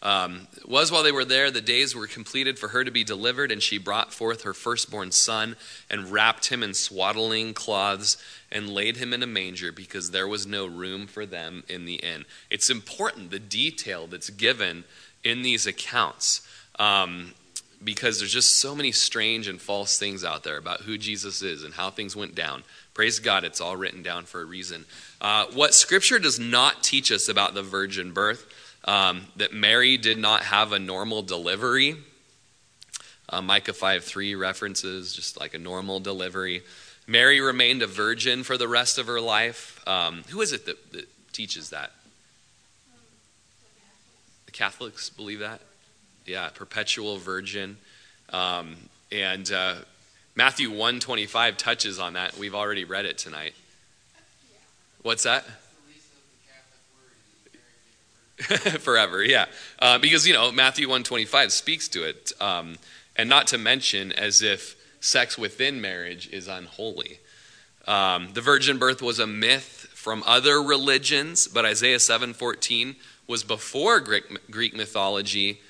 Um, 0.01 0.47
was 0.65 0.93
while 0.93 1.03
they 1.03 1.13
were 1.13 1.25
there, 1.25 1.51
the 1.51 1.61
days 1.61 1.95
were 1.95 2.07
completed 2.07 2.59
for 2.59 2.69
her 2.69 2.85
to 2.85 2.91
be 2.91 3.03
delivered, 3.03 3.51
and 3.51 3.61
she 3.61 3.79
brought 3.79 4.13
forth 4.13 4.43
her 4.43 4.55
firstborn 4.55 5.11
son 5.11 5.57
and 5.91 6.13
wrapped 6.13 6.47
him 6.47 6.63
in 6.63 6.75
swaddling 6.75 7.53
cloths 7.53 8.17
and 8.53 8.71
laid 8.71 8.97
him 8.97 9.13
in 9.13 9.23
a 9.23 9.27
manger 9.27 9.73
because 9.73 10.11
there 10.11 10.29
was 10.29 10.47
no 10.47 10.67
room 10.67 11.07
for 11.09 11.27
them 11.27 11.65
in 11.69 11.85
the 11.85 11.97
inn. 11.97 12.25
It's 12.49 12.71
important, 12.71 13.31
the 13.31 13.41
detail 13.41 14.07
that's 14.07 14.31
given 14.31 14.85
in 15.25 15.43
these 15.43 15.67
accounts. 15.67 16.47
Um, 16.79 17.35
because 17.83 18.19
there's 18.19 18.33
just 18.33 18.59
so 18.59 18.75
many 18.75 18.91
strange 18.91 19.47
and 19.47 19.61
false 19.61 19.99
things 19.99 20.25
out 20.25 20.43
there 20.43 20.57
about 20.57 20.81
who 20.81 20.99
Jesus 20.99 21.43
is 21.43 21.63
and 21.63 21.75
how 21.75 21.91
things 21.91 22.17
went 22.17 22.35
down. 22.35 22.65
Praise 22.93 23.21
God, 23.21 23.45
it's 23.45 23.61
all 23.61 23.77
written 23.77 24.03
down 24.03 24.25
for 24.25 24.41
a 24.41 24.45
reason. 24.45 24.85
Uh, 25.21 25.47
what 25.55 25.75
Scripture 25.75 26.19
does 26.19 26.41
not 26.41 26.83
teach 26.83 27.13
us 27.13 27.29
about 27.29 27.55
the 27.55 27.63
virgin 27.63 28.13
birth 28.13 28.53
um, 28.85 29.27
that 29.37 29.53
Mary 29.53 29.97
did 29.97 30.19
not 30.19 30.45
have 30.45 30.73
a 30.73 30.79
normal 30.79 31.23
delivery. 31.23 31.97
Uh, 33.29 33.43
Micah 33.43 33.73
5 33.73 34.05
3 34.05 34.35
references 34.35 35.15
just 35.15 35.39
like 35.39 35.55
a 35.55 35.59
normal 35.59 36.01
delivery. 36.01 36.63
Mary 37.07 37.41
remained 37.41 37.83
a 37.83 37.87
virgin 37.87 38.43
for 38.43 38.57
the 38.59 38.69
rest 38.69 38.99
of 38.99 39.07
her 39.07 39.21
life. 39.21 39.83
Um, 39.87 40.25
who 40.29 40.41
is 40.41 40.53
it 40.53 40.67
that, 40.67 40.93
that 40.93 41.09
teaches 41.33 41.71
that? 41.71 41.93
The 44.47 44.53
Catholics 44.53 45.11
believe 45.11 45.41
that? 45.41 45.61
Yeah, 46.27 46.49
perpetual 46.51 47.17
virgin. 47.17 47.79
Um, 48.31 48.77
and 49.11 49.51
uh, 49.51 49.77
Matthew 50.35 50.71
125 50.71 51.57
touches 51.57 51.99
on 51.99 52.13
that. 52.13 52.37
We've 52.37 52.55
already 52.55 52.85
read 52.85 53.07
it 53.07 53.19
tonight. 53.19 53.55
What's 55.03 55.23
that? 55.23 55.45
forever 58.79 59.23
yeah. 59.23 59.47
Uh, 59.79 59.99
because 59.99 60.27
you 60.27 60.33
know 60.33 60.53
matthew 60.53 60.87
125 60.87 61.53
speaks 61.53 61.89
to 61.89 62.05
it 62.05 62.33
um, 62.41 62.77
and 63.17 63.29
not 63.29 63.47
to 63.49 63.59
mention 63.59 64.13
as 64.13 64.43
if 64.43 64.77
sex 65.01 65.39
within 65.39 65.81
marriage 65.81 66.29
is 66.33 66.49
unholy. 66.49 67.19
Um, 67.87 68.31
the 68.35 68.41
virgin 68.41 68.79
birth 68.79 69.01
was 69.01 69.19
a 69.19 69.27
myth 69.27 69.89
from 69.93 70.23
other 70.27 70.63
religions 70.63 71.49
but 71.49 71.65
isaiah 71.65 71.99
7.14 71.99 72.97
was 73.27 73.45
before 73.45 74.01
greek, 74.01 74.51
greek 74.51 74.75
mythology 74.75 75.61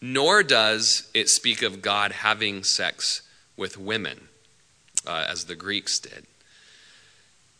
nor 0.00 0.42
does 0.42 1.10
it 1.14 1.28
speak 1.28 1.62
of 1.62 1.82
god 1.82 2.12
having 2.12 2.62
sex 2.62 3.22
with 3.56 3.78
women 3.78 4.28
uh, 5.06 5.24
as 5.28 5.44
the 5.44 5.54
greeks 5.54 5.98
did. 5.98 6.26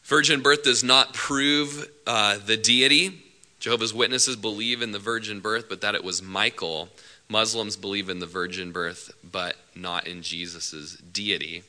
Virgin 0.05 0.43
birth 0.43 0.63
does 0.63 0.85
not 0.85 1.15
prove 1.15 1.89
uh, 2.07 2.39
the 2.45 2.57
deity 2.57 3.24
Jehovah's 3.65 3.95
Witnesses 3.95 4.37
believe 4.37 4.83
in 4.83 4.93
the 4.93 4.99
virgin 4.99 5.41
birth, 5.41 5.71
but 5.71 5.81
that 5.81 5.95
it 5.95 6.05
was 6.05 6.21
Michael. 6.21 6.91
Muslims 7.31 7.79
believe 7.79 8.11
in 8.11 8.19
the 8.19 8.27
virgin 8.27 8.73
birth, 8.73 9.11
but 9.25 9.57
not 9.75 10.07
in 10.07 10.21
Jesus' 10.21 10.99
deity. 10.99 11.63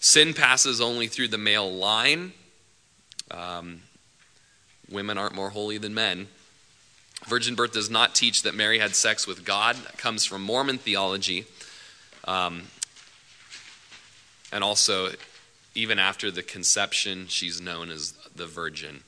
Sin 0.00 0.34
passes 0.34 0.80
only 0.80 1.06
through 1.06 1.28
the 1.28 1.38
male 1.38 1.72
line. 1.72 2.32
Um, 3.30 3.82
women 4.90 5.18
aren't 5.18 5.36
more 5.36 5.50
holy 5.50 5.78
than 5.78 5.94
men. 5.94 6.26
Virgin 7.28 7.54
birth 7.54 7.74
does 7.74 7.88
not 7.88 8.16
teach 8.16 8.42
that 8.42 8.56
Mary 8.56 8.80
had 8.80 8.96
sex 8.96 9.24
with 9.28 9.44
God. 9.44 9.76
That 9.76 9.98
comes 9.98 10.24
from 10.24 10.42
Mormon 10.42 10.78
theology. 10.78 11.44
Um, 12.24 12.64
and 14.50 14.64
also, 14.64 15.10
even 15.76 16.00
after 16.00 16.32
the 16.32 16.42
conception, 16.42 17.28
she's 17.28 17.60
known 17.60 17.88
as 17.88 18.14
the 18.34 18.46
virgin. 18.46 19.04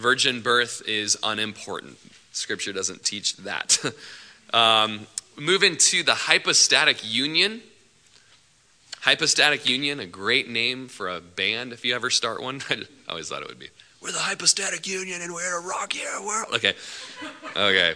Virgin 0.00 0.40
birth 0.40 0.82
is 0.86 1.18
unimportant. 1.22 1.98
Scripture 2.32 2.72
doesn't 2.72 3.04
teach 3.04 3.36
that. 3.38 3.78
um, 4.54 5.06
move 5.36 5.62
into 5.62 6.02
the 6.02 6.14
hypostatic 6.14 6.98
union. 7.02 7.62
Hypostatic 9.02 9.66
Union, 9.66 9.98
a 9.98 10.06
great 10.06 10.50
name 10.50 10.86
for 10.86 11.08
a 11.08 11.22
band 11.22 11.72
if 11.72 11.86
you 11.86 11.94
ever 11.94 12.10
start 12.10 12.42
one. 12.42 12.60
I 12.70 12.84
always 13.08 13.30
thought 13.30 13.40
it 13.40 13.48
would 13.48 13.58
be. 13.58 13.68
We're 14.02 14.12
the 14.12 14.18
Hypostatic 14.18 14.86
Union 14.86 15.22
and 15.22 15.32
we're 15.32 15.58
a 15.58 15.66
rock 15.66 15.94
your 15.94 16.24
world. 16.24 16.48
Okay. 16.54 16.74
Okay. 17.56 17.94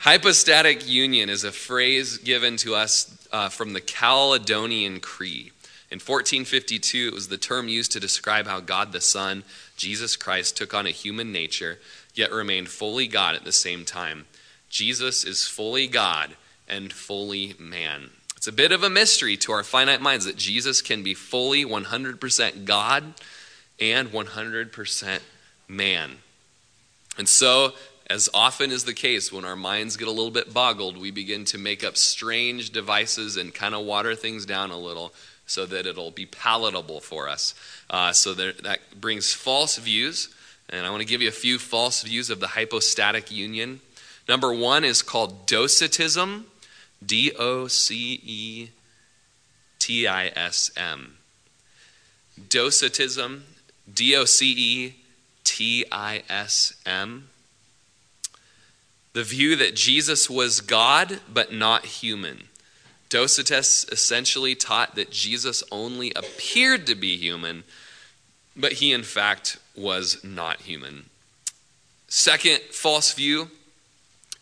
Hypostatic 0.00 0.86
union 0.86 1.30
is 1.30 1.44
a 1.44 1.52
phrase 1.52 2.18
given 2.18 2.58
to 2.58 2.74
us 2.74 3.26
uh, 3.32 3.48
from 3.48 3.72
the 3.72 3.80
Chalcedonian 3.80 5.00
Creed. 5.00 5.52
In 5.90 5.96
1452, 5.96 7.08
it 7.08 7.14
was 7.14 7.28
the 7.28 7.38
term 7.38 7.68
used 7.68 7.92
to 7.92 8.00
describe 8.00 8.46
how 8.46 8.60
God 8.60 8.92
the 8.92 9.00
Son, 9.00 9.44
Jesus 9.76 10.16
Christ, 10.16 10.56
took 10.56 10.74
on 10.74 10.86
a 10.86 10.90
human 10.90 11.32
nature, 11.32 11.78
yet 12.14 12.32
remained 12.32 12.68
fully 12.68 13.06
God 13.06 13.34
at 13.34 13.44
the 13.44 13.52
same 13.52 13.84
time. 13.84 14.26
Jesus 14.68 15.24
is 15.24 15.46
fully 15.46 15.86
God 15.86 16.36
and 16.68 16.92
fully 16.92 17.54
man. 17.58 18.10
It's 18.36 18.46
a 18.46 18.52
bit 18.52 18.72
of 18.72 18.82
a 18.82 18.90
mystery 18.90 19.36
to 19.38 19.52
our 19.52 19.64
finite 19.64 20.02
minds 20.02 20.24
that 20.26 20.36
Jesus 20.36 20.82
can 20.82 21.02
be 21.02 21.14
fully 21.14 21.64
100% 21.64 22.64
God 22.64 23.14
and 23.80 24.10
100% 24.10 25.20
man. 25.68 26.16
And 27.16 27.28
so, 27.28 27.72
as 28.10 28.28
often 28.34 28.70
is 28.70 28.84
the 28.84 28.92
case, 28.92 29.32
when 29.32 29.44
our 29.44 29.56
minds 29.56 29.96
get 29.96 30.08
a 30.08 30.10
little 30.10 30.30
bit 30.30 30.52
boggled, 30.52 30.98
we 30.98 31.10
begin 31.10 31.44
to 31.46 31.58
make 31.58 31.82
up 31.82 31.96
strange 31.96 32.70
devices 32.70 33.36
and 33.36 33.54
kind 33.54 33.74
of 33.74 33.86
water 33.86 34.14
things 34.14 34.44
down 34.44 34.70
a 34.70 34.78
little 34.78 35.14
so 35.46 35.66
that 35.66 35.86
it'll 35.86 36.10
be 36.10 36.26
palatable 36.26 37.00
for 37.00 37.28
us. 37.28 37.54
Uh, 37.90 38.12
so 38.12 38.34
there, 38.34 38.52
that 38.62 39.00
brings 39.00 39.32
false 39.32 39.76
views. 39.76 40.28
And 40.70 40.86
I 40.86 40.90
want 40.90 41.02
to 41.02 41.06
give 41.06 41.20
you 41.20 41.28
a 41.28 41.32
few 41.32 41.58
false 41.58 42.02
views 42.02 42.30
of 42.30 42.40
the 42.40 42.48
hypostatic 42.48 43.30
union. 43.30 43.80
Number 44.28 44.52
one 44.54 44.84
is 44.84 45.02
called 45.02 45.46
docetism. 45.46 46.46
D 47.04 47.32
O 47.38 47.66
C 47.68 48.20
E 48.24 48.68
T 49.78 50.06
I 50.06 50.28
S 50.28 50.70
M. 50.76 51.16
Docetism, 52.48 53.44
D 53.92 54.16
O 54.16 54.24
C 54.24 54.54
E 54.56 54.94
T 55.44 55.84
I 55.92 56.22
S 56.28 56.74
M. 56.86 57.28
The 59.12 59.22
view 59.22 59.56
that 59.56 59.76
Jesus 59.76 60.28
was 60.28 60.60
God 60.60 61.20
but 61.32 61.52
not 61.52 61.84
human. 61.84 62.44
Docetus 63.14 63.86
essentially 63.92 64.56
taught 64.56 64.96
that 64.96 65.12
Jesus 65.12 65.62
only 65.70 66.12
appeared 66.16 66.88
to 66.88 66.96
be 66.96 67.16
human, 67.16 67.62
but 68.56 68.72
he 68.72 68.92
in 68.92 69.04
fact 69.04 69.56
was 69.76 70.24
not 70.24 70.62
human. 70.62 71.04
Second 72.08 72.58
false 72.72 73.12
view 73.12 73.50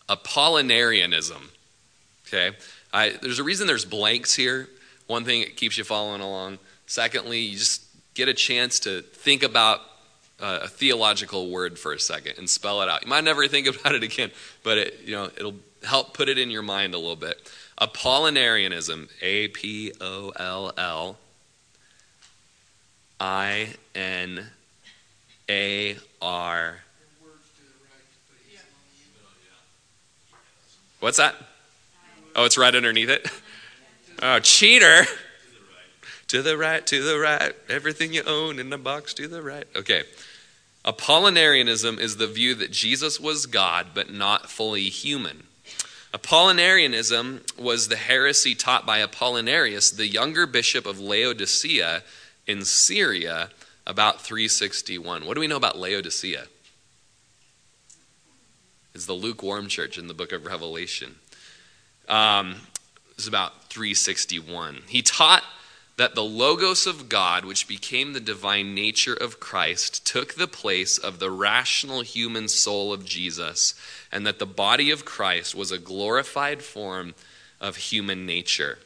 Apollinarianism. 0.09 1.51
Okay? 2.27 2.57
I, 2.95 3.11
there's 3.21 3.39
a 3.39 3.45
reason 3.45 3.67
there's 3.67 3.85
blanks 3.85 4.35
here. 4.35 4.71
One 5.07 5.27
thing, 5.27 5.43
it 5.43 5.59
keeps 5.59 5.77
you 5.77 5.85
following 5.85 6.23
along. 6.23 6.59
Secondly, 6.87 7.41
you 7.41 7.59
just 7.59 7.85
get 8.15 8.29
a 8.29 8.35
chance 8.35 8.81
to 8.81 9.03
think 9.03 9.43
about 9.43 9.81
uh, 10.41 10.61
a 10.63 10.69
theological 10.69 11.51
word 11.51 11.79
for 11.79 11.93
a 11.93 12.01
second 12.01 12.39
and 12.39 12.49
spell 12.49 12.81
it 12.81 12.89
out. 12.89 13.03
You 13.03 13.11
might 13.11 13.25
never 13.25 13.47
think 13.49 13.67
about 13.67 13.95
it 13.95 14.03
again, 14.03 14.31
but 14.63 14.79
it, 14.79 15.01
you 15.05 15.15
know, 15.15 15.27
it'll 15.37 15.57
help 15.85 16.15
put 16.15 16.31
it 16.31 16.39
in 16.39 16.51
your 16.51 16.63
mind 16.63 16.95
a 16.95 16.99
little 16.99 17.17
bit. 17.17 17.37
Apollinarianism, 17.81 19.09
A 19.23 19.49
P 19.49 19.93
O 20.01 20.31
L 20.37 20.73
L 20.77 21.19
I 23.19 23.75
N 23.95 24.47
A 25.49 25.97
R. 26.21 26.81
What's 31.01 31.17
that? 31.17 31.35
Oh, 32.37 32.45
it's 32.45 32.57
right 32.57 32.75
underneath 32.75 33.09
it? 33.09 33.29
Oh, 34.23 34.39
cheater. 34.39 35.05
To 36.29 36.43
the 36.43 36.57
right, 36.57 36.87
to 36.87 37.03
the 37.03 37.19
right. 37.19 37.53
Everything 37.69 38.15
you 38.15 38.23
own 38.25 38.59
in 38.59 38.71
the 38.71 38.79
box 38.79 39.13
to 39.15 39.29
the 39.29 39.43
right. 39.43 39.67
Okay. 39.77 40.05
Apollinarianism 40.85 41.99
is 41.99 42.17
the 42.17 42.27
view 42.27 42.55
that 42.55 42.71
Jesus 42.71 43.21
was 43.21 43.47
God 43.47 43.89
but 43.95 44.11
not 44.11 44.49
fully 44.49 44.89
human. 44.89 45.43
Apollinarianism 46.13 47.59
was 47.59 47.89
the 47.89 47.97
heresy 47.97 48.55
taught 48.55 48.85
by 48.85 49.01
Apollinarius, 49.01 49.97
the 49.97 50.07
younger 50.07 50.47
bishop 50.47 50.85
of 50.85 51.01
Laodicea 51.01 52.03
in 52.47 52.65
Syria, 52.65 53.51
about 53.87 54.21
361. 54.21 55.25
What 55.25 55.35
do 55.35 55.41
we 55.41 55.47
know 55.47 55.57
about 55.57 55.79
Laodicea? 55.79 56.45
It's 58.95 59.07
the 59.07 59.15
lukewarm 59.15 59.69
church 59.69 59.97
in 59.97 60.07
the 60.07 60.15
book 60.15 60.33
of 60.33 60.45
Revelation. 60.45 61.15
Um, 62.09 62.57
it 63.11 63.17
was 63.17 63.27
about 63.27 63.71
361. 63.71 64.83
He 64.89 65.01
taught 65.01 65.43
that 65.97 66.15
the 66.15 66.25
Logos 66.25 66.87
of 66.87 67.09
God, 67.09 67.45
which 67.45 67.69
became 67.69 68.13
the 68.13 68.21
divine 68.21 68.75
nature 68.75 69.15
of 69.15 69.41
Christ, 69.41 70.07
took 70.07 70.35
the 70.35 70.49
place 70.49 70.97
of 70.97 71.19
the 71.19 71.31
rational 71.31 72.01
human 72.01 72.49
soul 72.49 72.93
of 72.93 73.05
Jesus, 73.05 73.75
and 74.11 74.27
that 74.27 74.39
the 74.39 74.47
body 74.47 74.91
of 74.91 75.05
Christ 75.05 75.55
was 75.55 75.71
a 75.71 75.79
glorified 75.79 76.63
form 76.63 77.15
of 77.61 77.77
human 77.77 78.25
nature. 78.25 78.79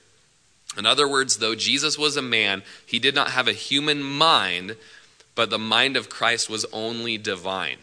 In 0.77 0.85
other 0.85 1.09
words, 1.09 1.39
though 1.39 1.55
Jesus 1.55 1.97
was 1.97 2.17
a 2.17 2.23
man, 2.23 2.63
he 2.85 2.99
did 2.99 3.15
not 3.15 3.31
have 3.31 3.49
a 3.49 3.53
human 3.53 4.03
mind, 4.03 4.77
but 5.35 5.49
the 5.49 5.59
mind 5.59 5.97
of 5.97 6.11
Christ 6.11 6.51
was 6.51 6.67
only 6.73 7.17
divine. 7.17 7.79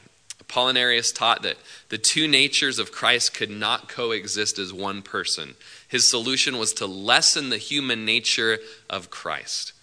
Apollinarius 0.54 1.14
taught 1.14 1.42
that 1.44 1.58
the 1.90 1.98
two 1.98 2.28
natures 2.28 2.80
of 2.80 2.92
Christ 2.92 3.34
could 3.34 3.50
not 3.50 3.90
coexist 3.90 4.60
as 4.60 4.72
one 4.72 5.02
person. 5.02 5.56
His 5.88 6.08
solution 6.08 6.58
was 6.58 6.74
to 6.74 6.86
lessen 6.86 7.50
the 7.50 7.58
human 7.58 8.06
nature 8.06 8.60
of 8.90 9.10
Christ. 9.10 9.74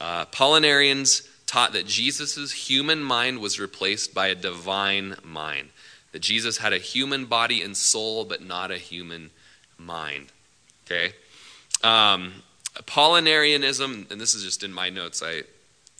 Uh, 0.00 0.24
taught 0.24 1.72
that 1.72 1.86
Jesus' 1.86 2.52
human 2.70 3.02
mind 3.02 3.40
was 3.40 3.60
replaced 3.60 4.14
by 4.14 4.28
a 4.28 4.34
divine 4.34 5.16
mind, 5.22 5.68
that 6.12 6.22
Jesus 6.22 6.58
had 6.58 6.72
a 6.72 6.78
human 6.78 7.26
body 7.26 7.60
and 7.60 7.76
soul, 7.76 8.24
but 8.24 8.42
not 8.42 8.70
a 8.70 8.78
human 8.78 9.30
mind. 9.76 10.28
Okay? 10.86 11.12
Um, 11.82 12.42
Apollinarianism, 12.74 14.10
and 14.10 14.20
this 14.20 14.34
is 14.34 14.42
just 14.42 14.62
in 14.62 14.72
my 14.72 14.88
notes, 14.88 15.22
I 15.22 15.42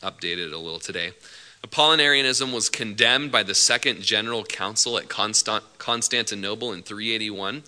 updated 0.02 0.46
it 0.46 0.52
a 0.52 0.58
little 0.58 0.80
today. 0.80 1.12
Apollinarianism 1.66 2.52
was 2.52 2.68
condemned 2.68 3.30
by 3.30 3.42
the 3.42 3.54
Second 3.54 4.02
General 4.02 4.44
Council 4.44 4.98
at 4.98 5.08
Constant- 5.08 5.78
Constantinople 5.78 6.72
in 6.72 6.82
381. 6.82 7.62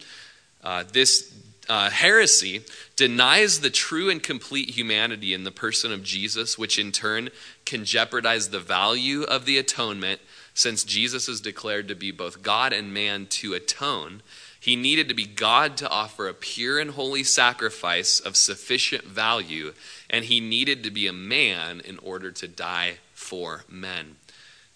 Uh, 0.62 0.84
this 0.92 1.32
uh, 1.68 1.90
heresy 1.90 2.62
denies 2.96 3.60
the 3.60 3.70
true 3.70 4.10
and 4.10 4.22
complete 4.22 4.70
humanity 4.70 5.32
in 5.32 5.44
the 5.44 5.50
person 5.50 5.92
of 5.92 6.02
Jesus, 6.02 6.58
which 6.58 6.78
in 6.78 6.92
turn 6.92 7.30
can 7.64 7.84
jeopardize 7.84 8.48
the 8.48 8.60
value 8.60 9.22
of 9.22 9.46
the 9.46 9.58
atonement, 9.58 10.20
since 10.54 10.84
Jesus 10.84 11.28
is 11.28 11.40
declared 11.40 11.88
to 11.88 11.94
be 11.94 12.10
both 12.10 12.42
God 12.42 12.72
and 12.72 12.92
man 12.92 13.26
to 13.26 13.54
atone. 13.54 14.22
He 14.58 14.76
needed 14.76 15.08
to 15.08 15.14
be 15.14 15.26
God 15.26 15.76
to 15.78 15.88
offer 15.88 16.28
a 16.28 16.34
pure 16.34 16.78
and 16.78 16.92
holy 16.92 17.22
sacrifice 17.22 18.18
of 18.20 18.36
sufficient 18.36 19.04
value, 19.04 19.74
and 20.08 20.24
he 20.24 20.40
needed 20.40 20.82
to 20.82 20.90
be 20.90 21.06
a 21.06 21.12
man 21.12 21.80
in 21.80 21.98
order 21.98 22.30
to 22.32 22.48
die 22.48 22.98
for 23.34 23.64
men. 23.68 24.14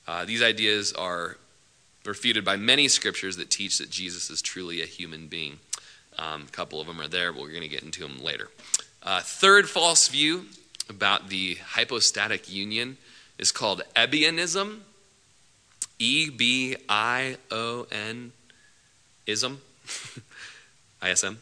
Uh, 0.09 0.25
these 0.25 0.43
ideas 0.43 0.93
are 0.93 1.37
refuted 2.05 2.45
by 2.45 2.57
many 2.57 2.89
scriptures 2.89 3.37
that 3.37 3.51
teach 3.51 3.79
that 3.79 3.89
Jesus 3.89 4.31
is 4.31 4.43
truly 4.43 4.83
a 4.83 4.85
human 4.85 5.29
being. 5.29 5.61
Um, 6.19 6.47
a 6.49 6.51
couple 6.51 6.81
of 6.81 6.89
them 6.89 7.01
are 7.01 7.07
there, 7.07 7.33
but 7.33 7.41
we're 7.41 7.51
going 7.51 7.63
to 7.63 7.69
get 7.69 7.85
into 7.85 8.01
them 8.01 8.21
later. 8.21 8.49
Uh, 9.01 9.21
third 9.21 9.69
false 9.69 10.09
view 10.09 10.47
about 10.89 11.29
the 11.29 11.55
hypostatic 11.67 12.53
union 12.53 12.97
is 13.39 13.53
called 13.53 13.83
Ebionism. 13.95 14.81
E 16.01 16.31
B 16.31 16.77
I 16.89 17.37
O 17.53 17.87
N 17.93 18.33
ism. 19.25 19.61
ISM. 21.01 21.39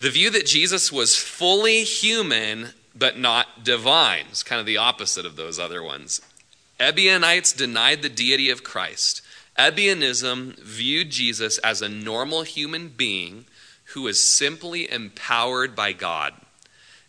The 0.00 0.10
view 0.10 0.28
that 0.28 0.44
Jesus 0.44 0.92
was 0.92 1.16
fully 1.16 1.84
human 1.84 2.74
but 2.94 3.18
not 3.18 3.64
divine. 3.64 4.26
It's 4.30 4.42
kind 4.42 4.60
of 4.60 4.66
the 4.66 4.76
opposite 4.76 5.26
of 5.26 5.36
those 5.36 5.58
other 5.58 5.82
ones. 5.82 6.20
Ebionites 6.78 7.52
denied 7.52 8.02
the 8.02 8.08
deity 8.08 8.50
of 8.50 8.64
Christ, 8.64 9.22
Ebionism 9.58 10.58
viewed 10.60 11.10
Jesus 11.10 11.58
as 11.58 11.82
a 11.82 11.88
normal 11.88 12.42
human 12.42 12.88
being 12.88 13.44
who 13.92 14.06
is 14.06 14.26
simply 14.26 14.90
empowered 14.90 15.76
by 15.76 15.92
God. 15.92 16.32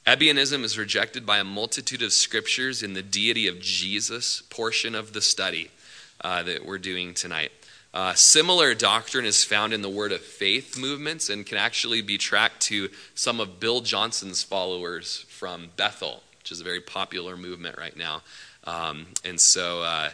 Ebionism 0.06 0.64
is 0.64 0.78
rejected 0.78 1.26
by 1.26 1.38
a 1.38 1.46
multitude 1.46 2.02
of 2.02 2.12
scriptures 2.12 2.84
in 2.84 2.94
the 2.94 3.02
deity 3.02 3.48
of 3.48 3.62
Jesus 3.62 4.42
portion 4.50 4.94
of 4.94 5.14
the 5.14 5.22
study 5.22 5.72
uh, 6.20 6.44
that 6.44 6.66
we're 6.66 6.78
doing 6.78 7.14
tonight. 7.14 7.54
Uh, 7.94 8.14
similar 8.14 8.74
doctrine 8.74 9.24
is 9.24 9.46
found 9.46 9.72
in 9.72 9.82
the 9.82 9.90
Word 9.90 10.12
of 10.12 10.20
Faith 10.20 10.78
movements 10.78 11.30
and 11.30 11.46
can 11.46 11.58
actually 11.58 12.02
be 12.02 12.18
tracked 12.18 12.60
to 12.64 12.90
some 13.16 13.40
of 13.40 13.62
Bill 13.62 13.80
Johnson's 13.80 14.44
followers 14.44 15.26
from 15.44 15.68
Bethel, 15.76 16.24
which 16.40 16.54
is 16.54 16.62
a 16.62 16.64
very 16.64 16.80
popular 16.80 17.36
movement 17.36 17.78
right 17.78 17.98
now. 17.98 18.22
Um, 18.64 19.08
and 19.26 19.38
so 19.38 19.82
uh, 19.82 20.10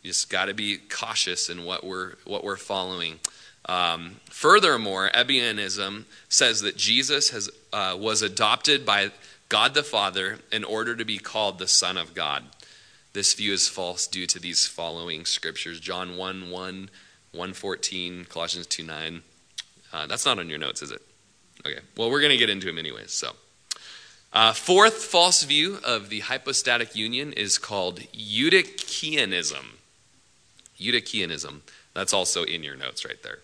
you 0.00 0.10
just 0.10 0.30
got 0.30 0.44
to 0.44 0.54
be 0.54 0.76
cautious 0.76 1.48
in 1.48 1.64
what 1.64 1.82
we're, 1.82 2.12
what 2.24 2.44
we're 2.44 2.54
following. 2.54 3.18
Um, 3.68 4.20
furthermore, 4.26 5.10
Ebionism 5.12 6.04
says 6.28 6.60
that 6.60 6.76
Jesus 6.76 7.30
has, 7.30 7.50
uh, 7.72 7.96
was 7.98 8.22
adopted 8.22 8.86
by 8.86 9.10
God 9.48 9.74
the 9.74 9.82
Father 9.82 10.38
in 10.52 10.62
order 10.62 10.94
to 10.94 11.04
be 11.04 11.18
called 11.18 11.58
the 11.58 11.66
Son 11.66 11.96
of 11.96 12.14
God. 12.14 12.44
This 13.12 13.34
view 13.34 13.52
is 13.52 13.66
false 13.66 14.06
due 14.06 14.28
to 14.28 14.38
these 14.38 14.68
following 14.68 15.24
scriptures 15.24 15.80
John 15.80 16.16
1 16.16 16.48
1, 16.48 16.50
114, 16.52 18.26
Colossians 18.26 18.68
2 18.68 18.84
9. 18.84 19.22
Uh, 19.92 20.06
that's 20.06 20.24
not 20.24 20.38
on 20.38 20.48
your 20.48 20.60
notes, 20.60 20.80
is 20.80 20.92
it? 20.92 21.02
Okay. 21.66 21.80
Well, 21.96 22.08
we're 22.08 22.20
going 22.20 22.30
to 22.30 22.36
get 22.36 22.50
into 22.50 22.68
them 22.68 22.78
anyways. 22.78 23.10
So, 23.10 23.32
uh, 24.34 24.52
fourth 24.52 25.04
false 25.04 25.44
view 25.44 25.78
of 25.84 26.08
the 26.08 26.20
hypostatic 26.20 26.96
union 26.96 27.32
is 27.32 27.56
called 27.56 28.00
Eutychianism. 28.12 29.76
Eutychianism. 30.78 31.60
That's 31.94 32.12
also 32.12 32.42
in 32.42 32.64
your 32.64 32.76
notes 32.76 33.04
right 33.04 33.22
there. 33.22 33.38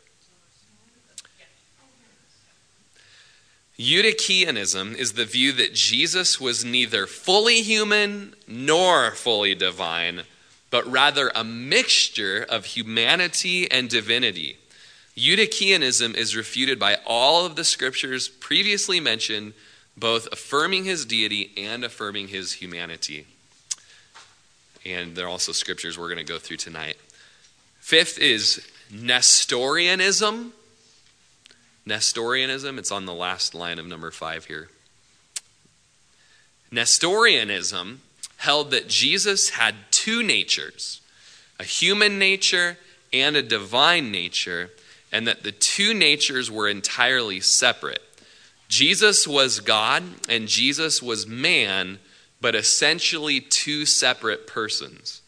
Eutychianism 3.79 4.95
is 4.95 5.15
the 5.15 5.25
view 5.25 5.53
that 5.53 5.73
Jesus 5.73 6.39
was 6.39 6.65
neither 6.67 7.07
fully 7.07 7.63
human 7.63 8.35
nor 8.47 9.13
fully 9.13 9.55
divine, 9.55 10.25
but 10.71 10.87
rather 10.87 11.31
a 11.35 11.43
mixture 11.43 12.45
of 12.47 12.67
humanity 12.67 13.71
and 13.71 13.89
divinity. 13.89 14.59
Eutychianism 15.17 16.15
is 16.15 16.37
refuted 16.37 16.79
by 16.79 16.99
all 17.07 17.47
of 17.47 17.57
the 17.57 17.65
scriptures 17.65 18.29
previously 18.29 19.01
mentioned, 19.01 19.55
both 19.97 20.29
affirming 20.33 20.85
his 20.85 21.05
deity 21.05 21.53
and 21.57 21.85
affirming 21.85 22.29
his 22.29 22.55
humanity. 22.55 23.27
And 24.85 25.17
there 25.17 25.27
are 25.27 25.31
also 25.31 25.53
scriptures 25.53 25.99
we're 25.99 26.13
going 26.13 26.25
to 26.25 26.33
go 26.33 26.39
through 26.39 26.57
tonight. 26.57 26.97
Fifth 27.81 28.19
is 28.19 28.67
Nestorianism. 28.91 30.53
Nestorianism, 31.87 32.79
it's 32.79 32.93
on 32.93 33.07
the 33.07 33.15
last 33.15 33.55
line 33.55 33.79
of 33.79 33.87
number 33.87 34.11
five 34.11 34.47
here. 34.47 34.69
Nestorianism 36.71 38.01
held 38.39 38.71
that 38.71 38.89
Jesus 38.89 39.51
had 39.51 39.75
two 39.91 40.23
natures 40.23 41.01
a 41.59 41.65
human 41.65 42.19
nature 42.19 42.79
and 43.13 43.37
a 43.37 43.43
divine 43.43 44.11
nature, 44.11 44.71
and 45.13 45.27
that 45.27 45.43
the 45.43 45.53
two 45.53 45.93
natures 45.93 46.51
were 46.51 46.69
entirely 46.69 47.39
separate. 47.39 48.03
Jesus 48.71 49.27
was 49.27 49.59
God 49.59 50.05
and 50.29 50.47
Jesus 50.47 51.03
was 51.03 51.27
man, 51.27 51.99
but 52.41 52.55
essentially 52.55 53.41
two 53.41 53.85
separate 53.85 54.47
persons. 54.47 55.23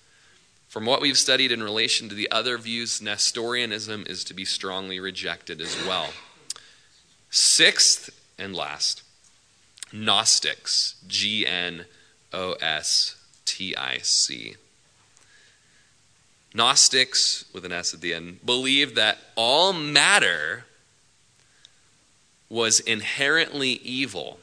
From 0.68 0.86
what 0.86 1.00
we've 1.02 1.18
studied 1.18 1.50
in 1.50 1.60
relation 1.60 2.08
to 2.08 2.14
the 2.14 2.30
other 2.30 2.56
views, 2.56 3.02
Nestorianism 3.02 4.06
is 4.08 4.22
to 4.24 4.32
be 4.32 4.44
strongly 4.44 5.00
rejected 5.00 5.60
as 5.60 5.76
well. 5.84 6.10
Sixth 7.30 8.10
and 8.38 8.54
last, 8.54 9.02
Gnostics. 9.92 10.94
G 11.08 11.44
N 11.44 11.86
O 12.32 12.52
S 12.52 13.16
T 13.44 13.76
I 13.76 13.98
C. 13.98 14.54
Gnostics, 16.54 17.44
with 17.52 17.64
an 17.64 17.72
S 17.72 17.92
at 17.92 18.00
the 18.00 18.14
end, 18.14 18.46
believed 18.46 18.94
that 18.94 19.18
all 19.34 19.72
matter 19.72 20.64
was 22.52 22.80
inherently 22.80 23.70
evil. 23.82 24.38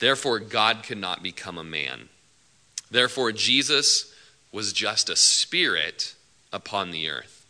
Therefore, 0.00 0.38
God 0.38 0.82
could 0.82 0.98
not 0.98 1.22
become 1.22 1.56
a 1.56 1.64
man. 1.64 2.10
Therefore, 2.90 3.32
Jesus 3.32 4.14
was 4.52 4.74
just 4.74 5.08
a 5.08 5.16
spirit 5.16 6.14
upon 6.52 6.90
the 6.90 7.08
earth 7.08 7.46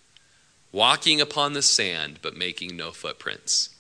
walking 0.71 1.21
upon 1.21 1.53
the 1.53 1.63
sand 1.63 2.21
but 2.23 2.37
making 2.37 2.77
no 2.77 2.93
footprints. 2.93 3.71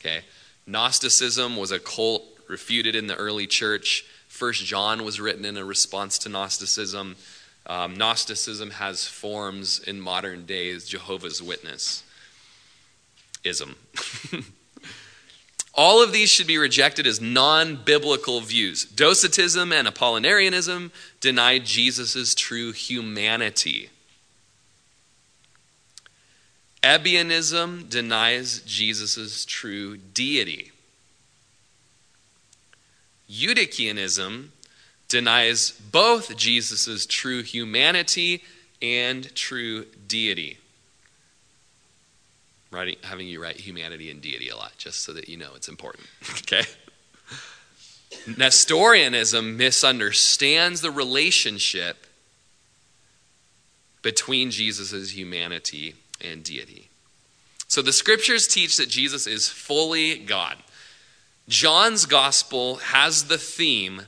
Okay? 0.00 0.22
Gnosticism 0.66 1.56
was 1.56 1.70
a 1.70 1.78
cult 1.78 2.24
refuted 2.48 2.96
in 2.96 3.08
the 3.08 3.16
early 3.16 3.46
church. 3.46 4.04
First 4.28 4.64
John 4.64 5.04
was 5.04 5.20
written 5.20 5.44
in 5.44 5.58
a 5.58 5.64
response 5.64 6.18
to 6.20 6.30
Gnosticism. 6.30 7.16
Um, 7.66 7.96
Gnosticism 7.96 8.70
has 8.70 9.06
forms 9.06 9.78
in 9.78 10.00
modern 10.00 10.46
days, 10.46 10.88
Jehovah's 10.88 11.42
Witness 11.42 12.02
ism. 13.44 13.76
All 15.74 16.02
of 16.02 16.12
these 16.12 16.30
should 16.30 16.46
be 16.46 16.58
rejected 16.58 17.06
as 17.06 17.20
non 17.20 17.76
biblical 17.76 18.40
views. 18.40 18.84
Docetism 18.84 19.72
and 19.72 19.88
Apollinarianism 19.88 20.90
deny 21.20 21.58
Jesus' 21.58 22.34
true 22.34 22.72
humanity. 22.72 23.88
Ebionism 26.82 27.88
denies 27.88 28.60
Jesus' 28.66 29.44
true 29.44 29.96
deity. 29.96 30.72
Eutychianism 33.30 34.48
denies 35.08 35.70
both 35.70 36.36
Jesus' 36.36 37.06
true 37.06 37.42
humanity 37.42 38.42
and 38.82 39.34
true 39.34 39.86
deity. 40.06 40.58
Writing, 42.72 42.96
having 43.04 43.28
you 43.28 43.40
write 43.40 43.56
humanity 43.56 44.10
and 44.10 44.20
deity 44.20 44.48
a 44.48 44.56
lot, 44.56 44.72
just 44.78 45.02
so 45.02 45.12
that 45.12 45.28
you 45.28 45.36
know 45.36 45.50
it's 45.54 45.68
important. 45.68 46.06
okay? 46.40 46.62
Nestorianism 48.26 49.56
misunderstands 49.56 50.80
the 50.80 50.90
relationship 50.90 52.06
between 54.00 54.50
Jesus' 54.50 55.10
humanity 55.10 55.94
and 56.20 56.42
deity. 56.42 56.88
So 57.68 57.82
the 57.82 57.92
scriptures 57.92 58.46
teach 58.46 58.76
that 58.76 58.88
Jesus 58.88 59.26
is 59.26 59.48
fully 59.48 60.18
God. 60.18 60.56
John's 61.48 62.06
gospel 62.06 62.76
has 62.76 63.24
the 63.24 63.38
theme 63.38 64.02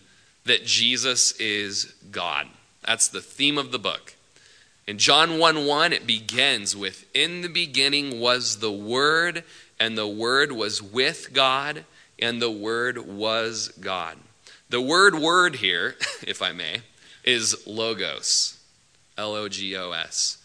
that 0.44 0.64
Jesus 0.64 1.33
is 1.33 1.94
God. 2.11 2.46
That's 2.85 3.09
the 3.09 3.20
theme 3.20 3.59
of 3.59 3.72
the 3.72 3.79
book. 3.79 4.13
In 4.87 4.99
John 4.99 5.38
1 5.38 5.66
1, 5.66 5.92
it 5.92 6.07
begins 6.07 6.77
with 6.77 7.07
In 7.14 7.40
the 7.40 7.49
beginning 7.49 8.20
was 8.20 8.59
the 8.59 8.73
Word, 8.73 9.44
and 9.81 9.97
the 9.97 10.09
Word 10.09 10.53
was 10.53 10.83
with 10.83 11.33
God, 11.33 11.85
and 12.18 12.40
the 12.40 12.51
Word 12.51 12.99
was 12.99 13.68
God. 13.81 14.18
The 14.75 14.81
word 14.81 15.14
word 15.14 15.57
here, 15.57 15.94
if 16.27 16.42
I 16.42 16.53
may, 16.53 16.83
is 17.23 17.66
logos. 17.66 18.59
L 19.16 19.35
O 19.35 19.49
G 19.49 19.77
O 19.77 19.92
S. 19.92 20.38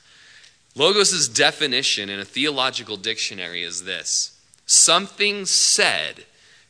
Logos' 0.75 1.28
definition 1.28 2.10
in 2.10 2.19
a 2.19 2.25
theological 2.25 2.95
dictionary 2.95 3.63
is 3.63 3.86
this 3.86 4.39
something 4.65 5.45
said, 5.45 6.25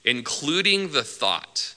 including 0.05 0.93
the 0.93 1.03
thought. 1.03 1.75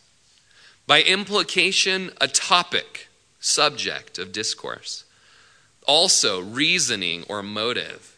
By 0.86 1.02
implication, 1.02 2.12
a 2.20 2.28
topic, 2.28 3.08
subject 3.40 4.18
of 4.18 4.30
discourse. 4.30 5.04
Also, 5.86 6.40
reasoning 6.40 7.24
or 7.28 7.42
motive. 7.42 8.16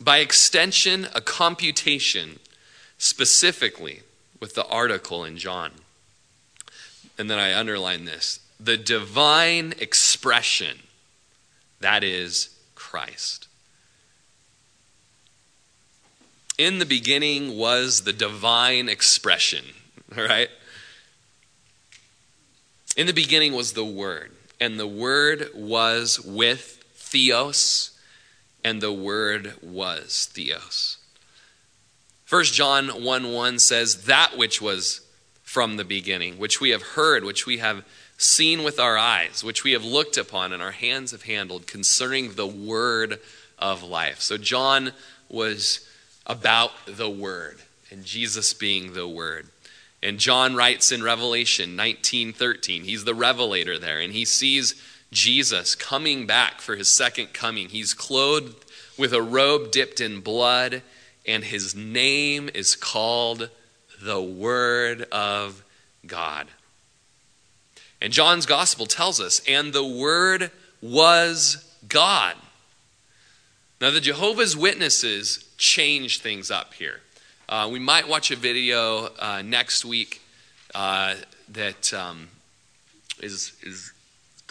By 0.00 0.18
extension, 0.18 1.08
a 1.14 1.20
computation, 1.20 2.38
specifically 2.98 4.02
with 4.40 4.54
the 4.54 4.66
article 4.66 5.24
in 5.24 5.36
John. 5.36 5.72
And 7.18 7.30
then 7.30 7.38
I 7.38 7.58
underline 7.58 8.04
this 8.04 8.40
the 8.58 8.76
divine 8.76 9.74
expression, 9.78 10.78
that 11.80 12.02
is, 12.02 12.50
Christ. 12.74 13.48
In 16.56 16.78
the 16.78 16.86
beginning 16.86 17.58
was 17.58 18.02
the 18.02 18.14
divine 18.14 18.88
expression, 18.88 19.64
right? 20.16 20.48
In 22.96 23.06
the 23.06 23.12
beginning 23.12 23.52
was 23.52 23.74
the 23.74 23.84
Word, 23.84 24.32
and 24.58 24.80
the 24.80 24.86
Word 24.86 25.50
was 25.54 26.18
with 26.20 26.82
Theos, 27.06 27.92
and 28.64 28.80
the 28.80 28.92
Word 28.92 29.54
was 29.62 30.28
Theos. 30.32 30.98
1 32.28 32.44
John 32.44 33.04
1 33.04 33.32
1 33.32 33.58
says, 33.60 34.04
That 34.04 34.36
which 34.36 34.60
was 34.60 35.02
from 35.44 35.76
the 35.76 35.84
beginning, 35.84 36.38
which 36.38 36.60
we 36.60 36.70
have 36.70 36.82
heard, 36.82 37.22
which 37.22 37.46
we 37.46 37.58
have 37.58 37.84
seen 38.18 38.64
with 38.64 38.80
our 38.80 38.98
eyes, 38.98 39.44
which 39.44 39.62
we 39.62 39.72
have 39.72 39.84
looked 39.84 40.16
upon 40.16 40.52
and 40.52 40.60
our 40.60 40.72
hands 40.72 41.12
have 41.12 41.22
handled 41.22 41.68
concerning 41.68 42.32
the 42.32 42.46
word 42.46 43.20
of 43.58 43.84
life. 43.84 44.20
So 44.20 44.36
John 44.36 44.92
was 45.28 45.88
about 46.26 46.72
the 46.86 47.08
word 47.08 47.60
and 47.90 48.04
Jesus 48.04 48.52
being 48.52 48.94
the 48.94 49.06
word. 49.06 49.48
And 50.02 50.18
John 50.18 50.56
writes 50.56 50.90
in 50.90 51.02
Revelation 51.02 51.76
19:13, 51.76 52.84
he's 52.84 53.04
the 53.04 53.14
revelator 53.14 53.78
there 53.78 54.00
and 54.00 54.12
he 54.12 54.24
sees 54.24 54.74
Jesus 55.12 55.74
coming 55.74 56.26
back 56.26 56.60
for 56.60 56.76
his 56.76 56.88
second 56.88 57.32
coming. 57.32 57.68
He's 57.68 57.94
clothed 57.94 58.64
with 58.98 59.12
a 59.12 59.22
robe 59.22 59.70
dipped 59.70 60.00
in 60.00 60.20
blood 60.20 60.82
and 61.26 61.44
his 61.44 61.74
name 61.74 62.48
is 62.54 62.76
called 62.76 63.50
the 64.02 64.20
word 64.20 65.02
of 65.12 65.64
God. 66.06 66.48
And 68.00 68.12
John's 68.12 68.46
gospel 68.46 68.86
tells 68.86 69.20
us, 69.20 69.40
and 69.48 69.72
the 69.72 69.84
Word 69.84 70.50
was 70.82 71.64
God. 71.88 72.36
Now, 73.80 73.90
the 73.90 74.00
Jehovah's 74.00 74.56
Witnesses 74.56 75.44
change 75.56 76.20
things 76.20 76.50
up 76.50 76.74
here. 76.74 77.00
Uh, 77.48 77.68
we 77.70 77.78
might 77.78 78.08
watch 78.08 78.30
a 78.30 78.36
video 78.36 79.08
uh, 79.18 79.42
next 79.42 79.84
week 79.84 80.20
uh, 80.74 81.14
that 81.48 81.94
um, 81.94 82.28
is 83.22 83.52
is 83.62 83.92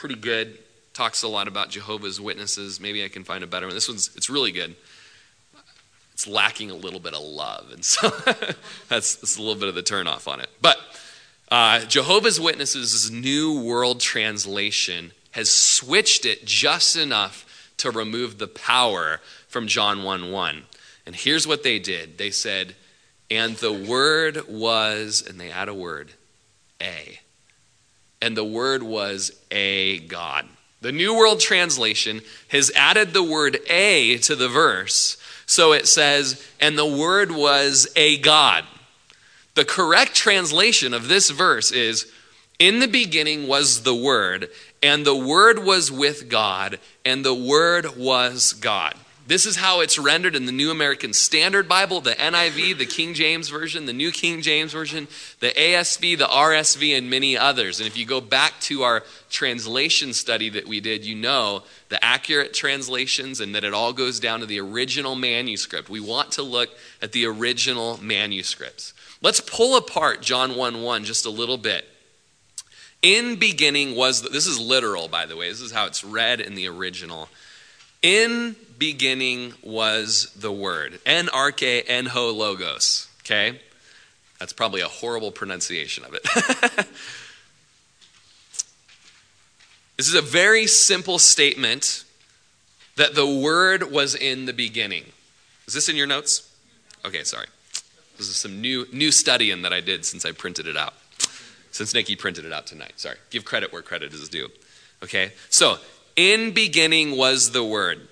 pretty 0.05 0.21
good. 0.21 0.59
Talks 0.93 1.23
a 1.23 1.27
lot 1.27 1.47
about 1.47 1.71
Jehovah's 1.71 2.21
Witnesses. 2.21 2.79
Maybe 2.79 3.03
I 3.03 3.07
can 3.07 3.23
find 3.23 3.43
a 3.43 3.47
better 3.47 3.65
one. 3.65 3.73
This 3.73 3.89
one's 3.89 4.11
it's 4.15 4.29
really 4.29 4.51
good. 4.51 4.75
It's 6.13 6.27
lacking 6.27 6.69
a 6.69 6.75
little 6.75 6.99
bit 6.99 7.15
of 7.15 7.23
love, 7.23 7.71
and 7.71 7.83
so 7.83 8.09
that's, 8.87 9.15
that's 9.15 9.35
a 9.35 9.41
little 9.41 9.59
bit 9.59 9.67
of 9.67 9.73
the 9.73 9.81
turnoff 9.81 10.27
on 10.27 10.41
it. 10.41 10.49
But 10.61 10.77
uh, 11.51 11.85
Jehovah's 11.85 12.39
Witnesses' 12.39 13.09
New 13.09 13.59
World 13.61 13.99
Translation 13.99 15.11
has 15.31 15.49
switched 15.49 16.23
it 16.23 16.45
just 16.45 16.95
enough 16.95 17.73
to 17.77 17.89
remove 17.89 18.37
the 18.37 18.47
power 18.47 19.21
from 19.47 19.65
John 19.65 20.03
1 20.03 20.31
1. 20.31 20.63
And 21.07 21.15
here's 21.15 21.47
what 21.47 21.63
they 21.63 21.79
did 21.79 22.19
they 22.19 22.29
said, 22.29 22.75
and 23.31 23.55
the 23.55 23.73
word 23.73 24.47
was, 24.47 25.25
and 25.27 25.39
they 25.39 25.49
add 25.49 25.67
a 25.67 25.73
word, 25.73 26.11
a. 26.79 27.21
And 28.21 28.35
the 28.35 28.45
word 28.45 28.83
was 28.83 29.31
a 29.51 29.99
God. 29.99 30.45
The 30.81 30.91
New 30.91 31.15
World 31.15 31.39
Translation 31.39 32.21
has 32.49 32.71
added 32.75 33.13
the 33.13 33.23
word 33.23 33.59
a 33.69 34.17
to 34.19 34.35
the 34.35 34.49
verse. 34.49 35.17
So 35.45 35.73
it 35.73 35.87
says, 35.87 36.45
and 36.59 36.77
the 36.77 36.85
word 36.85 37.31
was 37.31 37.87
a 37.95 38.17
God. 38.19 38.63
The 39.55 39.65
correct 39.65 40.13
translation 40.13 40.93
of 40.93 41.07
this 41.07 41.29
verse 41.29 41.71
is 41.71 42.11
In 42.59 42.79
the 42.79 42.87
beginning 42.87 43.47
was 43.47 43.83
the 43.83 43.95
Word, 43.95 44.49
and 44.83 45.05
the 45.05 45.15
Word 45.15 45.59
was 45.59 45.91
with 45.91 46.29
God, 46.29 46.79
and 47.05 47.23
the 47.23 47.33
Word 47.33 47.97
was 47.97 48.53
God. 48.53 48.95
This 49.27 49.47
is 49.47 49.55
how 49.55 49.81
it's 49.81 49.97
rendered 49.97 50.35
in 50.35 50.45
the 50.45 50.51
New 50.51 50.69
American 50.69 51.11
Standard 51.11 51.67
Bible, 51.67 51.99
the 51.99 52.11
NIV, 52.11 52.77
the 52.77 52.85
King 52.85 53.15
James 53.15 53.49
Version, 53.49 53.87
the 53.87 53.93
New 53.93 54.11
King 54.11 54.43
James 54.43 54.71
Version, 54.71 55.07
the 55.39 55.49
ASV, 55.49 56.19
the 56.19 56.25
RSV, 56.25 56.95
and 56.95 57.09
many 57.09 57.35
others. 57.35 57.79
And 57.79 57.87
if 57.87 57.97
you 57.97 58.05
go 58.05 58.21
back 58.21 58.59
to 58.61 58.83
our 58.83 59.03
translation 59.31 60.13
study 60.13 60.49
that 60.49 60.67
we 60.67 60.79
did, 60.79 61.03
you 61.03 61.15
know 61.15 61.63
the 61.89 62.03
accurate 62.05 62.53
translations 62.53 63.41
and 63.41 63.55
that 63.55 63.63
it 63.63 63.73
all 63.73 63.93
goes 63.93 64.19
down 64.19 64.41
to 64.41 64.45
the 64.45 64.59
original 64.59 65.15
manuscript. 65.15 65.89
We 65.89 66.01
want 66.01 66.33
to 66.33 66.43
look 66.43 66.69
at 67.01 67.11
the 67.11 67.25
original 67.25 67.99
manuscripts. 68.03 68.93
Let's 69.23 69.41
pull 69.41 69.75
apart 69.75 70.21
John 70.21 70.55
1 70.55 70.83
1 70.83 71.03
just 71.03 71.25
a 71.25 71.31
little 71.31 71.57
bit. 71.57 71.83
In 73.01 73.37
beginning 73.37 73.95
was, 73.95 74.21
the, 74.21 74.29
this 74.29 74.45
is 74.45 74.59
literal, 74.59 75.07
by 75.07 75.25
the 75.25 75.35
way, 75.35 75.49
this 75.49 75.61
is 75.61 75.71
how 75.71 75.87
it's 75.87 76.03
read 76.03 76.41
in 76.41 76.53
the 76.53 76.67
original. 76.67 77.27
In 78.03 78.55
beginning 78.77 79.53
was 79.63 80.31
the 80.35 80.51
Word. 80.51 80.99
En 81.05 81.27
arche 81.27 81.83
logos. 82.37 83.07
Okay? 83.21 83.59
That's 84.39 84.53
probably 84.53 84.81
a 84.81 84.87
horrible 84.87 85.31
pronunciation 85.31 86.03
of 86.05 86.13
it. 86.13 86.23
this 89.97 90.07
is 90.07 90.13
a 90.13 90.21
very 90.21 90.67
simple 90.67 91.19
statement 91.19 92.03
that 92.97 93.15
the 93.15 93.25
Word 93.25 93.91
was 93.91 94.15
in 94.15 94.45
the 94.45 94.53
beginning. 94.53 95.05
Is 95.67 95.73
this 95.73 95.89
in 95.89 95.95
your 95.95 96.07
notes? 96.07 96.51
Okay, 97.05 97.23
sorry. 97.23 97.47
This 98.17 98.27
is 98.29 98.35
some 98.35 98.61
new 98.61 98.85
new 98.93 99.11
studying 99.11 99.63
that 99.63 99.73
I 99.73 99.81
did 99.81 100.05
since 100.05 100.25
I 100.25 100.31
printed 100.31 100.67
it 100.67 100.77
out. 100.77 100.93
Since 101.71 101.93
Nikki 101.93 102.15
printed 102.15 102.45
it 102.45 102.53
out 102.53 102.67
tonight. 102.67 102.93
Sorry. 102.95 103.17
Give 103.29 103.43
credit 103.43 103.73
where 103.73 103.81
credit 103.81 104.13
is 104.13 104.29
due. 104.29 104.49
Okay? 105.03 105.33
So, 105.49 105.77
in 106.15 106.51
beginning 106.51 107.17
was 107.17 107.51
the 107.51 107.63
word. 107.63 108.07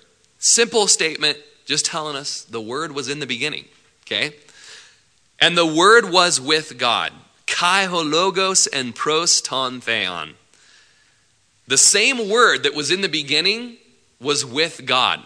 Simple 0.46 0.88
statement, 0.88 1.38
just 1.64 1.86
telling 1.86 2.16
us 2.16 2.42
the 2.42 2.60
word 2.60 2.92
was 2.92 3.08
in 3.08 3.18
the 3.18 3.26
beginning. 3.26 3.64
Okay? 4.04 4.34
And 5.40 5.56
the 5.56 5.64
word 5.64 6.10
was 6.10 6.38
with 6.38 6.76
God. 6.76 7.12
Kai 7.46 7.86
hologos 7.86 8.68
and 8.70 8.94
pros 8.94 9.40
ton 9.40 9.80
theon. 9.80 10.34
The 11.66 11.78
same 11.78 12.28
word 12.28 12.64
that 12.64 12.74
was 12.74 12.90
in 12.90 13.00
the 13.00 13.08
beginning 13.08 13.78
was 14.20 14.44
with 14.44 14.84
God. 14.84 15.22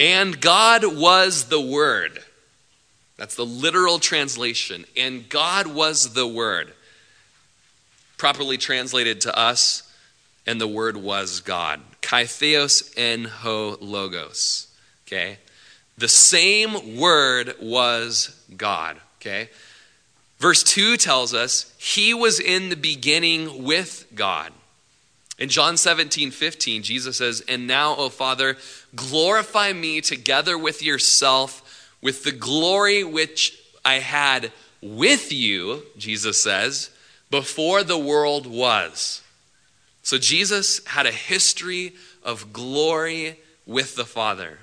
And 0.00 0.40
God 0.40 0.84
was 0.84 1.44
the 1.44 1.60
Word. 1.60 2.18
That's 3.16 3.36
the 3.36 3.46
literal 3.46 4.00
translation. 4.00 4.84
And 4.96 5.28
God 5.28 5.68
was 5.68 6.14
the 6.14 6.26
Word. 6.26 6.72
Properly 8.16 8.58
translated 8.58 9.20
to 9.22 9.38
us, 9.38 9.92
and 10.44 10.60
the 10.60 10.66
Word 10.66 10.96
was 10.96 11.38
God. 11.40 11.80
Kai 12.08 12.24
theos 12.24 12.90
en 12.96 13.24
ho 13.26 13.76
logos. 13.82 14.68
Okay? 15.06 15.36
The 15.98 16.08
same 16.08 16.96
Word 16.96 17.54
was 17.60 18.34
God. 18.56 18.96
Okay? 19.20 19.50
Verse 20.38 20.62
2 20.62 20.96
tells 20.96 21.34
us, 21.34 21.74
He 21.76 22.14
was 22.14 22.40
in 22.40 22.70
the 22.70 22.76
beginning 22.76 23.62
with 23.62 24.06
God. 24.14 24.54
In 25.38 25.50
John 25.50 25.76
17, 25.76 26.30
15, 26.30 26.82
Jesus 26.82 27.18
says, 27.18 27.44
And 27.46 27.66
now, 27.66 27.94
O 27.96 28.08
Father, 28.08 28.56
glorify 28.96 29.74
me 29.74 30.00
together 30.00 30.56
with 30.56 30.82
yourself 30.82 31.92
with 32.00 32.24
the 32.24 32.32
glory 32.32 33.04
which 33.04 33.60
I 33.84 33.96
had 33.96 34.50
with 34.80 35.30
you, 35.30 35.82
Jesus 35.98 36.42
says, 36.42 36.88
before 37.30 37.84
the 37.84 37.98
world 37.98 38.46
was. 38.46 39.20
So 40.08 40.16
Jesus 40.16 40.82
had 40.86 41.04
a 41.04 41.12
history 41.12 41.92
of 42.22 42.50
glory 42.50 43.38
with 43.66 43.94
the 43.94 44.06
Father. 44.06 44.60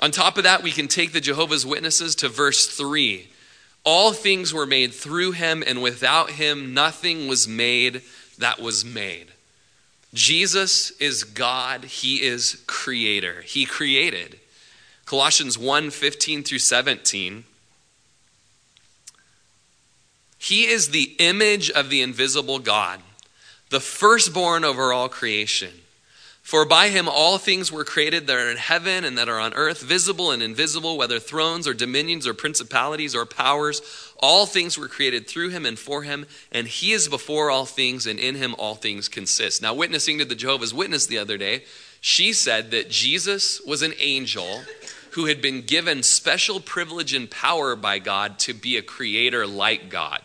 On 0.00 0.10
top 0.10 0.38
of 0.38 0.44
that, 0.44 0.62
we 0.62 0.72
can 0.72 0.88
take 0.88 1.12
the 1.12 1.20
Jehovah's 1.20 1.66
Witnesses 1.66 2.14
to 2.14 2.30
verse 2.30 2.66
3. 2.66 3.28
All 3.84 4.14
things 4.14 4.54
were 4.54 4.64
made 4.64 4.94
through 4.94 5.32
him, 5.32 5.62
and 5.66 5.82
without 5.82 6.30
him 6.30 6.72
nothing 6.72 7.28
was 7.28 7.46
made 7.46 8.00
that 8.38 8.58
was 8.58 8.82
made. 8.82 9.26
Jesus 10.14 10.92
is 10.92 11.22
God, 11.22 11.84
He 11.84 12.22
is 12.22 12.62
creator. 12.66 13.42
He 13.42 13.66
created. 13.66 14.40
Colossians 15.04 15.58
1 15.58 15.90
15 15.90 16.44
through 16.44 16.60
17. 16.60 17.44
He 20.38 20.64
is 20.64 20.88
the 20.88 21.14
image 21.18 21.70
of 21.70 21.90
the 21.90 22.00
invisible 22.00 22.58
God, 22.58 23.00
the 23.74 23.80
firstborn 23.80 24.64
over 24.64 24.92
all 24.92 25.08
creation. 25.08 25.72
For 26.42 26.64
by 26.64 26.90
him 26.90 27.08
all 27.08 27.38
things 27.38 27.72
were 27.72 27.82
created 27.82 28.28
that 28.28 28.36
are 28.36 28.48
in 28.48 28.56
heaven 28.56 29.02
and 29.02 29.18
that 29.18 29.28
are 29.28 29.40
on 29.40 29.52
earth, 29.52 29.82
visible 29.82 30.30
and 30.30 30.44
invisible, 30.44 30.96
whether 30.96 31.18
thrones 31.18 31.66
or 31.66 31.74
dominions 31.74 32.24
or 32.24 32.34
principalities 32.34 33.16
or 33.16 33.26
powers. 33.26 33.82
All 34.20 34.46
things 34.46 34.78
were 34.78 34.86
created 34.86 35.26
through 35.26 35.48
him 35.48 35.66
and 35.66 35.76
for 35.76 36.04
him, 36.04 36.26
and 36.52 36.68
he 36.68 36.92
is 36.92 37.08
before 37.08 37.50
all 37.50 37.66
things, 37.66 38.06
and 38.06 38.20
in 38.20 38.36
him 38.36 38.54
all 38.58 38.76
things 38.76 39.08
consist. 39.08 39.60
Now, 39.60 39.74
witnessing 39.74 40.18
to 40.18 40.24
the 40.24 40.36
Jehovah's 40.36 40.72
Witness 40.72 41.06
the 41.06 41.18
other 41.18 41.36
day, 41.36 41.64
she 42.00 42.32
said 42.32 42.70
that 42.70 42.90
Jesus 42.90 43.60
was 43.66 43.82
an 43.82 43.94
angel 43.98 44.62
who 45.12 45.26
had 45.26 45.42
been 45.42 45.62
given 45.62 46.04
special 46.04 46.60
privilege 46.60 47.12
and 47.12 47.28
power 47.28 47.74
by 47.74 47.98
God 47.98 48.38
to 48.40 48.54
be 48.54 48.76
a 48.76 48.82
creator 48.82 49.48
like 49.48 49.88
God. 49.88 50.20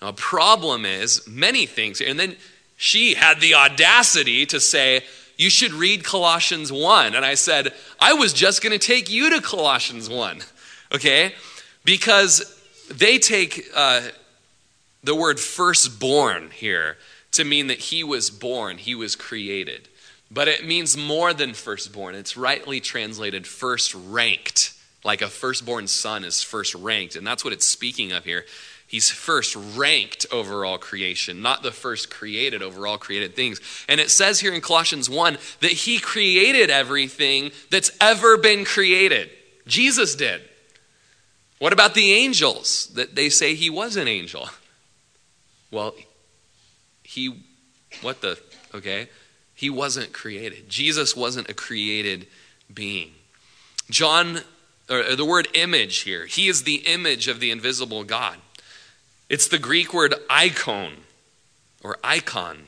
Now, 0.00 0.10
a 0.10 0.12
problem 0.12 0.84
is 0.84 1.26
many 1.26 1.66
things, 1.66 2.00
and 2.00 2.20
then 2.20 2.36
she 2.80 3.12
had 3.12 3.42
the 3.42 3.54
audacity 3.54 4.46
to 4.46 4.58
say, 4.58 5.02
you 5.36 5.50
should 5.50 5.74
read 5.74 6.02
Colossians 6.02 6.72
1. 6.72 7.14
And 7.14 7.26
I 7.26 7.34
said, 7.34 7.74
I 8.00 8.14
was 8.14 8.32
just 8.32 8.62
going 8.62 8.72
to 8.72 8.78
take 8.78 9.10
you 9.10 9.28
to 9.28 9.42
Colossians 9.42 10.08
1, 10.08 10.40
okay? 10.94 11.34
Because 11.84 12.58
they 12.90 13.18
take 13.18 13.66
uh, 13.76 14.00
the 15.04 15.14
word 15.14 15.38
firstborn 15.38 16.52
here 16.52 16.96
to 17.32 17.44
mean 17.44 17.66
that 17.66 17.80
he 17.80 18.02
was 18.02 18.30
born, 18.30 18.78
he 18.78 18.94
was 18.94 19.14
created. 19.14 19.90
But 20.30 20.48
it 20.48 20.66
means 20.66 20.96
more 20.96 21.34
than 21.34 21.52
firstborn. 21.52 22.14
It's 22.14 22.34
rightly 22.34 22.80
translated 22.80 23.46
first 23.46 23.94
ranked 23.94 24.72
like 25.04 25.22
a 25.22 25.28
firstborn 25.28 25.86
son 25.86 26.24
is 26.24 26.42
first 26.42 26.74
ranked. 26.74 27.16
And 27.16 27.26
that's 27.26 27.44
what 27.44 27.52
it's 27.52 27.66
speaking 27.66 28.12
of 28.12 28.24
here. 28.24 28.44
He's 28.90 29.08
first 29.08 29.54
ranked 29.76 30.26
over 30.32 30.64
all 30.64 30.76
creation, 30.76 31.42
not 31.42 31.62
the 31.62 31.70
first 31.70 32.10
created 32.10 32.60
over 32.60 32.88
all 32.88 32.98
created 32.98 33.36
things. 33.36 33.60
And 33.88 34.00
it 34.00 34.10
says 34.10 34.40
here 34.40 34.52
in 34.52 34.60
Colossians 34.60 35.08
1 35.08 35.38
that 35.60 35.70
he 35.70 36.00
created 36.00 36.70
everything 36.70 37.52
that's 37.70 37.92
ever 38.00 38.36
been 38.36 38.64
created. 38.64 39.30
Jesus 39.64 40.16
did. 40.16 40.40
What 41.60 41.72
about 41.72 41.94
the 41.94 42.14
angels 42.14 42.88
that 42.94 43.14
they 43.14 43.28
say 43.28 43.54
he 43.54 43.70
was 43.70 43.94
an 43.94 44.08
angel? 44.08 44.48
Well, 45.70 45.94
he, 47.04 47.44
what 48.02 48.22
the, 48.22 48.40
okay? 48.74 49.08
He 49.54 49.70
wasn't 49.70 50.12
created. 50.12 50.68
Jesus 50.68 51.14
wasn't 51.14 51.48
a 51.48 51.54
created 51.54 52.26
being. 52.74 53.12
John, 53.88 54.40
or 54.90 55.14
the 55.14 55.24
word 55.24 55.46
image 55.54 55.98
here, 55.98 56.26
he 56.26 56.48
is 56.48 56.64
the 56.64 56.82
image 56.88 57.28
of 57.28 57.38
the 57.38 57.52
invisible 57.52 58.02
God. 58.02 58.38
It's 59.30 59.46
the 59.46 59.58
Greek 59.58 59.94
word 59.94 60.12
icon 60.28 60.92
or 61.84 61.96
icon. 62.02 62.66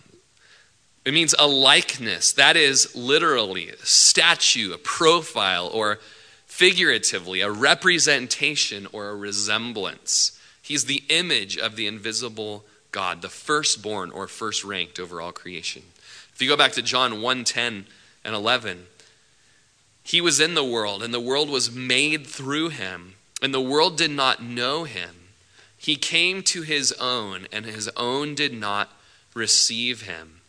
It 1.04 1.12
means 1.12 1.34
a 1.36 1.48
likeness. 1.48 2.32
That 2.32 2.56
is 2.56 2.94
literally 2.94 3.70
a 3.70 3.76
statue, 3.78 4.72
a 4.72 4.78
profile, 4.78 5.66
or 5.66 5.98
figuratively, 6.46 7.40
a 7.40 7.50
representation 7.50 8.86
or 8.92 9.08
a 9.08 9.16
resemblance. 9.16 10.38
He's 10.62 10.84
the 10.84 11.02
image 11.08 11.58
of 11.58 11.74
the 11.74 11.88
invisible 11.88 12.64
God, 12.92 13.22
the 13.22 13.28
firstborn 13.28 14.12
or 14.12 14.28
first 14.28 14.62
ranked 14.62 15.00
over 15.00 15.20
all 15.20 15.32
creation. 15.32 15.82
If 16.32 16.40
you 16.40 16.48
go 16.48 16.56
back 16.56 16.72
to 16.72 16.82
John 16.82 17.20
1 17.20 17.42
10 17.42 17.86
and 18.24 18.34
11, 18.36 18.86
he 20.04 20.20
was 20.20 20.38
in 20.38 20.54
the 20.54 20.64
world, 20.64 21.02
and 21.02 21.12
the 21.12 21.20
world 21.20 21.50
was 21.50 21.74
made 21.74 22.24
through 22.24 22.68
him, 22.68 23.14
and 23.42 23.52
the 23.52 23.60
world 23.60 23.96
did 23.96 24.12
not 24.12 24.40
know 24.40 24.84
him. 24.84 25.21
He 25.82 25.96
came 25.96 26.42
to 26.44 26.62
his 26.62 26.92
own, 26.92 27.48
and 27.52 27.66
his 27.66 27.88
own 27.96 28.36
did 28.36 28.54
not 28.54 28.90
receive 29.34 30.02
him. 30.02 30.40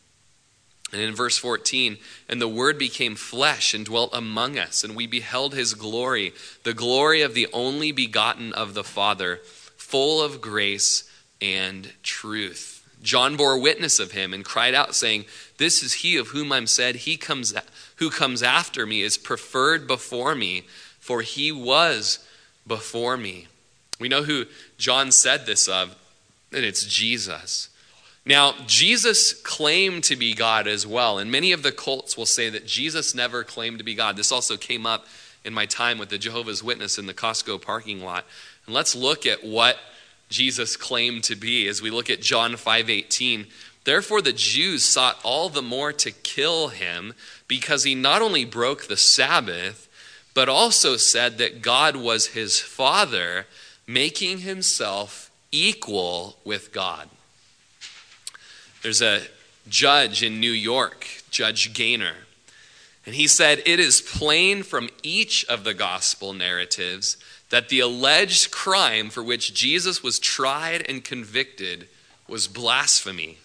And 0.92 1.02
in 1.02 1.16
verse 1.16 1.40
14, 1.40 1.98
and 2.30 2.40
the 2.40 2.48
Word 2.48 2.78
became 2.78 3.16
flesh 3.16 3.74
and 3.74 3.84
dwelt 3.84 4.12
among 4.14 4.60
us, 4.60 4.84
and 4.84 4.96
we 4.96 5.08
beheld 5.08 5.56
his 5.56 5.74
glory, 5.74 6.34
the 6.64 6.76
glory 6.76 7.24
of 7.24 7.34
the 7.34 7.48
only 7.52 7.92
begotten 7.92 8.54
of 8.54 8.76
the 8.76 8.84
Father, 8.84 9.38
full 9.76 10.22
of 10.22 10.40
grace 10.40 11.10
and 11.42 11.92
truth. 12.04 12.88
John 13.02 13.36
bore 13.36 13.58
witness 13.58 14.00
of 14.00 14.12
him 14.12 14.36
and 14.36 14.46
cried 14.46 14.76
out, 14.76 14.94
saying, 14.94 15.26
This 15.58 15.82
is 15.82 15.94
he 15.94 16.16
of 16.16 16.28
whom 16.28 16.52
I'm 16.52 16.68
said, 16.68 16.96
He 16.96 17.18
comes 17.18 17.56
who 17.96 18.12
comes 18.12 18.44
after 18.44 18.86
me 18.86 19.02
is 19.02 19.18
preferred 19.18 19.88
before 19.88 20.36
me, 20.36 20.66
for 21.00 21.24
he 21.24 21.52
was 21.52 22.20
before 22.68 23.18
me. 23.18 23.48
We 24.00 24.10
know 24.10 24.24
who 24.24 24.46
John 24.84 25.14
said 25.14 25.46
this 25.46 25.70
of, 25.70 25.96
and 26.52 26.66
it's 26.66 26.84
Jesus. 26.84 27.70
Now, 28.26 28.54
Jesus 28.68 29.32
claimed 29.32 30.04
to 30.04 30.18
be 30.18 30.34
God 30.34 30.68
as 30.68 30.86
well, 30.86 31.20
and 31.20 31.32
many 31.32 31.54
of 31.54 31.64
the 31.64 31.72
cults 31.72 32.18
will 32.18 32.26
say 32.26 32.50
that 32.50 32.68
Jesus 32.68 33.16
never 33.16 33.46
claimed 33.46 33.78
to 33.78 33.86
be 33.86 33.96
God. 33.96 34.18
This 34.18 34.30
also 34.30 34.58
came 34.58 34.86
up 34.86 35.08
in 35.46 35.54
my 35.54 35.66
time 35.66 36.00
with 36.00 36.10
the 36.10 36.18
Jehovah's 36.18 36.62
Witness 36.62 36.98
in 36.98 37.06
the 37.06 37.14
Costco 37.14 37.62
parking 37.62 38.04
lot. 38.04 38.26
And 38.66 38.76
let's 38.76 38.94
look 38.94 39.26
at 39.26 39.46
what 39.46 39.78
Jesus 40.28 40.76
claimed 40.76 41.24
to 41.24 41.38
be 41.38 41.66
as 41.70 41.82
we 41.82 41.90
look 41.90 42.10
at 42.10 42.22
John 42.22 42.58
5:18. 42.58 43.48
Therefore 43.86 44.22
the 44.22 44.34
Jews 44.34 44.84
sought 44.84 45.18
all 45.24 45.48
the 45.48 45.62
more 45.62 45.94
to 45.94 46.12
kill 46.12 46.68
him 46.68 47.14
because 47.48 47.86
he 47.86 47.96
not 47.96 48.22
only 48.22 48.44
broke 48.44 48.88
the 48.88 48.98
Sabbath, 48.98 49.88
but 50.34 50.50
also 50.50 50.98
said 50.98 51.38
that 51.38 51.62
God 51.62 51.96
was 51.96 52.28
his 52.28 52.60
father 52.60 53.48
making 53.88 54.40
himself 54.40 55.32
equal 55.52 56.38
with 56.44 56.72
God. 56.72 57.10
There's 58.82 59.02
a 59.02 59.22
judge 59.68 60.24
in 60.24 60.40
New 60.40 60.52
York, 60.52 61.08
Judge 61.30 61.74
Gaynor, 61.74 62.16
and 63.06 63.16
he 63.16 63.28
said, 63.28 63.62
It 63.66 63.80
is 63.80 64.02
plain 64.02 64.64
from 64.64 64.90
each 65.02 65.46
of 65.46 65.64
the 65.64 65.74
gospel 65.74 66.34
narratives 66.34 67.18
that 67.50 67.70
the 67.70 67.82
alleged 67.82 68.52
crime 68.52 69.10
for 69.10 69.22
which 69.22 69.54
Jesus 69.54 70.02
was 70.02 70.20
tried 70.20 70.86
and 70.88 71.04
convicted 71.04 71.88
was 72.28 72.48
blasphemy. 72.48 73.38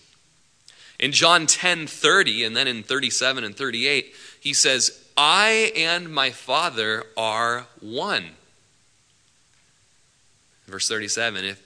In 0.99 1.13
John 1.13 1.47
10 1.47 1.87
30, 1.87 2.45
and 2.45 2.57
then 2.57 2.67
in 2.67 2.83
37 2.83 3.45
and 3.45 3.57
38, 3.57 4.15
he 4.41 4.53
says, 4.53 5.05
I 5.17 5.73
and 5.77 6.13
my 6.13 6.31
Father 6.31 7.05
are 7.17 7.67
one. 7.81 8.31
Verse 10.69 10.89
37 10.89 11.45
If 11.45 11.63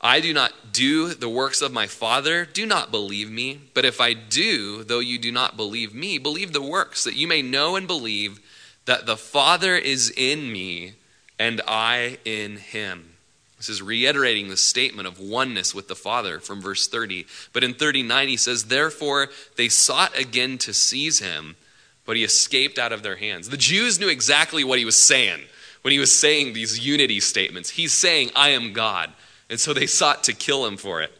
I 0.00 0.20
do 0.20 0.32
not 0.32 0.72
do 0.72 1.14
the 1.14 1.28
works 1.28 1.62
of 1.62 1.72
my 1.72 1.86
Father, 1.86 2.44
do 2.44 2.66
not 2.66 2.90
believe 2.90 3.30
me. 3.30 3.60
But 3.74 3.84
if 3.84 4.00
I 4.00 4.12
do, 4.12 4.84
though 4.84 5.00
you 5.00 5.18
do 5.18 5.32
not 5.32 5.56
believe 5.56 5.94
me, 5.94 6.18
believe 6.18 6.52
the 6.52 6.62
works, 6.62 7.04
that 7.04 7.16
you 7.16 7.26
may 7.26 7.42
know 7.42 7.76
and 7.76 7.86
believe 7.86 8.40
that 8.84 9.06
the 9.06 9.16
Father 9.16 9.74
is 9.76 10.12
in 10.16 10.52
me 10.52 10.94
and 11.38 11.60
I 11.66 12.18
in 12.24 12.56
him. 12.56 13.12
This 13.56 13.68
is 13.70 13.82
reiterating 13.82 14.48
the 14.48 14.56
statement 14.56 15.08
of 15.08 15.18
oneness 15.18 15.74
with 15.74 15.88
the 15.88 15.96
Father 15.96 16.40
from 16.40 16.60
verse 16.60 16.86
30. 16.86 17.26
But 17.54 17.64
in 17.64 17.72
39, 17.72 18.28
he 18.28 18.36
says, 18.36 18.64
Therefore 18.64 19.28
they 19.56 19.70
sought 19.70 20.16
again 20.16 20.58
to 20.58 20.74
seize 20.74 21.20
him, 21.20 21.56
but 22.04 22.16
he 22.16 22.24
escaped 22.24 22.78
out 22.78 22.92
of 22.92 23.02
their 23.02 23.16
hands. 23.16 23.48
The 23.48 23.56
Jews 23.56 23.98
knew 23.98 24.08
exactly 24.08 24.62
what 24.62 24.78
he 24.78 24.84
was 24.84 25.02
saying 25.02 25.40
when 25.86 25.92
he 25.92 26.00
was 26.00 26.18
saying 26.18 26.52
these 26.52 26.84
unity 26.84 27.20
statements. 27.20 27.70
He's 27.70 27.92
saying, 27.92 28.32
I 28.34 28.48
am 28.48 28.72
God. 28.72 29.12
And 29.48 29.60
so 29.60 29.72
they 29.72 29.86
sought 29.86 30.24
to 30.24 30.32
kill 30.32 30.66
him 30.66 30.76
for 30.76 31.00
it. 31.00 31.12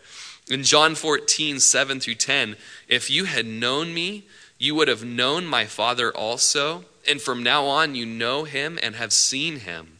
In 0.50 0.64
John 0.64 0.96
14, 0.96 1.60
7 1.60 2.00
through 2.00 2.16
10, 2.16 2.56
if 2.88 3.08
you 3.08 3.26
had 3.26 3.46
known 3.46 3.94
me, 3.94 4.24
you 4.58 4.74
would 4.74 4.88
have 4.88 5.04
known 5.04 5.46
my 5.46 5.66
Father 5.66 6.10
also. 6.10 6.84
And 7.08 7.22
from 7.22 7.44
now 7.44 7.66
on, 7.66 7.94
you 7.94 8.04
know 8.04 8.42
him 8.42 8.76
and 8.82 8.96
have 8.96 9.12
seen 9.12 9.60
him. 9.60 9.98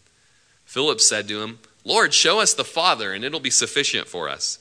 Philip 0.65 1.01
said 1.01 1.29
to 1.29 1.43
him, 1.43 1.61
Lord, 1.85 2.13
show 2.13 2.41
us 2.41 2.53
the 2.53 2.65
Father, 2.65 3.13
and 3.13 3.25
it'll 3.25 3.39
be 3.39 3.51
sufficient 3.51 4.09
for 4.09 4.29
us. 4.29 4.59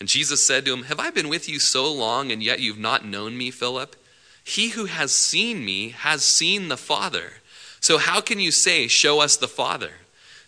And 0.00 0.08
Jesus 0.08 0.44
said 0.44 0.64
to 0.64 0.72
him, 0.72 0.82
Have 0.86 0.98
I 0.98 1.10
been 1.10 1.28
with 1.28 1.48
you 1.48 1.60
so 1.60 1.92
long, 1.92 2.32
and 2.32 2.42
yet 2.42 2.58
you've 2.58 2.76
not 2.76 3.06
known 3.06 3.38
me, 3.38 3.52
Philip? 3.52 3.94
He 4.42 4.70
who 4.70 4.86
has 4.86 5.12
seen 5.12 5.64
me 5.64 5.90
has 5.90 6.24
seen 6.24 6.66
the 6.66 6.76
Father. 6.76 7.34
So 7.84 7.98
how 7.98 8.22
can 8.22 8.40
you 8.40 8.50
say, 8.50 8.88
Show 8.88 9.20
us 9.20 9.36
the 9.36 9.46
Father? 9.46 9.90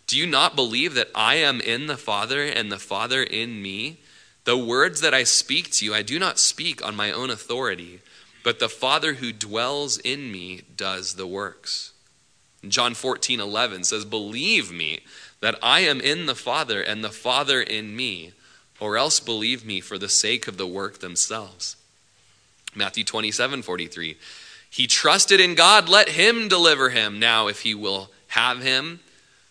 Do 0.07 0.17
you 0.17 0.27
not 0.27 0.57
believe 0.57 0.95
that 0.95 1.11
I 1.15 1.35
am 1.35 1.61
in 1.61 1.87
the 1.87 1.99
Father 1.99 2.43
and 2.43 2.73
the 2.73 2.79
Father 2.79 3.23
in 3.23 3.61
me? 3.61 3.99
The 4.45 4.57
words 4.57 5.03
that 5.03 5.13
I 5.13 5.25
speak 5.25 5.71
to 5.73 5.85
you, 5.85 5.93
I 5.93 6.01
do 6.01 6.19
not 6.19 6.39
speak 6.39 6.83
on 6.83 6.97
my 6.97 7.13
own 7.13 7.29
authority, 7.29 8.01
but 8.43 8.59
the 8.59 8.71
Father 8.71 9.15
who 9.15 9.33
dwells 9.35 9.99
in 9.99 10.33
me 10.33 10.63
does 10.79 11.17
the 11.17 11.27
works. 11.27 11.93
John 12.67 12.95
14, 12.95 13.39
11 13.39 13.85
says, 13.85 14.07
Believe 14.07 14.73
me 14.73 15.01
that 15.43 15.59
I 15.63 15.81
am 15.81 16.01
in 16.01 16.25
the 16.25 16.35
Father 16.35 16.81
and 16.81 17.05
the 17.05 17.11
Father 17.11 17.61
in 17.61 17.95
me, 17.95 18.33
or 18.81 18.97
else 18.97 19.21
believe 19.21 19.63
me 19.63 19.83
for 19.83 19.99
the 19.99 20.09
sake 20.09 20.49
of 20.49 20.57
the 20.57 20.67
work 20.67 21.01
themselves. 21.01 21.77
Matthew 22.75 23.05
27, 23.05 23.61
43. 23.61 24.17
He 24.77 24.87
trusted 24.87 25.41
in 25.41 25.55
God, 25.55 25.89
let 25.89 26.11
him 26.11 26.49
deliver 26.49 26.91
him 26.91 27.19
now 27.19 27.47
if 27.47 27.63
he 27.63 27.75
will 27.75 28.11
have 28.29 28.63
him. 28.63 29.01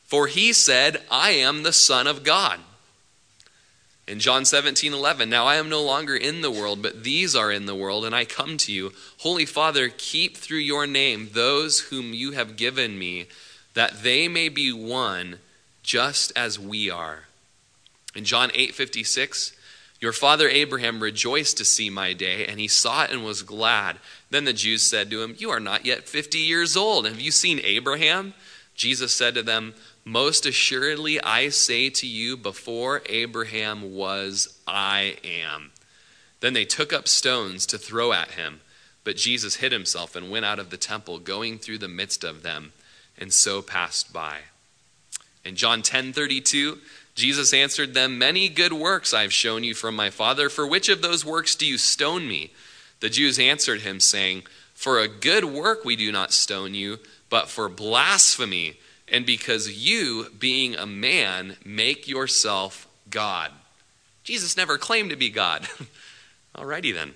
For 0.04 0.28
he 0.28 0.54
said, 0.54 1.02
I 1.10 1.32
am 1.32 1.64
the 1.64 1.74
Son 1.74 2.06
of 2.06 2.24
God. 2.24 2.60
In 4.08 4.20
John 4.20 4.46
17, 4.46 4.94
11, 4.94 5.28
now 5.28 5.48
I 5.48 5.56
am 5.56 5.68
no 5.68 5.82
longer 5.82 6.16
in 6.16 6.42
the 6.42 6.52
world, 6.52 6.84
but 6.84 7.04
these 7.04 7.36
are 7.36 7.52
in 7.52 7.66
the 7.66 7.74
world, 7.74 8.06
and 8.06 8.14
I 8.14 8.24
come 8.24 8.58
to 8.58 8.72
you. 8.72 8.94
Holy 9.22 9.48
Father, 9.48 9.90
keep 9.90 10.38
through 10.38 10.60
your 10.60 10.86
name 10.86 11.30
those 11.32 11.80
whom 11.80 12.14
you 12.14 12.34
have 12.34 12.56
given 12.56 13.00
me, 13.00 13.26
that 13.74 14.04
they 14.04 14.28
may 14.28 14.48
be 14.48 14.72
one 14.72 15.40
just 15.82 16.34
as 16.36 16.60
we 16.60 16.88
are. 16.88 17.24
In 18.14 18.26
John 18.26 18.52
8, 18.54 18.76
56, 18.76 19.55
your 20.06 20.14
father 20.14 20.48
Abraham 20.48 21.02
rejoiced 21.02 21.58
to 21.58 21.66
see 21.66 21.90
my 21.90 22.14
day, 22.14 22.46
and 22.46 22.60
he 22.60 22.68
saw 22.68 23.06
it 23.06 23.10
and 23.10 23.26
was 23.26 23.42
glad. 23.42 23.98
Then 24.30 24.46
the 24.46 24.54
Jews 24.54 24.84
said 24.84 25.10
to 25.10 25.24
him, 25.24 25.34
You 25.40 25.50
are 25.50 25.60
not 25.60 25.84
yet 25.84 26.08
50 26.08 26.38
years 26.38 26.78
old. 26.78 27.08
Have 27.08 27.20
you 27.20 27.32
seen 27.32 27.60
Abraham? 27.64 28.36
Jesus 28.76 29.12
said 29.14 29.34
to 29.34 29.42
them, 29.42 29.74
Most 30.04 30.46
assuredly, 30.46 31.20
I 31.22 31.50
say 31.50 31.90
to 31.90 32.06
you, 32.06 32.38
before 32.38 33.02
Abraham 33.08 33.96
was, 33.96 34.60
I 34.68 35.18
am. 35.24 35.72
Then 36.40 36.54
they 36.54 36.66
took 36.66 36.94
up 36.94 37.08
stones 37.08 37.66
to 37.66 37.80
throw 37.80 38.14
at 38.14 38.34
him. 38.34 38.62
But 39.04 39.18
Jesus 39.18 39.56
hid 39.56 39.72
himself 39.72 40.16
and 40.16 40.30
went 40.30 40.46
out 40.46 40.60
of 40.60 40.70
the 40.70 40.78
temple, 40.78 41.18
going 41.18 41.58
through 41.58 41.80
the 41.80 41.88
midst 41.88 42.24
of 42.24 42.44
them, 42.44 42.74
and 43.18 43.34
so 43.34 43.64
passed 43.64 44.14
by. 44.14 44.42
In 45.44 45.56
John 45.56 45.82
10 45.82 46.14
32, 46.14 46.78
Jesus 47.16 47.54
answered 47.54 47.94
them, 47.94 48.18
Many 48.18 48.50
good 48.50 48.74
works 48.74 49.14
I 49.14 49.22
have 49.22 49.34
shown 49.34 49.64
you 49.64 49.74
from 49.74 49.96
my 49.96 50.10
Father. 50.10 50.50
For 50.50 50.68
which 50.68 50.90
of 50.90 51.02
those 51.02 51.26
works 51.26 51.56
do 51.56 51.66
you 51.66 51.78
stone 51.78 52.28
me? 52.28 52.52
The 53.00 53.10
Jews 53.10 53.40
answered 53.40 53.82
him, 53.82 54.00
saying, 54.00 54.44
For 54.74 55.00
a 55.00 55.08
good 55.08 55.46
work 55.46 55.86
we 55.86 55.96
do 55.96 56.12
not 56.12 56.34
stone 56.34 56.74
you, 56.74 57.00
but 57.30 57.50
for 57.50 57.70
blasphemy, 57.70 58.78
and 59.08 59.26
because 59.26 59.72
you, 59.72 60.28
being 60.38 60.76
a 60.76 60.86
man, 60.86 61.56
make 61.64 62.08
yourself 62.08 62.88
God. 63.10 63.52
Jesus 64.24 64.58
never 64.58 64.78
claimed 64.78 65.12
to 65.12 65.16
be 65.16 65.30
God. 65.30 65.68
Alrighty 66.56 66.94
then. 66.94 67.14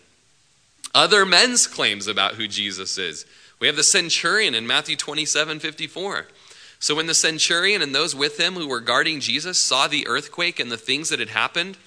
Other 0.93 1.25
men's 1.25 1.67
claims 1.67 2.07
about 2.07 2.35
who 2.35 2.47
Jesus 2.47 2.97
is. 2.97 3.25
We 3.59 3.67
have 3.67 3.75
the 3.75 3.83
centurion 3.83 4.55
in 4.55 4.65
Matthew 4.65 4.95
27 4.95 5.59
54. 5.59 6.27
So 6.79 6.95
when 6.95 7.07
the 7.07 7.13
centurion 7.13 7.81
and 7.81 7.93
those 7.93 8.15
with 8.15 8.39
him 8.39 8.53
who 8.53 8.67
were 8.67 8.79
guarding 8.79 9.19
Jesus 9.19 9.59
saw 9.59 9.87
the 9.87 10.07
earthquake 10.07 10.59
and 10.59 10.71
the 10.71 10.77
things 10.77 11.09
that 11.09 11.19
had 11.19 11.29
happened, 11.29 11.77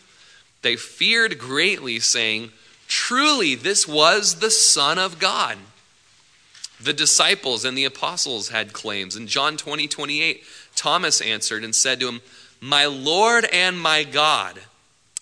they 0.61 0.77
feared 0.77 1.39
greatly, 1.39 1.99
saying, 1.99 2.53
Truly, 2.87 3.55
this 3.55 3.89
was 3.89 4.37
the 4.37 4.51
Son 4.51 4.99
of 4.99 5.19
God. 5.19 5.57
The 6.81 6.93
disciples 6.93 7.65
and 7.65 7.77
the 7.77 7.85
apostles 7.85 8.49
had 8.49 8.73
claims. 8.73 9.17
In 9.17 9.27
John 9.29 9.57
20, 9.57 9.89
28, 9.89 10.45
Thomas 10.75 11.21
answered 11.21 11.65
and 11.65 11.75
said 11.75 12.01
to 12.01 12.09
him, 12.09 12.21
My 12.61 12.87
Lord 12.87 13.47
and 13.53 13.81
my 13.81 14.05
God. 14.05 14.61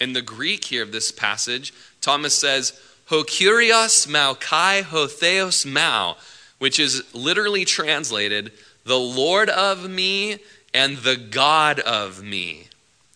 In 0.01 0.15
the 0.15 0.23
Greek 0.23 0.65
here 0.65 0.83
of 0.83 0.93
this 0.93 1.13
passage, 1.13 1.75
Thomas 2.01 2.35
says, 2.35 2.81
Ho 3.07 3.23
kurios 3.23 4.09
mou 4.09 4.35
kai 4.35 4.81
ho 4.81 5.07
theos 5.07 5.67
mou, 5.67 6.15
which 6.59 6.81
is 6.81 7.05
literally 7.15 7.65
translated, 7.65 8.53
the 8.91 8.99
Lord 8.99 9.49
of 9.49 9.89
me 9.89 10.41
and 10.75 10.97
the 10.97 11.15
God 11.15 11.79
of 11.79 12.25
me. 12.25 12.67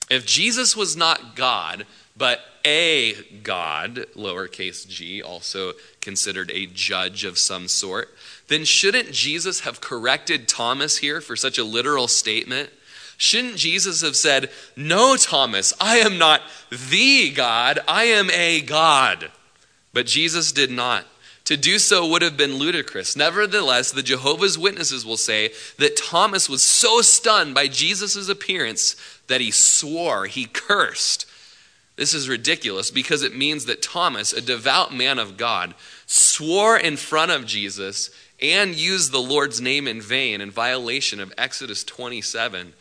If 0.08 0.24
Jesus 0.24 0.76
was 0.76 0.96
not 0.96 1.34
God, 1.34 1.84
but 2.16 2.38
a 2.64 3.14
God, 3.42 4.06
lowercase 4.14 4.86
g, 4.86 5.20
also 5.20 5.72
considered 6.00 6.52
a 6.52 6.66
judge 6.66 7.24
of 7.24 7.38
some 7.38 7.66
sort, 7.66 8.14
then 8.46 8.64
shouldn't 8.64 9.10
Jesus 9.10 9.60
have 9.60 9.80
corrected 9.80 10.46
Thomas 10.46 10.98
here 10.98 11.20
for 11.20 11.34
such 11.34 11.58
a 11.58 11.64
literal 11.64 12.06
statement? 12.06 12.70
Shouldn't 13.16 13.56
Jesus 13.56 14.02
have 14.02 14.14
said, 14.14 14.50
No, 14.76 15.16
Thomas, 15.16 15.74
I 15.80 15.96
am 15.96 16.18
not 16.18 16.40
the 16.70 17.32
God, 17.32 17.80
I 17.88 18.04
am 18.04 18.30
a 18.30 18.60
God? 18.60 19.32
But 19.92 20.06
Jesus 20.06 20.52
did 20.52 20.70
not. 20.70 21.04
To 21.44 21.56
do 21.58 21.78
so 21.78 22.06
would 22.06 22.22
have 22.22 22.38
been 22.38 22.54
ludicrous. 22.54 23.16
Nevertheless, 23.16 23.92
the 23.92 24.02
Jehovah's 24.02 24.58
Witnesses 24.58 25.04
will 25.04 25.18
say 25.18 25.52
that 25.78 25.96
Thomas 25.96 26.48
was 26.48 26.62
so 26.62 27.02
stunned 27.02 27.54
by 27.54 27.68
Jesus' 27.68 28.28
appearance 28.30 28.96
that 29.26 29.42
he 29.42 29.50
swore, 29.50 30.24
he 30.24 30.46
cursed. 30.46 31.26
This 31.96 32.14
is 32.14 32.28
ridiculous 32.28 32.90
because 32.90 33.22
it 33.22 33.36
means 33.36 33.66
that 33.66 33.82
Thomas, 33.82 34.32
a 34.32 34.40
devout 34.40 34.92
man 34.92 35.18
of 35.18 35.36
God, 35.36 35.74
swore 36.06 36.78
in 36.78 36.96
front 36.96 37.30
of 37.30 37.46
Jesus 37.46 38.10
and 38.40 38.74
used 38.74 39.12
the 39.12 39.22
Lord's 39.22 39.60
name 39.60 39.86
in 39.86 40.00
vain 40.00 40.40
in 40.40 40.50
violation 40.50 41.20
of 41.20 41.32
Exodus 41.38 41.84
27. 41.84 42.72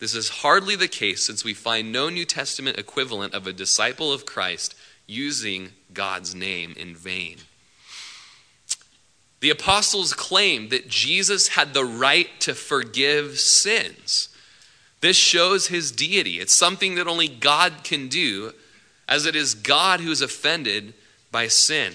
This 0.00 0.14
is 0.14 0.28
hardly 0.28 0.76
the 0.76 0.88
case 0.88 1.24
since 1.24 1.44
we 1.44 1.54
find 1.54 1.90
no 1.90 2.08
New 2.08 2.24
Testament 2.24 2.78
equivalent 2.78 3.32
of 3.32 3.46
a 3.46 3.52
disciple 3.52 4.12
of 4.12 4.26
Christ 4.26 4.74
using 5.06 5.70
God's 5.94 6.34
name 6.34 6.74
in 6.76 6.94
vain. 6.94 7.38
The 9.40 9.50
apostles 9.50 10.14
claimed 10.14 10.70
that 10.70 10.88
Jesus 10.88 11.48
had 11.48 11.72
the 11.72 11.84
right 11.84 12.28
to 12.40 12.54
forgive 12.54 13.38
sins. 13.38 14.28
This 15.00 15.16
shows 15.16 15.68
his 15.68 15.92
deity. 15.92 16.40
It's 16.40 16.54
something 16.54 16.96
that 16.96 17.06
only 17.06 17.28
God 17.28 17.84
can 17.84 18.08
do, 18.08 18.52
as 19.08 19.26
it 19.26 19.36
is 19.36 19.54
God 19.54 20.00
who 20.00 20.10
is 20.10 20.20
offended 20.20 20.92
by 21.30 21.46
sin. 21.46 21.94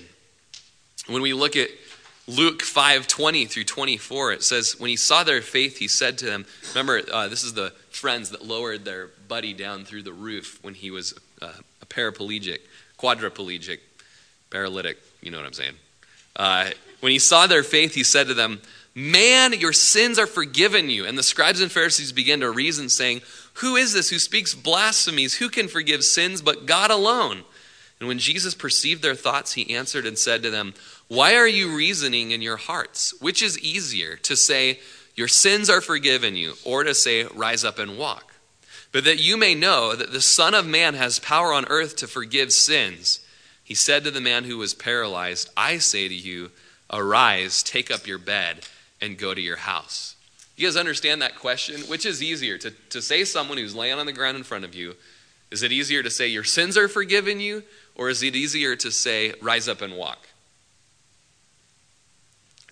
When 1.08 1.22
we 1.22 1.34
look 1.34 1.58
at 1.58 1.70
Luke 2.28 2.62
5 2.62 3.08
20 3.08 3.46
through 3.46 3.66
24, 3.66 4.32
it 4.32 4.44
says, 4.44 4.80
When 4.80 4.90
he 4.90 4.96
saw 4.96 5.26
their 5.26 5.42
faith, 5.42 5.78
he 5.78 5.90
said 5.90 6.18
to 6.20 6.26
them, 6.26 6.46
Remember, 6.70 7.02
uh, 7.12 7.28
this 7.28 7.44
is 7.44 7.54
the 7.54 7.74
friends 7.90 8.30
that 8.30 8.46
lowered 8.46 8.86
their 8.86 9.10
buddy 9.28 9.54
down 9.54 9.84
through 9.84 10.04
the 10.04 10.14
roof 10.14 10.60
when 10.62 10.74
he 10.74 10.90
was 10.90 11.14
uh, 11.42 11.52
a 11.82 11.86
paraplegic, 11.86 12.60
quadriplegic, 12.98 13.80
paralytic, 14.50 14.98
you 15.22 15.30
know 15.30 15.38
what 15.38 15.46
I'm 15.46 15.54
saying. 15.54 15.74
Uh, 16.38 16.70
when 17.04 17.12
he 17.12 17.20
saw 17.20 17.46
their 17.46 17.64
faith, 17.64 17.94
he 17.94 18.04
said 18.04 18.28
to 18.28 18.34
them, 18.34 18.62
Man, 18.96 19.54
your 19.54 19.74
sins 19.74 20.18
are 20.18 20.28
forgiven 20.28 20.90
you. 20.90 21.06
And 21.06 21.18
the 21.18 21.24
scribes 21.24 21.62
and 21.62 21.72
Pharisees 21.72 22.12
began 22.12 22.40
to 22.40 22.50
reason, 22.50 22.90
saying, 22.90 23.22
Who 23.56 23.76
is 23.76 23.94
this 23.94 24.10
who 24.10 24.20
speaks 24.20 24.56
blasphemies? 24.56 25.36
Who 25.36 25.50
can 25.50 25.68
forgive 25.68 26.04
sins 26.04 26.42
but 26.42 26.66
God 26.66 26.92
alone? 26.92 27.44
And 28.00 28.08
when 28.08 28.20
Jesus 28.20 28.54
perceived 28.54 29.02
their 29.02 29.16
thoughts, 29.16 29.54
he 29.54 29.74
answered 29.74 30.06
and 30.06 30.18
said 30.18 30.44
to 30.44 30.50
them, 30.50 30.74
why 31.14 31.36
are 31.36 31.48
you 31.48 31.76
reasoning 31.76 32.32
in 32.32 32.42
your 32.42 32.58
hearts? 32.58 33.14
Which 33.22 33.44
is 33.44 33.60
easier, 33.60 34.16
to 34.18 34.36
say, 34.36 34.80
Your 35.16 35.28
sins 35.28 35.70
are 35.70 35.80
forgiven 35.80 36.36
you, 36.36 36.56
or 36.64 36.84
to 36.84 36.96
say, 36.96 37.26
Rise 37.26 37.64
up 37.64 37.78
and 37.78 38.00
walk? 38.00 38.34
But 38.92 39.04
that 39.04 39.20
you 39.20 39.38
may 39.38 39.54
know 39.54 39.96
that 39.96 40.12
the 40.12 40.22
Son 40.22 40.56
of 40.56 40.66
Man 40.66 40.96
has 40.96 41.20
power 41.20 41.54
on 41.54 41.66
earth 41.66 41.96
to 41.98 42.08
forgive 42.08 42.52
sins. 42.52 43.20
He 43.64 43.76
said 43.76 44.04
to 44.04 44.12
the 44.12 44.22
man 44.22 44.46
who 44.46 44.58
was 44.58 44.74
paralyzed, 44.74 45.50
I 45.56 45.78
say 45.78 46.08
to 46.08 46.16
you, 46.16 46.50
Arise, 46.94 47.64
take 47.64 47.90
up 47.92 48.08
your 48.08 48.20
bed, 48.20 48.68
and 49.02 49.18
go 49.18 49.34
to 49.34 49.42
your 49.42 49.58
house. 49.58 50.16
You 50.56 50.68
guys 50.68 50.78
understand 50.78 51.22
that 51.22 51.40
question? 51.40 51.82
Which 51.82 52.06
is 52.06 52.22
easier, 52.22 52.58
to, 52.60 52.72
to 52.92 53.02
say 53.02 53.24
someone 53.24 53.58
who's 53.58 53.76
laying 53.76 53.98
on 53.98 54.06
the 54.06 54.14
ground 54.14 54.38
in 54.38 54.44
front 54.44 54.64
of 54.64 54.76
you, 54.76 54.96
is 55.50 55.64
it 55.64 55.72
easier 55.72 56.04
to 56.04 56.10
say, 56.10 56.28
Your 56.28 56.44
sins 56.44 56.78
are 56.78 56.88
forgiven 56.88 57.40
you, 57.40 57.64
or 57.96 58.10
is 58.10 58.22
it 58.22 58.36
easier 58.36 58.76
to 58.76 58.92
say, 58.92 59.34
Rise 59.42 59.68
up 59.68 59.82
and 59.82 59.98
walk? 59.98 60.28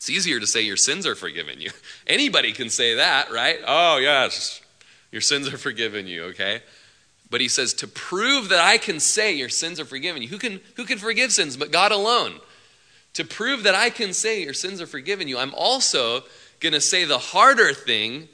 It's 0.01 0.09
easier 0.09 0.39
to 0.39 0.47
say 0.47 0.61
your 0.61 0.77
sins 0.77 1.05
are 1.05 1.13
forgiven 1.13 1.61
you. 1.61 1.69
Anybody 2.07 2.53
can 2.53 2.71
say 2.71 2.95
that, 2.95 3.31
right? 3.31 3.59
Oh, 3.67 3.97
yes, 3.97 4.59
your 5.11 5.21
sins 5.21 5.47
are 5.47 5.59
forgiven 5.59 6.07
you, 6.07 6.23
okay? 6.23 6.63
But 7.29 7.39
he 7.39 7.47
says, 7.47 7.75
to 7.75 7.87
prove 7.87 8.49
that 8.49 8.59
I 8.59 8.79
can 8.79 8.99
say 8.99 9.31
your 9.31 9.47
sins 9.47 9.79
are 9.79 9.85
forgiven 9.85 10.23
you, 10.23 10.27
who 10.27 10.39
can, 10.39 10.59
who 10.75 10.85
can 10.85 10.97
forgive 10.97 11.31
sins 11.31 11.55
but 11.55 11.71
God 11.71 11.91
alone? 11.91 12.39
To 13.15 13.25
prove 13.25 13.63
that 13.63 13.75
I 13.75 13.89
can 13.89 14.13
say 14.13 14.43
your 14.43 14.53
sins 14.53 14.81
are 14.81 14.87
forgiven 14.87 15.27
you, 15.27 15.37
I'm 15.37 15.53
also 15.53 16.23
going 16.59 16.73
to 16.73 16.81
say 16.81 17.05
the 17.05 17.17
harder 17.17 17.73
thing 17.73 18.29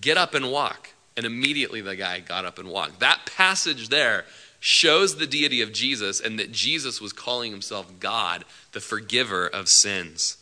get 0.00 0.16
up 0.16 0.34
and 0.34 0.50
walk. 0.50 0.90
And 1.16 1.26
immediately 1.26 1.80
the 1.80 1.96
guy 1.96 2.20
got 2.20 2.44
up 2.44 2.58
and 2.58 2.68
walked. 2.68 3.00
That 3.00 3.26
passage 3.36 3.88
there 3.88 4.24
shows 4.60 5.16
the 5.16 5.26
deity 5.26 5.62
of 5.62 5.72
Jesus 5.72 6.20
and 6.20 6.38
that 6.38 6.52
Jesus 6.52 7.00
was 7.00 7.12
calling 7.12 7.50
himself 7.50 7.90
God, 7.98 8.44
the 8.72 8.80
forgiver 8.80 9.46
of 9.46 9.68
sins. 9.68 10.36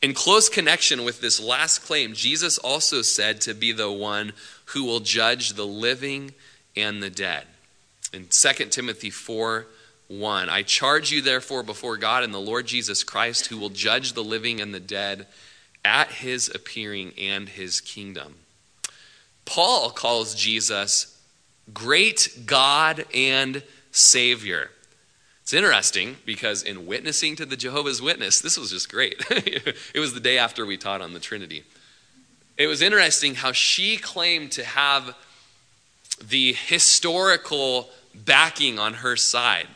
In 0.00 0.14
close 0.14 0.48
connection 0.48 1.04
with 1.04 1.20
this 1.20 1.40
last 1.40 1.80
claim, 1.80 2.14
Jesus 2.14 2.56
also 2.58 3.02
said 3.02 3.40
to 3.42 3.54
be 3.54 3.72
the 3.72 3.90
one 3.90 4.32
who 4.66 4.84
will 4.84 5.00
judge 5.00 5.54
the 5.54 5.66
living 5.66 6.34
and 6.76 7.02
the 7.02 7.10
dead. 7.10 7.44
In 8.12 8.28
2 8.30 8.66
Timothy 8.66 9.10
4 9.10 9.66
1, 10.08 10.48
I 10.48 10.62
charge 10.62 11.12
you 11.12 11.20
therefore 11.20 11.62
before 11.62 11.98
God 11.98 12.24
and 12.24 12.32
the 12.32 12.38
Lord 12.38 12.66
Jesus 12.66 13.04
Christ, 13.04 13.46
who 13.46 13.58
will 13.58 13.68
judge 13.68 14.14
the 14.14 14.24
living 14.24 14.60
and 14.60 14.74
the 14.74 14.80
dead 14.80 15.26
at 15.84 16.10
his 16.10 16.48
appearing 16.54 17.12
and 17.18 17.48
his 17.48 17.80
kingdom. 17.80 18.36
Paul 19.44 19.90
calls 19.90 20.34
Jesus 20.34 21.18
great 21.72 22.42
God 22.46 23.04
and 23.14 23.62
Savior. 23.92 24.70
It's 25.42 25.52
interesting 25.52 26.16
because 26.26 26.62
in 26.62 26.86
witnessing 26.86 27.36
to 27.36 27.46
the 27.46 27.56
Jehovah's 27.56 28.02
Witness, 28.02 28.40
this 28.40 28.58
was 28.58 28.70
just 28.70 28.90
great. 28.90 29.24
it 29.30 29.98
was 29.98 30.12
the 30.12 30.20
day 30.20 30.36
after 30.36 30.66
we 30.66 30.76
taught 30.76 31.00
on 31.00 31.14
the 31.14 31.20
Trinity. 31.20 31.64
It 32.58 32.66
was 32.66 32.82
interesting 32.82 33.34
how 33.34 33.52
she 33.52 33.96
claimed 33.96 34.52
to 34.52 34.64
have 34.64 35.14
the 36.22 36.52
historical 36.52 37.88
backing 38.14 38.78
on 38.78 38.94
her 38.94 39.16
side 39.16 39.68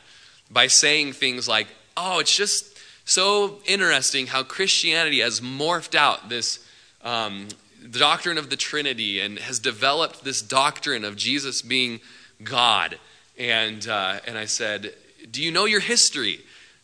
by 0.52 0.66
saying 0.66 1.14
things 1.14 1.48
like, 1.48 1.66
oh, 1.96 2.18
it's 2.18 2.36
just 2.36 2.76
so 3.04 3.58
interesting 3.66 4.26
how 4.26 4.42
Christianity 4.42 5.20
has 5.20 5.40
morphed 5.40 5.94
out 5.94 6.28
this 6.28 6.64
um, 7.02 7.48
doctrine 7.90 8.38
of 8.38 8.50
the 8.50 8.56
Trinity 8.56 9.20
and 9.20 9.38
has 9.38 9.58
developed 9.58 10.24
this 10.24 10.42
doctrine 10.42 11.04
of 11.04 11.16
Jesus 11.16 11.62
being 11.62 12.00
God. 12.44 12.98
And, 13.38 13.86
uh, 13.88 14.20
and 14.26 14.38
I 14.38 14.44
said, 14.44 14.94
do 15.30 15.42
you 15.42 15.50
know 15.50 15.64
your 15.64 15.80
history? 15.80 16.40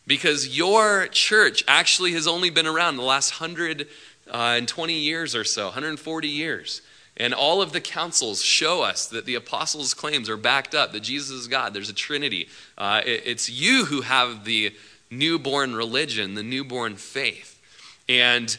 Because 0.06 0.56
your 0.56 1.06
church 1.08 1.62
actually 1.68 2.12
has 2.12 2.26
only 2.26 2.50
been 2.50 2.66
around 2.66 2.96
the 2.96 3.02
last 3.02 3.40
120 3.40 3.86
uh, 4.32 4.96
years 4.96 5.34
or 5.34 5.44
so, 5.44 5.66
140 5.66 6.28
years. 6.28 6.82
And 7.18 7.34
all 7.34 7.60
of 7.60 7.72
the 7.72 7.80
councils 7.80 8.42
show 8.42 8.82
us 8.82 9.06
that 9.08 9.26
the 9.26 9.34
apostles' 9.34 9.92
claims 9.92 10.28
are 10.28 10.36
backed 10.36 10.74
up, 10.74 10.92
that 10.92 11.00
Jesus 11.00 11.30
is 11.30 11.48
God, 11.48 11.74
there's 11.74 11.90
a 11.90 11.94
Trinity. 11.94 12.48
Uh, 12.76 13.02
it, 13.04 13.22
it's 13.26 13.50
you 13.50 13.86
who 13.86 14.02
have 14.02 14.44
the 14.44 14.72
newborn 15.10 15.74
religion, 15.74 16.34
the 16.34 16.42
newborn 16.42 16.96
faith. 16.96 17.60
And 18.08 18.56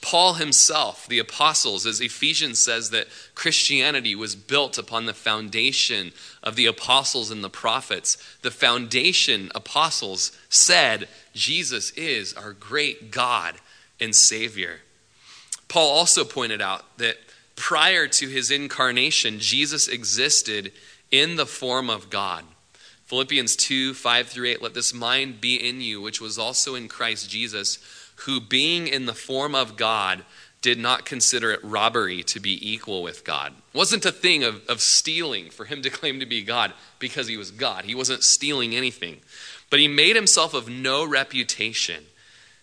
Paul 0.00 0.34
himself, 0.34 1.06
the 1.06 1.20
apostles, 1.20 1.86
as 1.86 2.00
Ephesians 2.00 2.58
says 2.58 2.90
that 2.90 3.06
Christianity 3.34 4.14
was 4.14 4.34
built 4.34 4.78
upon 4.78 5.06
the 5.06 5.14
foundation 5.14 6.12
of 6.42 6.56
the 6.56 6.66
apostles 6.66 7.30
and 7.30 7.42
the 7.42 7.50
prophets. 7.50 8.16
The 8.42 8.50
foundation 8.50 9.50
apostles 9.54 10.36
said 10.48 11.08
Jesus 11.34 11.90
is 11.92 12.34
our 12.34 12.52
great 12.52 13.10
God 13.10 13.56
and 14.00 14.14
Savior. 14.14 14.80
Paul 15.68 15.88
also 15.88 16.24
pointed 16.24 16.60
out 16.60 16.98
that 16.98 17.16
prior 17.62 18.08
to 18.08 18.26
his 18.26 18.50
incarnation, 18.50 19.38
Jesus 19.38 19.86
existed 19.86 20.72
in 21.12 21.36
the 21.36 21.46
form 21.46 21.88
of 21.88 22.10
God. 22.10 22.44
Philippians 23.04 23.54
2 23.54 23.94
5 23.94 24.26
through 24.26 24.48
8, 24.48 24.62
let 24.62 24.74
this 24.74 24.92
mind 24.92 25.40
be 25.40 25.54
in 25.54 25.80
you, 25.80 26.00
which 26.00 26.20
was 26.20 26.40
also 26.40 26.74
in 26.74 26.88
Christ 26.88 27.30
Jesus, 27.30 27.78
who 28.26 28.40
being 28.40 28.88
in 28.88 29.06
the 29.06 29.14
form 29.14 29.54
of 29.54 29.76
God, 29.76 30.24
did 30.60 30.76
not 30.76 31.04
consider 31.04 31.52
it 31.52 31.62
robbery 31.62 32.24
to 32.24 32.40
be 32.40 32.72
equal 32.72 33.00
with 33.00 33.24
God. 33.24 33.52
It 33.72 33.78
wasn't 33.78 34.06
a 34.06 34.12
thing 34.12 34.42
of, 34.42 34.66
of 34.68 34.80
stealing 34.80 35.48
for 35.50 35.64
him 35.64 35.82
to 35.82 35.90
claim 35.90 36.18
to 36.18 36.26
be 36.26 36.42
God 36.42 36.72
because 36.98 37.28
he 37.28 37.36
was 37.36 37.52
God. 37.52 37.84
He 37.84 37.94
wasn't 37.94 38.24
stealing 38.24 38.74
anything. 38.74 39.20
But 39.70 39.78
he 39.78 39.86
made 39.86 40.16
himself 40.16 40.52
of 40.52 40.68
no 40.68 41.04
reputation, 41.06 42.06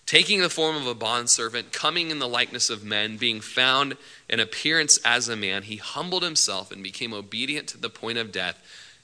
taking 0.10 0.41
the 0.41 0.49
form 0.49 0.76
of 0.76 0.88
a 0.88 0.95
bondservant, 0.95 1.72
coming 1.72 2.10
in 2.10 2.18
the 2.18 2.28
likeness 2.28 2.72
of 2.72 2.84
men, 2.84 3.16
being 3.16 3.39
found 3.39 3.95
in 4.28 4.39
appearance 4.39 4.97
as 5.05 5.30
a 5.30 5.36
man, 5.36 5.62
he 5.62 5.76
humbled 5.76 6.24
himself 6.24 6.72
and 6.72 6.82
became 6.82 7.14
obedient 7.14 7.68
to 7.68 7.78
the 7.78 7.91
point 7.91 8.18
of 8.18 8.32
death, 8.32 8.60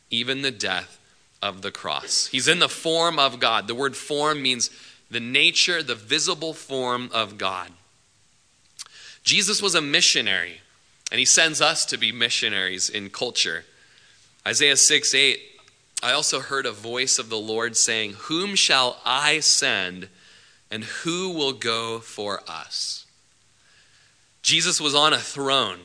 even 0.09 0.41
the 0.41 0.49
death 0.49 0.97
of 1.43 1.61
the 1.61 1.69
cross. 1.69 2.25
He's 2.25 2.47
in 2.47 2.57
the 2.57 2.67
form 2.67 3.19
of 3.19 3.39
God. 3.39 3.67
The 3.67 3.75
word 3.75 3.95
form 3.95 4.41
means 4.41 4.71
the 5.11 5.19
nature, 5.19 5.83
the 5.83 5.93
visible 5.93 6.55
form 6.55 7.11
of 7.13 7.37
God. 7.37 7.69
Jesus 9.23 9.61
was 9.61 9.75
a 9.75 9.81
missionary, 9.81 10.61
and 11.11 11.19
he 11.19 11.25
sends 11.25 11.61
us 11.61 11.85
to 11.85 11.99
be 11.99 12.11
missionaries 12.11 12.89
in 12.89 13.11
culture. 13.11 13.63
Isaiah 14.47 14.75
6 14.75 15.13
8, 15.13 15.39
I 16.01 16.13
also 16.13 16.39
heard 16.39 16.65
a 16.65 16.71
voice 16.71 17.19
of 17.19 17.29
the 17.29 17.37
Lord 17.37 17.77
saying, 17.77 18.13
Whom 18.21 18.55
shall 18.55 18.99
I 19.05 19.39
send, 19.41 20.09
and 20.71 20.83
who 20.83 21.29
will 21.29 21.53
go 21.53 21.99
for 21.99 22.41
us? 22.47 23.05
Jesus 24.41 24.79
was 24.79 24.93
on 24.93 25.13
a 25.13 25.17
throne, 25.17 25.79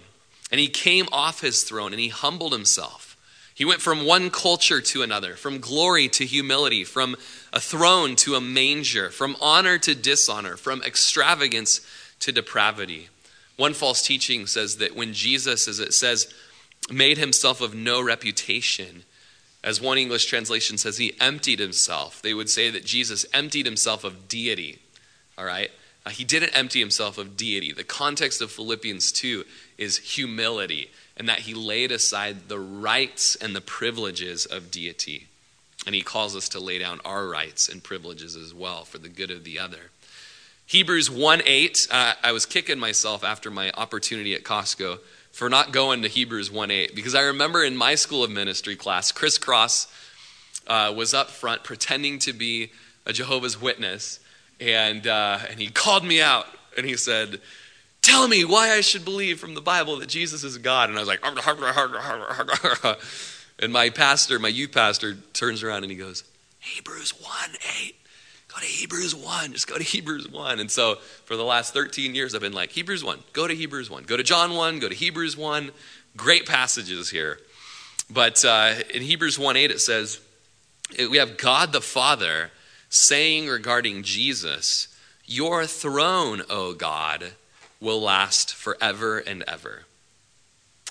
and 0.50 0.60
he 0.60 0.68
came 0.68 1.06
off 1.12 1.40
his 1.40 1.62
throne, 1.62 1.92
and 1.92 2.00
he 2.00 2.08
humbled 2.08 2.52
himself. 2.52 3.16
He 3.54 3.64
went 3.64 3.82
from 3.82 4.06
one 4.06 4.30
culture 4.30 4.80
to 4.80 5.02
another, 5.02 5.34
from 5.36 5.60
glory 5.60 6.08
to 6.08 6.24
humility, 6.24 6.84
from 6.84 7.16
a 7.52 7.60
throne 7.60 8.16
to 8.16 8.34
a 8.34 8.40
manger, 8.40 9.10
from 9.10 9.36
honor 9.40 9.76
to 9.78 9.94
dishonor, 9.94 10.56
from 10.56 10.82
extravagance 10.82 11.80
to 12.20 12.32
depravity. 12.32 13.08
One 13.56 13.74
false 13.74 14.00
teaching 14.00 14.46
says 14.46 14.78
that 14.78 14.96
when 14.96 15.12
Jesus, 15.12 15.68
as 15.68 15.78
it 15.78 15.92
says, 15.92 16.32
made 16.90 17.18
himself 17.18 17.60
of 17.60 17.74
no 17.74 18.00
reputation, 18.02 19.04
as 19.62 19.80
one 19.80 19.98
English 19.98 20.26
translation 20.26 20.78
says, 20.78 20.96
he 20.96 21.14
emptied 21.20 21.58
himself. 21.58 22.22
They 22.22 22.32
would 22.32 22.48
say 22.48 22.70
that 22.70 22.84
Jesus 22.84 23.26
emptied 23.32 23.66
himself 23.66 24.04
of 24.04 24.26
deity. 24.26 24.78
All 25.36 25.44
right? 25.44 25.70
Uh, 26.06 26.10
he 26.10 26.24
didn't 26.24 26.56
empty 26.56 26.80
himself 26.80 27.18
of 27.18 27.36
deity. 27.36 27.72
The 27.72 27.84
context 27.84 28.40
of 28.40 28.50
Philippians 28.50 29.12
2 29.12 29.44
is 29.76 29.98
humility, 29.98 30.90
and 31.16 31.28
that 31.28 31.40
he 31.40 31.52
laid 31.52 31.92
aside 31.92 32.48
the 32.48 32.58
rights 32.58 33.36
and 33.36 33.54
the 33.54 33.60
privileges 33.60 34.46
of 34.46 34.70
deity. 34.70 35.26
And 35.84 35.94
he 35.94 36.02
calls 36.02 36.34
us 36.34 36.48
to 36.50 36.60
lay 36.60 36.78
down 36.78 37.00
our 37.04 37.26
rights 37.26 37.68
and 37.68 37.82
privileges 37.82 38.36
as 38.36 38.54
well 38.54 38.84
for 38.84 38.98
the 38.98 39.08
good 39.08 39.30
of 39.30 39.44
the 39.44 39.58
other. 39.58 39.90
Hebrews 40.66 41.10
1 41.10 41.42
8, 41.44 41.88
uh, 41.90 42.14
I 42.22 42.32
was 42.32 42.46
kicking 42.46 42.78
myself 42.78 43.24
after 43.24 43.50
my 43.50 43.70
opportunity 43.72 44.34
at 44.34 44.44
Costco 44.44 45.00
for 45.30 45.48
not 45.48 45.72
going 45.72 46.02
to 46.02 46.08
Hebrews 46.08 46.50
1 46.50 46.70
8 46.70 46.94
because 46.94 47.14
I 47.14 47.22
remember 47.22 47.62
in 47.64 47.76
my 47.76 47.94
school 47.94 48.24
of 48.24 48.30
ministry 48.30 48.76
class, 48.76 49.12
Chris 49.12 49.38
Cross 49.38 49.86
uh, 50.66 50.92
was 50.94 51.14
up 51.14 51.30
front 51.30 51.64
pretending 51.64 52.18
to 52.20 52.32
be 52.32 52.72
a 53.06 53.12
Jehovah's 53.12 53.60
Witness, 53.60 54.20
and, 54.60 55.06
uh, 55.06 55.38
and 55.48 55.58
he 55.58 55.68
called 55.68 56.04
me 56.04 56.20
out 56.20 56.46
and 56.76 56.86
he 56.86 56.96
said, 56.96 57.40
Tell 58.02 58.28
me 58.28 58.44
why 58.44 58.70
I 58.70 58.80
should 58.80 59.04
believe 59.04 59.38
from 59.38 59.54
the 59.54 59.60
Bible 59.60 59.98
that 59.98 60.08
Jesus 60.08 60.42
is 60.42 60.56
God. 60.56 60.88
And 60.88 60.96
I 60.96 61.02
was 61.02 61.08
like, 61.08 61.20
and 63.58 63.72
my 63.72 63.90
pastor, 63.90 64.38
my 64.38 64.48
youth 64.48 64.72
pastor, 64.72 65.18
turns 65.34 65.62
around 65.62 65.82
and 65.82 65.92
he 65.92 65.98
goes, 65.98 66.24
Hebrews 66.60 67.10
1 67.20 67.32
8 67.84 67.99
go 68.52 68.60
to 68.60 68.66
Hebrews 68.66 69.14
1. 69.14 69.52
Just 69.52 69.68
go 69.68 69.78
to 69.78 69.84
Hebrews 69.84 70.28
1. 70.28 70.60
And 70.60 70.70
so 70.70 70.96
for 71.24 71.36
the 71.36 71.44
last 71.44 71.72
13 71.72 72.14
years, 72.14 72.34
I've 72.34 72.40
been 72.40 72.52
like, 72.52 72.70
Hebrews 72.70 73.04
1, 73.04 73.18
go 73.32 73.46
to 73.46 73.54
Hebrews 73.54 73.90
1. 73.90 74.04
Go 74.04 74.16
to 74.16 74.22
John 74.22 74.54
1, 74.54 74.78
go 74.78 74.88
to 74.88 74.94
Hebrews 74.94 75.36
1. 75.36 75.70
Great 76.16 76.46
passages 76.46 77.10
here. 77.10 77.38
But 78.10 78.44
uh, 78.44 78.74
in 78.92 79.02
Hebrews 79.02 79.38
1 79.38 79.56
8, 79.56 79.70
it 79.70 79.80
says, 79.80 80.20
we 80.98 81.18
have 81.18 81.36
God 81.36 81.72
the 81.72 81.80
Father 81.80 82.50
saying 82.88 83.46
regarding 83.46 84.02
Jesus, 84.02 84.88
Your 85.24 85.66
throne, 85.66 86.42
O 86.50 86.74
God, 86.74 87.32
will 87.80 88.00
last 88.00 88.54
forever 88.54 89.18
and 89.18 89.44
ever. 89.46 89.84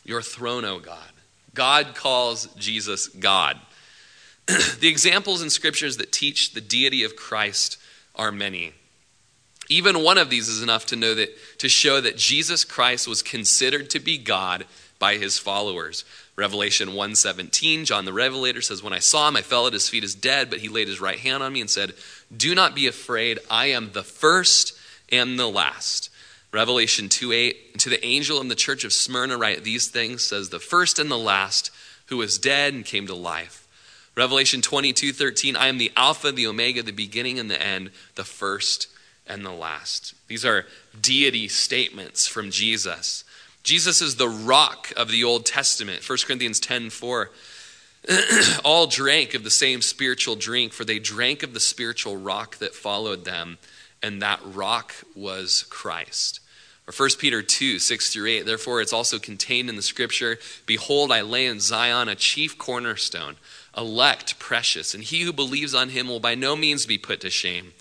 Your 0.06 0.22
throne, 0.22 0.66
O 0.66 0.80
God. 0.80 1.12
God 1.54 1.94
calls 1.94 2.48
Jesus 2.56 3.08
God. 3.08 3.60
the 4.80 4.88
examples 4.88 5.42
in 5.42 5.50
scriptures 5.50 5.98
that 5.98 6.12
teach 6.12 6.54
the 6.54 6.62
deity 6.62 7.04
of 7.04 7.16
Christ 7.16 7.78
are 8.16 8.32
many. 8.32 8.74
Even 9.70 10.02
one 10.02 10.18
of 10.18 10.32
these 10.32 10.50
is 10.50 10.64
enough 10.64 10.88
to 10.88 10.96
know 10.96 11.14
that 11.14 11.30
to 11.60 11.70
show 11.70 12.02
that 12.02 12.18
Jesus 12.18 12.64
Christ 12.64 13.08
was 13.08 13.22
considered 13.22 13.90
to 13.92 14.00
be 14.00 14.18
God 14.18 14.66
by 14.98 15.18
his 15.18 15.38
followers. 15.38 16.04
Revelation 16.36 16.94
1:17, 16.94 17.86
John 17.86 18.06
the 18.06 18.14
Revelator 18.14 18.62
says, 18.62 18.82
"When 18.82 18.94
I 18.94 19.00
saw 19.00 19.28
him, 19.28 19.36
I 19.36 19.44
fell 19.44 19.68
at 19.68 19.74
his 19.74 19.88
feet 19.88 20.04
as 20.04 20.16
dead, 20.16 20.50
but 20.50 20.62
he 20.62 20.70
laid 20.70 20.88
his 20.88 21.00
right 21.00 21.20
hand 21.20 21.44
on 21.44 21.54
me 21.54 21.62
and 21.62 21.70
said, 21.70 21.94
"Do 22.36 22.56
not 22.56 22.74
be 22.74 22.88
afraid, 22.88 23.40
I 23.50 23.68
am 23.68 23.92
the 23.92 24.04
first 24.04 24.74
and 25.10 25.38
the 25.38 25.50
last." 25.50 26.10
Revelation 26.52 27.08
2:8, 27.08 27.78
to 27.78 27.90
the 27.90 28.04
angel 28.04 28.42
in 28.42 28.48
the 28.48 28.56
church 28.56 28.84
of 28.84 28.94
Smyrna 28.94 29.38
write 29.38 29.64
these 29.64 29.88
things, 29.88 30.24
says, 30.24 30.50
"The 30.50 30.60
first 30.60 30.98
and 30.98 31.12
the 31.12 31.18
last, 31.18 31.70
who 32.08 32.18
was 32.18 32.40
dead 32.40 32.74
and 32.74 32.84
came 32.84 33.06
to 33.06 33.14
life." 33.14 33.68
Revelation 34.16 34.62
22 34.62 35.14
13, 35.14 35.56
I 35.56 35.68
am 35.68 35.78
the 35.78 35.92
Alpha, 35.96 36.32
the 36.32 36.48
Omega, 36.48 36.84
the 36.84 36.92
beginning 36.92 37.40
and 37.40 37.50
the 37.50 37.62
end, 37.62 37.92
the 38.16 38.24
first 38.24 38.88
and 39.28 39.46
the 39.46 39.52
last. 39.52 40.16
These 40.28 40.44
are 40.44 40.66
deity 41.00 41.48
statements 41.48 42.28
from 42.28 42.52
Jesus. 42.52 43.24
Jesus 43.64 44.02
is 44.02 44.16
the 44.16 44.30
rock 44.30 44.92
of 44.98 45.12
the 45.12 45.24
Old 45.24 45.46
Testament. 45.46 46.08
1 46.08 46.18
Corinthians 46.26 46.60
10 46.60 46.90
4. 46.90 47.30
All 48.64 48.88
drank 48.88 49.34
of 49.34 49.44
the 49.44 49.52
same 49.52 49.82
spiritual 49.82 50.36
drink, 50.36 50.74
for 50.74 50.86
they 50.86 51.00
drank 51.00 51.44
of 51.44 51.54
the 51.54 51.60
spiritual 51.60 52.18
rock 52.18 52.58
that 52.58 52.74
followed 52.74 53.26
them, 53.26 53.58
and 54.02 54.22
that 54.22 54.40
rock 54.44 54.96
was 55.16 55.66
Christ. 55.70 56.40
Or 56.88 56.94
1 56.94 57.10
Peter 57.20 57.44
2 57.44 57.78
6 57.78 58.12
through 58.12 58.28
8. 58.28 58.46
Therefore, 58.46 58.82
it's 58.82 58.94
also 58.94 59.20
contained 59.20 59.70
in 59.70 59.76
the 59.76 59.82
scripture 59.82 60.40
Behold, 60.66 61.12
I 61.12 61.22
lay 61.22 61.46
in 61.46 61.60
Zion 61.60 62.10
a 62.10 62.16
chief 62.16 62.58
cornerstone 62.58 63.36
elect, 63.76 64.40
precious, 64.40 64.94
and 64.94 65.04
he 65.04 65.22
who 65.22 65.34
believes 65.34 65.74
on 65.74 65.90
him 65.90 66.08
will 66.08 66.20
by 66.20 66.36
no 66.36 66.56
means 66.56 66.86
be 66.86 66.98
put 66.98 67.22
to 67.22 67.30
shame. 67.30 67.74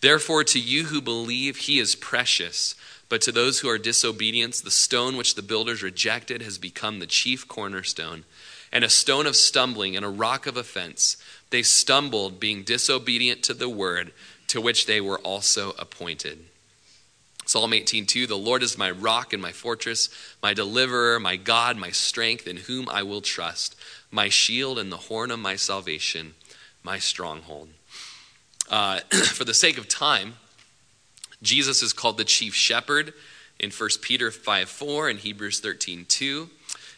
Therefore, 0.00 0.44
to 0.44 0.60
you 0.60 0.84
who 0.84 1.00
believe, 1.00 1.56
he 1.56 1.78
is 1.78 1.94
precious. 1.94 2.74
But 3.08 3.20
to 3.22 3.32
those 3.32 3.60
who 3.60 3.68
are 3.68 3.78
disobedient, 3.78 4.54
the 4.56 4.70
stone 4.70 5.16
which 5.16 5.34
the 5.34 5.42
builders 5.42 5.82
rejected 5.82 6.42
has 6.42 6.58
become 6.58 6.98
the 6.98 7.06
chief 7.06 7.46
cornerstone, 7.46 8.24
and 8.72 8.84
a 8.84 8.90
stone 8.90 9.26
of 9.26 9.36
stumbling 9.36 9.94
and 9.94 10.04
a 10.04 10.08
rock 10.08 10.46
of 10.46 10.56
offense. 10.56 11.16
They 11.50 11.62
stumbled, 11.62 12.40
being 12.40 12.64
disobedient 12.64 13.42
to 13.44 13.54
the 13.54 13.68
word 13.68 14.12
to 14.48 14.60
which 14.60 14.86
they 14.86 15.00
were 15.00 15.18
also 15.20 15.74
appointed. 15.78 16.46
Psalm 17.46 17.72
18:2 17.72 18.26
The 18.26 18.36
Lord 18.36 18.62
is 18.62 18.78
my 18.78 18.90
rock 18.90 19.32
and 19.32 19.42
my 19.42 19.52
fortress, 19.52 20.08
my 20.42 20.54
deliverer, 20.54 21.20
my 21.20 21.36
God, 21.36 21.76
my 21.76 21.90
strength, 21.90 22.46
in 22.46 22.58
whom 22.58 22.88
I 22.88 23.02
will 23.02 23.20
trust 23.20 23.76
my 24.10 24.28
shield 24.28 24.78
and 24.78 24.92
the 24.92 24.96
horn 24.96 25.30
of 25.30 25.40
my 25.40 25.56
salvation, 25.56 26.34
my 26.82 26.98
stronghold. 26.98 27.68
Uh, 28.70 29.00
for 29.10 29.44
the 29.44 29.54
sake 29.54 29.76
of 29.76 29.88
time, 29.88 30.34
Jesus 31.42 31.82
is 31.82 31.92
called 31.92 32.16
the 32.16 32.24
chief 32.24 32.54
shepherd 32.54 33.12
in 33.58 33.70
1 33.70 33.90
Peter 34.00 34.30
5 34.30 34.68
4 34.68 35.08
and 35.08 35.18
Hebrews 35.18 35.60
13 35.60 36.06
2. 36.08 36.48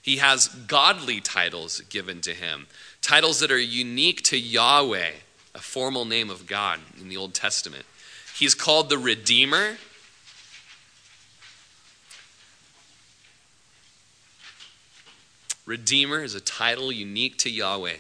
He 0.01 0.19
has 0.19 0.49
godly 0.49 1.21
titles 1.21 1.81
given 1.81 2.21
to 2.21 2.33
him, 2.33 2.69
titles 3.03 3.41
that 3.41 3.51
are 3.51 3.59
unique 3.59 4.23
to 4.25 4.39
Yahweh, 4.39 5.11
a 5.55 5.59
formal 5.59 6.05
name 6.05 6.31
of 6.31 6.47
God 6.47 6.79
in 7.01 7.09
the 7.09 7.17
Old 7.17 7.35
Testament. 7.35 7.85
He's 8.37 8.55
called 8.55 8.89
the 8.89 8.99
Redeemer. 8.99 9.79
Redeemer 15.67 16.23
is 16.23 16.37
a 16.37 16.41
title 16.41 16.93
unique 16.93 17.37
to 17.39 17.51
Yahweh. 17.51 17.99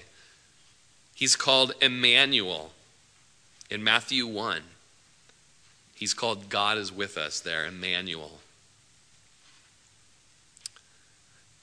He's 1.14 1.34
called 1.34 1.72
Emmanuel 1.82 2.72
in 3.68 3.82
Matthew 3.82 4.26
1. 4.26 4.62
He's 5.94 6.14
called 6.14 6.48
God 6.48 6.78
is 6.78 6.92
with 6.92 7.18
us 7.18 7.40
there, 7.40 7.66
Emmanuel. 7.66 8.40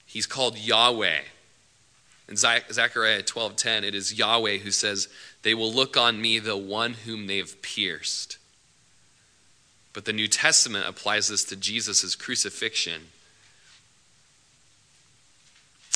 He's 0.06 0.26
called 0.26 0.58
Yahweh. 0.58 1.22
In 2.28 2.36
Zechariah 2.36 3.24
12:10, 3.24 3.84
it 3.84 3.96
is 3.96 4.14
Yahweh 4.14 4.58
who 4.58 4.72
says, 4.72 5.08
"They 5.44 5.54
will 5.54 5.72
look 5.72 5.96
on 5.96 6.22
me, 6.22 6.40
the 6.40 6.58
one 6.58 6.94
whom 6.94 7.28
they've 7.28 7.62
pierced." 7.62 8.38
But 9.94 10.06
the 10.06 10.14
New 10.14 10.28
Testament 10.28 10.88
applies 10.88 11.28
this 11.28 11.44
to 11.46 11.56
Jesus' 11.56 12.16
crucifixion 12.16 13.12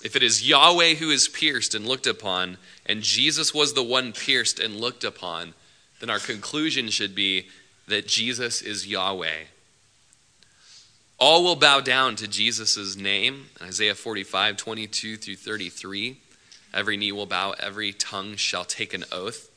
If 0.07 0.15
it 0.15 0.23
is 0.23 0.47
Yahweh 0.47 0.93
who 0.93 1.09
is 1.09 1.27
pierced 1.27 1.75
and 1.75 1.85
looked 1.85 2.07
upon, 2.07 2.59
and 2.85 3.01
Jesus 3.01 3.53
was 3.53 3.73
the 3.73 3.83
one 3.83 4.13
pierced 4.13 4.57
and 4.57 4.77
looked 4.77 5.03
upon, 5.03 5.53
then 5.99 6.09
our 6.09 6.17
conclusion 6.17 6.87
should 6.87 7.13
be 7.13 7.49
that 7.89 8.07
Jesus 8.07 8.61
is 8.61 8.87
Yahweh. 8.87 9.47
All 11.19 11.43
will 11.43 11.57
bow 11.57 11.81
down 11.81 12.15
to 12.15 12.25
Jesus' 12.25 12.95
name. 12.95 13.47
Isaiah 13.61 13.95
45, 13.95 14.55
22 14.55 15.17
through 15.17 15.35
33. 15.35 16.21
Every 16.73 16.95
knee 16.95 17.11
will 17.11 17.25
bow, 17.25 17.53
every 17.59 17.91
tongue 17.91 18.37
shall 18.37 18.63
take 18.63 18.93
an 18.93 19.03
oath. 19.11 19.49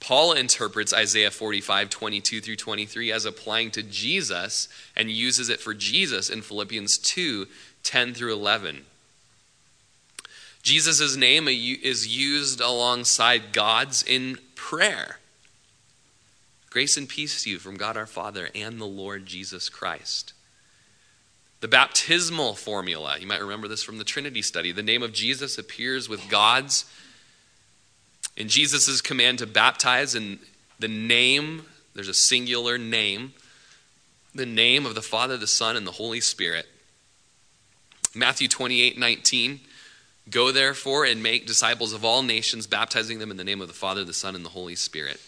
Paul 0.00 0.32
interprets 0.32 0.94
Isaiah 0.94 1.30
45, 1.30 1.90
22 1.90 2.40
through 2.40 2.56
23 2.56 3.12
as 3.12 3.26
applying 3.26 3.70
to 3.72 3.82
Jesus 3.82 4.70
and 4.96 5.10
uses 5.10 5.50
it 5.50 5.60
for 5.60 5.74
Jesus 5.74 6.30
in 6.30 6.40
Philippians 6.40 6.96
2, 6.96 7.46
10 7.82 8.14
through 8.14 8.32
11. 8.32 8.86
Jesus' 10.66 11.14
name 11.14 11.46
is 11.46 12.08
used 12.08 12.60
alongside 12.60 13.52
God's 13.52 14.02
in 14.02 14.36
prayer. 14.56 15.20
Grace 16.70 16.96
and 16.96 17.08
peace 17.08 17.44
to 17.44 17.50
you 17.50 17.60
from 17.60 17.76
God 17.76 17.96
our 17.96 18.04
Father 18.04 18.48
and 18.52 18.80
the 18.80 18.84
Lord 18.84 19.26
Jesus 19.26 19.68
Christ. 19.68 20.32
The 21.60 21.68
baptismal 21.68 22.54
formula, 22.54 23.16
you 23.20 23.28
might 23.28 23.42
remember 23.42 23.68
this 23.68 23.84
from 23.84 23.98
the 23.98 24.04
Trinity 24.04 24.42
study. 24.42 24.72
The 24.72 24.82
name 24.82 25.04
of 25.04 25.12
Jesus 25.12 25.56
appears 25.56 26.08
with 26.08 26.28
God's 26.28 26.84
in 28.36 28.48
Jesus' 28.48 29.00
command 29.00 29.38
to 29.38 29.46
baptize 29.46 30.16
in 30.16 30.40
the 30.80 30.88
name, 30.88 31.62
there's 31.94 32.08
a 32.08 32.12
singular 32.12 32.76
name, 32.76 33.34
the 34.34 34.44
name 34.44 34.84
of 34.84 34.96
the 34.96 35.00
Father, 35.00 35.36
the 35.36 35.46
Son, 35.46 35.76
and 35.76 35.86
the 35.86 35.92
Holy 35.92 36.20
Spirit. 36.20 36.66
Matthew 38.16 38.48
28 38.48 38.98
19. 38.98 39.60
Go 40.30 40.50
therefore 40.50 41.04
and 41.04 41.22
make 41.22 41.46
disciples 41.46 41.92
of 41.92 42.04
all 42.04 42.22
nations, 42.22 42.66
baptizing 42.66 43.18
them 43.18 43.30
in 43.30 43.36
the 43.36 43.44
name 43.44 43.60
of 43.60 43.68
the 43.68 43.74
Father, 43.74 44.04
the 44.04 44.12
Son, 44.12 44.34
and 44.34 44.44
the 44.44 44.50
Holy 44.50 44.74
Spirit. 44.74 45.20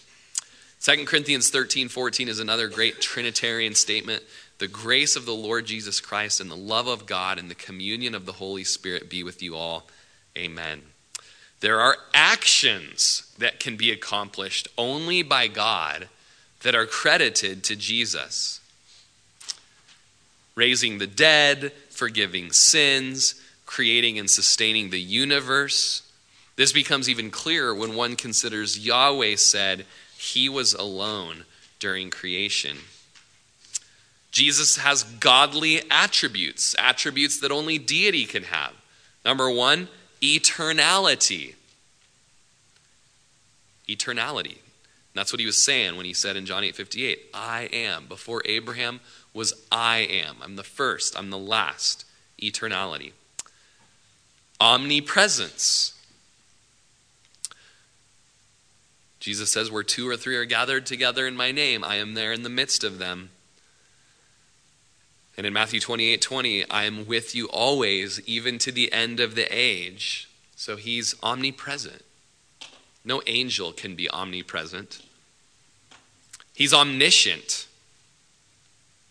2 0.81 1.05
Corinthians 1.05 1.51
13 1.51 1.89
14 1.89 2.29
is 2.29 2.41
another 2.41 2.69
great 2.69 3.01
Trinitarian 3.01 3.75
statement. 3.75 4.23
The 4.59 4.69
grace 4.69 5.15
of 5.15 5.25
the 5.25 5.35
Lord 5.35 5.67
Jesus 5.67 6.01
Christ 6.01 6.41
and 6.41 6.51
the 6.51 6.57
love 6.57 6.89
of 6.89 7.07
God 7.07 7.39
and 7.39 7.51
the 7.51 7.55
communion 7.55 8.15
of 8.15 8.27
the 8.27 8.33
Holy 8.33 8.65
Spirit 8.65 9.09
be 9.09 9.23
with 9.23 9.43
you 9.43 9.55
all. 9.55 9.89
Amen. 10.37 10.83
There 11.61 11.81
are 11.81 11.97
actions 12.15 13.35
that 13.39 13.61
can 13.61 13.77
be 13.77 13.91
accomplished 13.91 14.69
only 14.77 15.23
by 15.23 15.49
God 15.49 16.09
that 16.63 16.75
are 16.75 16.87
credited 16.87 17.63
to 17.65 17.77
Jesus 17.77 18.61
raising 20.59 20.99
the 20.99 21.07
dead, 21.07 21.71
forgiving 21.89 22.51
sins, 22.51 23.41
creating 23.69 24.19
and 24.19 24.31
sustaining 24.31 24.89
the 24.89 25.01
universe. 25.01 26.11
This 26.57 26.73
becomes 26.73 27.07
even 27.07 27.31
clearer 27.31 27.75
when 27.75 27.95
one 27.95 28.17
considers 28.17 28.79
Yahweh 28.79 29.37
said 29.37 29.85
he 30.17 30.49
was 30.49 30.73
alone 30.73 31.45
during 31.79 32.09
creation. 32.09 32.79
Jesus 34.31 34.79
has 34.79 35.05
godly 35.05 35.83
attributes, 35.91 36.75
attributes 36.79 37.39
that 37.41 37.53
only 37.53 37.77
deity 37.77 38.25
can 38.25 38.45
have. 38.45 38.73
Number 39.23 39.51
one, 39.51 39.89
eternality. 40.23 41.55
Eternality. 43.87 44.57
That's 45.15 45.31
what 45.31 45.41
he 45.41 45.47
was 45.47 45.63
saying 45.63 45.97
when 45.99 46.07
he 46.07 46.15
said 46.15 46.37
in 46.37 46.47
John 46.47 46.65
8 46.65 46.75
58, 46.75 47.19
I 47.35 47.69
am. 47.71 48.07
Before 48.07 48.41
Abraham 48.47 49.01
was 49.35 49.53
I 49.71 49.99
am. 49.99 50.37
I'm 50.43 50.57
the 50.57 50.65
first, 50.65 51.19
I'm 51.19 51.29
the 51.29 51.37
last. 51.37 52.07
Eternality. 52.41 53.13
Omnipresence. 54.61 55.95
Jesus 59.21 59.51
says, 59.51 59.71
Where 59.71 59.83
two 59.83 60.09
or 60.09 60.17
three 60.17 60.37
are 60.37 60.45
gathered 60.45 60.87
together 60.87 61.27
in 61.27 61.37
my 61.37 61.53
name, 61.53 61.85
I 61.85 61.97
am 61.97 62.15
there 62.15 62.33
in 62.33 62.43
the 62.43 62.49
midst 62.49 62.83
of 62.83 62.99
them. 62.99 63.31
And 65.37 65.47
in 65.47 65.53
Matthew 65.53 65.81
28 65.81 66.21
20, 66.21 66.71
I 66.71 66.85
am 66.85 67.07
with 67.07 67.35
you 67.35 67.47
always, 67.47 68.21
even 68.27 68.59
to 68.59 68.73
the 68.73 68.93
end 68.93 69.21
of 69.21 69.35
the 69.35 69.47
age. 69.51 70.29
So 70.57 70.77
he's 70.77 71.15
omnipresent. 71.23 72.05
No 73.05 73.23
angel 73.27 73.73
can 73.73 73.95
be 73.95 74.11
omnipresent. 74.11 75.01
He's 76.55 76.75
omniscient. 76.75 77.69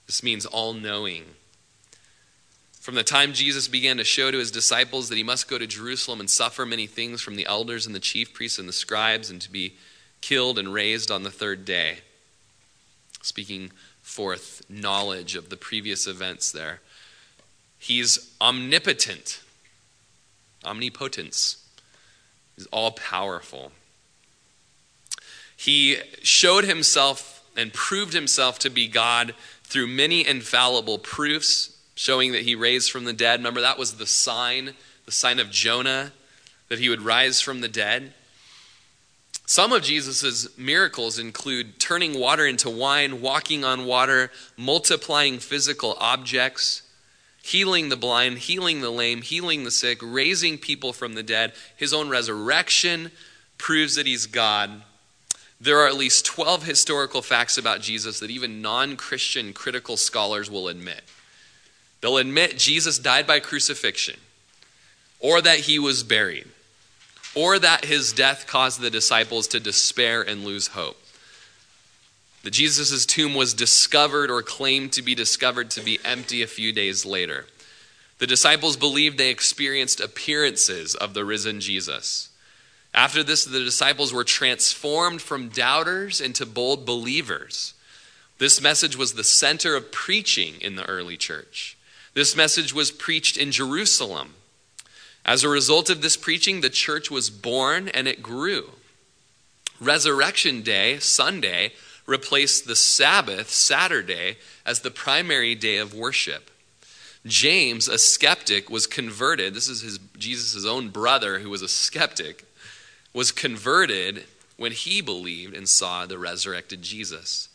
This 0.06 0.22
means 0.22 0.46
all 0.46 0.74
knowing. 0.74 1.24
From 2.88 2.96
the 2.96 3.04
time 3.04 3.34
Jesus 3.34 3.68
began 3.68 3.98
to 3.98 4.06
show 4.06 4.32
to 4.32 4.38
his 4.38 4.50
disciples 4.50 5.10
that 5.10 5.18
he 5.18 5.22
must 5.24 5.50
go 5.50 5.58
to 5.58 5.68
Jerusalem 5.68 6.22
and 6.22 6.30
suffer 6.30 6.66
many 6.66 6.88
things 6.88 7.22
from 7.22 7.36
the 7.36 7.46
elders 7.46 7.86
and 7.86 7.94
the 7.94 8.00
chief 8.00 8.34
priests 8.34 8.60
and 8.60 8.70
the 8.70 8.72
scribes 8.72 9.30
and 9.30 9.42
to 9.42 9.52
be 9.52 9.74
killed 10.22 10.58
and 10.58 10.74
raised 10.74 11.12
on 11.12 11.24
the 11.24 11.30
third 11.30 11.66
day. 11.66 11.98
Speaking 13.22 13.74
forth 14.02 14.62
knowledge 14.70 15.36
of 15.36 15.50
the 15.50 15.58
previous 15.58 16.08
events 16.08 16.50
there. 16.54 16.80
He's 17.78 18.34
omnipotent, 18.40 19.42
omnipotence. 20.64 21.68
He's 22.56 22.68
all 22.68 22.92
powerful. 22.92 23.74
He 25.58 25.98
showed 26.24 26.64
himself 26.64 27.46
and 27.58 27.74
proved 27.74 28.14
himself 28.14 28.60
to 28.60 28.70
be 28.70 28.88
God 28.88 29.36
through 29.64 29.88
many 29.88 30.26
infallible 30.26 31.00
proofs, 31.00 31.77
showing 31.98 32.32
that 32.32 32.44
he 32.44 32.54
raised 32.54 32.92
from 32.92 33.06
the 33.06 33.12
dead. 33.12 33.40
Remember, 33.40 33.62
that 33.62 33.80
was 33.80 33.94
the 33.94 34.06
sign, 34.06 34.76
the 35.06 35.12
sign 35.12 35.40
of 35.40 35.50
Jonah, 35.50 36.14
that 36.70 36.78
he 36.78 36.90
would 36.90 37.02
rise 37.02 37.42
from 37.42 37.62
the 37.62 37.68
dead. 37.68 38.14
Some 39.48 39.74
of 39.74 39.82
Jesus' 39.82 40.56
miracles 40.60 41.18
include 41.18 41.80
turning 41.80 42.20
water 42.20 42.46
into 42.46 42.70
wine, 42.70 43.20
walking 43.20 43.66
on 43.66 43.86
water, 43.86 44.30
multiplying 44.56 45.40
physical 45.40 45.98
objects, 46.00 46.84
healing 47.42 47.90
the 47.90 47.98
blind, 47.98 48.38
healing 48.38 48.82
the 48.82 48.92
lame, 48.92 49.24
healing 49.24 49.64
the 49.64 49.72
sick, 49.72 49.98
raising 50.04 50.60
people 50.60 50.94
from 50.94 51.16
the 51.16 51.24
dead. 51.24 51.54
His 51.76 51.96
own 51.96 52.10
resurrection 52.10 53.10
proves 53.58 53.96
that 53.96 54.06
he's 54.06 54.28
God. 54.28 54.84
There 55.60 55.80
are 55.80 55.88
at 55.88 55.98
least 55.98 56.28
12 56.28 56.64
historical 56.64 57.24
facts 57.24 57.58
about 57.58 57.82
Jesus 57.82 58.20
that 58.20 58.30
even 58.30 58.62
non 58.62 58.98
Christian 58.98 59.52
critical 59.52 59.98
scholars 59.98 60.52
will 60.52 60.68
admit. 60.68 61.02
They'll 62.02 62.18
admit 62.18 62.58
Jesus 62.58 63.00
died 63.00 63.26
by 63.26 63.40
crucifixion, 63.40 64.18
or 65.20 65.42
that 65.42 65.60
he 65.62 65.80
was 65.80 66.04
buried 66.04 66.48
or 67.38 67.60
that 67.60 67.86
his 67.86 68.14
death 68.14 68.48
caused 68.48 68.82
the 68.82 68.90
disciples 68.90 69.48
to 69.48 69.60
despair 69.60 70.24
and 70.24 70.44
lose 70.44 70.70
hope. 70.70 71.00
That 72.42 72.50
Jesus' 72.50 73.06
tomb 73.06 73.36
was 73.36 73.54
discovered 73.54 74.32
or 74.32 74.42
claimed 74.42 74.92
to 74.94 75.04
be 75.04 75.14
discovered 75.14 75.70
to 75.72 75.82
be 75.82 76.00
empty 76.04 76.42
a 76.42 76.48
few 76.48 76.74
days 76.74 77.06
later. 77.06 77.46
The 78.18 78.26
disciples 78.26 78.76
believed 78.76 79.20
they 79.20 79.30
experienced 79.30 80.00
appearances 80.00 80.96
of 80.96 81.14
the 81.14 81.24
risen 81.24 81.60
Jesus. 81.60 82.30
After 82.92 83.22
this, 83.22 83.46
the 83.46 83.60
disciples 83.60 84.12
were 84.12 84.24
transformed 84.24 85.22
from 85.22 85.50
doubters 85.50 86.20
into 86.20 86.44
bold 86.44 86.88
believers. 86.88 87.76
This 88.40 88.60
message 88.60 88.98
was 88.98 89.14
the 89.14 89.24
center 89.24 89.76
of 89.76 89.92
preaching 89.92 90.56
in 90.60 90.76
the 90.76 90.86
early 90.86 91.18
church. 91.18 91.77
This 92.18 92.36
message 92.36 92.74
was 92.74 92.90
preached 92.90 93.38
in 93.38 93.52
Jerusalem 93.52 94.34
as 95.24 95.44
a 95.44 95.50
result 95.50 95.92
of 95.92 96.02
this 96.02 96.18
preaching, 96.18 96.62
the 96.62 96.70
church 96.72 97.12
was 97.12 97.30
born 97.30 97.90
and 97.90 98.08
it 98.08 98.24
grew. 98.24 98.72
Resurrection 99.80 100.64
Day, 100.64 100.98
Sunday, 100.98 101.74
replaced 102.08 102.66
the 102.66 102.76
Sabbath, 102.76 103.52
Saturday, 103.52 104.38
as 104.66 104.80
the 104.80 104.90
primary 104.90 105.54
day 105.54 105.78
of 105.78 105.94
worship. 105.94 106.50
James, 107.24 107.88
a 107.88 108.00
skeptic, 108.00 108.68
was 108.68 108.88
converted. 108.88 109.54
This 109.54 109.70
is 109.70 109.82
his, 109.82 110.00
Jesus' 110.18 110.66
own 110.66 110.90
brother 110.90 111.38
who 111.38 111.52
was 111.52 111.62
a 111.62 111.68
skeptic, 111.68 112.46
was 113.14 113.32
converted 113.32 114.24
when 114.56 114.72
he 114.72 115.02
believed 115.02 115.56
and 115.56 115.70
saw 115.70 116.08
the 116.08 116.18
resurrected 116.18 116.82
Jesus. 116.82 117.50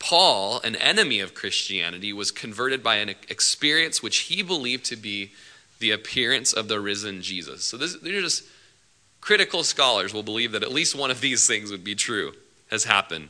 Paul, 0.00 0.60
an 0.64 0.74
enemy 0.74 1.20
of 1.20 1.34
Christianity, 1.34 2.12
was 2.12 2.32
converted 2.32 2.82
by 2.82 2.96
an 2.96 3.10
experience 3.28 4.02
which 4.02 4.20
he 4.20 4.42
believed 4.42 4.86
to 4.86 4.96
be 4.96 5.30
the 5.78 5.92
appearance 5.92 6.52
of 6.52 6.66
the 6.66 6.80
risen 6.80 7.22
Jesus. 7.22 7.64
So 7.64 7.76
this, 7.76 7.96
these 8.00 8.14
are 8.14 8.22
just 8.22 8.44
critical 9.20 9.62
scholars 9.62 10.12
will 10.12 10.22
believe 10.22 10.52
that 10.52 10.62
at 10.62 10.72
least 10.72 10.96
one 10.96 11.10
of 11.10 11.20
these 11.20 11.46
things 11.46 11.70
would 11.70 11.84
be 11.84 11.94
true, 11.94 12.32
has 12.70 12.84
happened. 12.84 13.28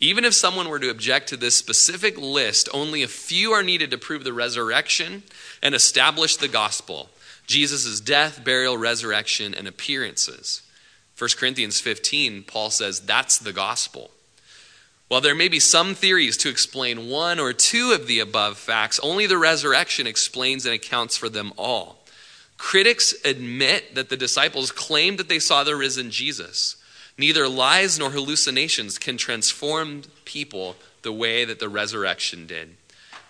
Even 0.00 0.24
if 0.24 0.34
someone 0.34 0.68
were 0.68 0.78
to 0.78 0.90
object 0.90 1.28
to 1.28 1.36
this 1.36 1.56
specific 1.56 2.18
list, 2.18 2.68
only 2.74 3.02
a 3.02 3.08
few 3.08 3.52
are 3.52 3.62
needed 3.62 3.90
to 3.90 3.98
prove 3.98 4.24
the 4.24 4.32
resurrection 4.32 5.22
and 5.62 5.74
establish 5.74 6.36
the 6.36 6.48
gospel 6.48 7.08
Jesus' 7.46 8.00
death, 8.00 8.44
burial, 8.44 8.76
resurrection, 8.76 9.54
and 9.54 9.66
appearances. 9.66 10.62
1 11.16 11.30
Corinthians 11.38 11.80
15, 11.80 12.42
Paul 12.42 12.70
says 12.70 13.00
that's 13.00 13.38
the 13.38 13.54
gospel. 13.54 14.10
While 15.08 15.22
there 15.22 15.34
may 15.34 15.48
be 15.48 15.58
some 15.58 15.94
theories 15.94 16.36
to 16.38 16.50
explain 16.50 17.08
one 17.08 17.40
or 17.40 17.54
two 17.54 17.92
of 17.92 18.06
the 18.06 18.20
above 18.20 18.58
facts, 18.58 19.00
only 19.02 19.26
the 19.26 19.38
resurrection 19.38 20.06
explains 20.06 20.66
and 20.66 20.74
accounts 20.74 21.16
for 21.16 21.30
them 21.30 21.52
all. 21.56 22.04
Critics 22.58 23.14
admit 23.24 23.94
that 23.94 24.10
the 24.10 24.16
disciples 24.16 24.70
claimed 24.70 25.18
that 25.18 25.28
they 25.28 25.38
saw 25.38 25.64
the 25.64 25.76
risen 25.76 26.10
Jesus. 26.10 26.76
Neither 27.16 27.48
lies 27.48 27.98
nor 27.98 28.10
hallucinations 28.10 28.98
can 28.98 29.16
transform 29.16 30.02
people 30.24 30.76
the 31.02 31.12
way 31.12 31.44
that 31.44 31.58
the 31.58 31.68
resurrection 31.68 32.46
did. 32.46 32.76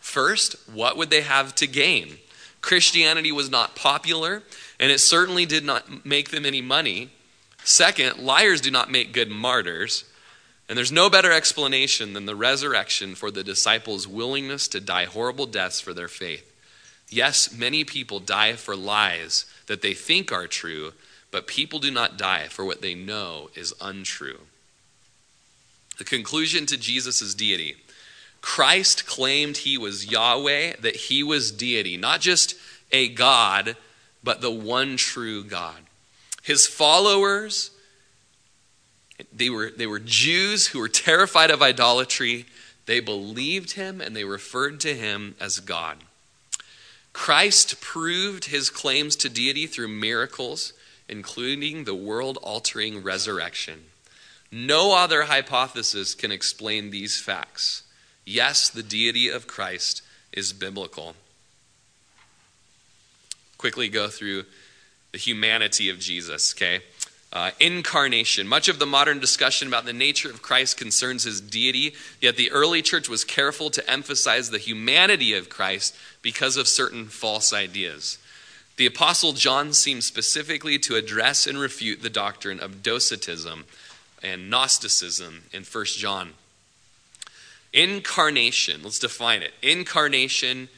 First, 0.01 0.57
what 0.69 0.97
would 0.97 1.11
they 1.11 1.21
have 1.21 1.55
to 1.57 1.67
gain? 1.67 2.19
Christianity 2.61 3.31
was 3.31 3.51
not 3.51 3.77
popular, 3.77 4.43
and 4.81 4.91
it 4.91 4.99
certainly 4.99 5.47
did 5.47 5.65
not 5.65 6.05
make 6.05 6.31
them 6.31 6.45
any 6.45 6.61
money. 6.61 7.11
Second, 7.63 8.19
liars 8.19 8.61
do 8.61 8.71
not 8.71 8.91
make 8.91 9.13
good 9.13 9.31
martyrs. 9.31 10.05
And 10.69 10.77
there's 10.77 10.93
no 10.93 11.09
better 11.09 11.33
explanation 11.33 12.13
than 12.13 12.27
the 12.27 12.37
resurrection 12.37 13.15
for 13.15 13.31
the 13.31 13.43
disciples' 13.43 14.07
willingness 14.07 14.69
to 14.69 14.81
die 14.81 15.07
horrible 15.07 15.47
deaths 15.47 15.81
for 15.81 15.95
their 15.95 16.09
faith. 16.09 16.53
Yes, 17.09 17.53
many 17.53 17.85
people 17.85 18.21
die 18.21 18.53
for 18.53 18.77
lies 18.77 19.47
that 19.67 19.81
they 19.81 19.95
think 19.95 20.31
are 20.31 20.47
true, 20.47 20.93
but 21.31 21.47
people 21.47 21.79
do 21.79 21.91
not 21.91 22.19
die 22.19 22.49
for 22.49 22.65
what 22.65 22.83
they 22.83 22.95
know 22.95 23.49
is 23.55 23.73
untrue. 23.81 24.41
The 25.97 26.05
conclusion 26.05 26.67
to 26.67 26.77
Jesus' 26.77 27.35
deity 27.35 27.77
Christ 28.41 29.05
claimed 29.07 29.59
he 29.59 29.77
was 29.77 30.11
Yahweh, 30.11 30.75
that 30.81 30.97
he 30.97 31.23
was 31.23 31.51
deity, 31.51 31.97
not 31.97 32.21
just 32.21 32.55
a 32.93 33.09
God, 33.09 33.77
but 34.23 34.41
the 34.41 34.51
one 34.51 34.97
true 34.97 35.43
God. 35.43 35.81
His 36.43 36.67
followers, 36.67 37.73
they 39.33 39.51
were, 39.51 39.71
they 39.71 39.87
were 39.87 39.99
Jews 39.99 40.69
who 40.69 40.79
were 40.79 40.89
terrified 40.89 41.51
of 41.51 41.63
idolatry. 41.63 42.47
They 42.87 43.01
believed 43.01 43.73
him 43.73 44.01
and 44.01 44.15
they 44.15 44.25
referred 44.25 44.81
to 44.81 44.95
him 44.95 45.35
as 45.41 45.61
God. 45.61 45.99
Christ 47.13 47.81
proved 47.81 48.47
his 48.47 48.71
claims 48.71 49.17
to 49.17 49.29
deity 49.29 49.67
through 49.67 49.89
miracles, 49.89 50.73
including 51.09 51.85
the 51.85 51.95
world 51.95 52.39
altering 52.43 53.03
resurrection. 53.03 53.85
No 54.53 54.97
other 54.97 55.25
hypothesis 55.25 56.15
can 56.15 56.33
explain 56.33 56.91
these 56.91 57.21
facts. 57.21 57.83
Yes, 58.25 58.71
the 58.71 58.83
deity 58.83 59.29
of 59.29 59.47
Christ 59.47 60.03
is 60.33 60.53
biblical. 60.53 61.17
Quickly 63.59 63.89
go 63.89 64.09
through 64.09 64.45
the 65.13 65.19
humanity 65.19 65.89
of 65.91 65.99
Jesus, 65.99 66.55
okay? 66.55 66.83
Uh, 67.31 67.51
incarnation. 67.61 68.49
Much 68.49 68.69
of 68.69 68.79
the 68.79 68.87
modern 68.87 69.19
discussion 69.19 69.69
about 69.69 69.85
the 69.85 69.93
nature 69.93 70.31
of 70.31 70.41
Christ 70.41 70.79
concerns 70.79 71.25
his 71.25 71.43
deity, 71.43 71.95
yet 72.23 72.37
the 72.37 72.51
early 72.51 72.81
church 72.81 73.09
was 73.09 73.23
careful 73.23 73.69
to 73.71 73.91
emphasize 73.91 74.49
the 74.49 74.59
humanity 74.59 75.35
of 75.35 75.51
Christ 75.51 75.95
because 76.23 76.57
of 76.57 76.67
certain 76.67 77.07
false 77.07 77.53
ideas. 77.53 78.17
The 78.77 78.87
Apostle 78.87 79.35
John 79.35 79.75
seems 79.75 80.07
specifically 80.07 80.79
to 80.79 80.95
address 80.95 81.47
and 81.47 81.59
refute 81.59 82.01
the 82.01 82.09
doctrine 82.09 82.61
of 82.61 82.83
Docetism 82.83 83.65
and 84.23 84.49
Gnosticism 84.49 85.43
in 85.53 85.65
1 85.65 85.85
John 85.85 86.33
Incarnation, 87.73 88.83
let's 88.83 88.99
define 88.99 89.43
it. 89.43 89.53
Incarnation 89.63 90.69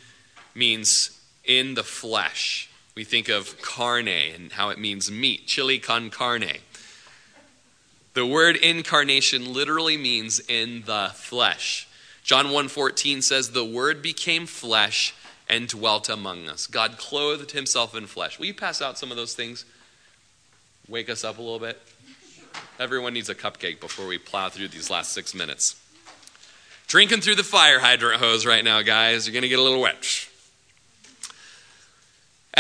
means 0.55 1.21
in 1.45 1.75
the 1.75 1.85
flesh. 1.85 2.70
We 2.95 3.05
think 3.05 3.29
of 3.29 3.61
carne 3.63 4.09
and 4.09 4.53
how 4.53 4.71
it 4.71 4.79
means 4.79 5.11
meat, 5.11 5.47
chili 5.47 5.79
con 5.79 6.11
carne. 6.11 6.59
The 8.15 8.27
word 8.27 8.57
incarnation 8.57 9.53
literally 9.53 9.97
means 9.97 10.41
in 10.41 10.83
the 10.85 11.13
flesh. 11.15 11.87
John 12.25 12.47
1:14 12.47 13.23
says 13.23 13.51
the 13.51 13.65
word 13.65 14.03
became 14.03 14.47
flesh 14.47 15.15
and 15.49 15.69
dwelt 15.69 16.09
among 16.09 16.49
us. 16.49 16.67
God 16.67 16.99
clothed 16.99 17.53
himself 17.53 17.95
in 17.95 18.07
flesh. 18.07 18.39
Will 18.39 18.47
you 18.47 18.55
pass 18.55 18.83
out 18.83 18.99
some 18.99 19.11
of 19.11 19.17
those 19.17 19.35
things? 19.35 19.65
Wake 20.89 21.09
us 21.09 21.25
up 21.25 21.39
a 21.39 21.43
little 21.43 21.59
bit. 21.59 21.81
Everyone 22.79 23.15
needs 23.15 23.29
a 23.29 23.35
cupcake 23.35 23.81
before 23.81 24.07
we 24.07 24.19
plow 24.19 24.49
through 24.49 24.69
these 24.69 24.91
last 24.91 25.13
6 25.13 25.35
minutes. 25.35 25.77
Drinking 26.89 27.21
through 27.21 27.37
the 27.37 27.45
fire 27.45 27.79
hydrant 27.79 28.21
hose 28.21 28.45
right 28.45 28.65
now, 28.65 28.83
guys. 28.83 29.27
You're 29.27 29.33
going 29.33 29.43
to 29.43 29.49
get 29.49 29.61
a 29.61 29.63
little 29.63 29.81
wet. 29.81 30.27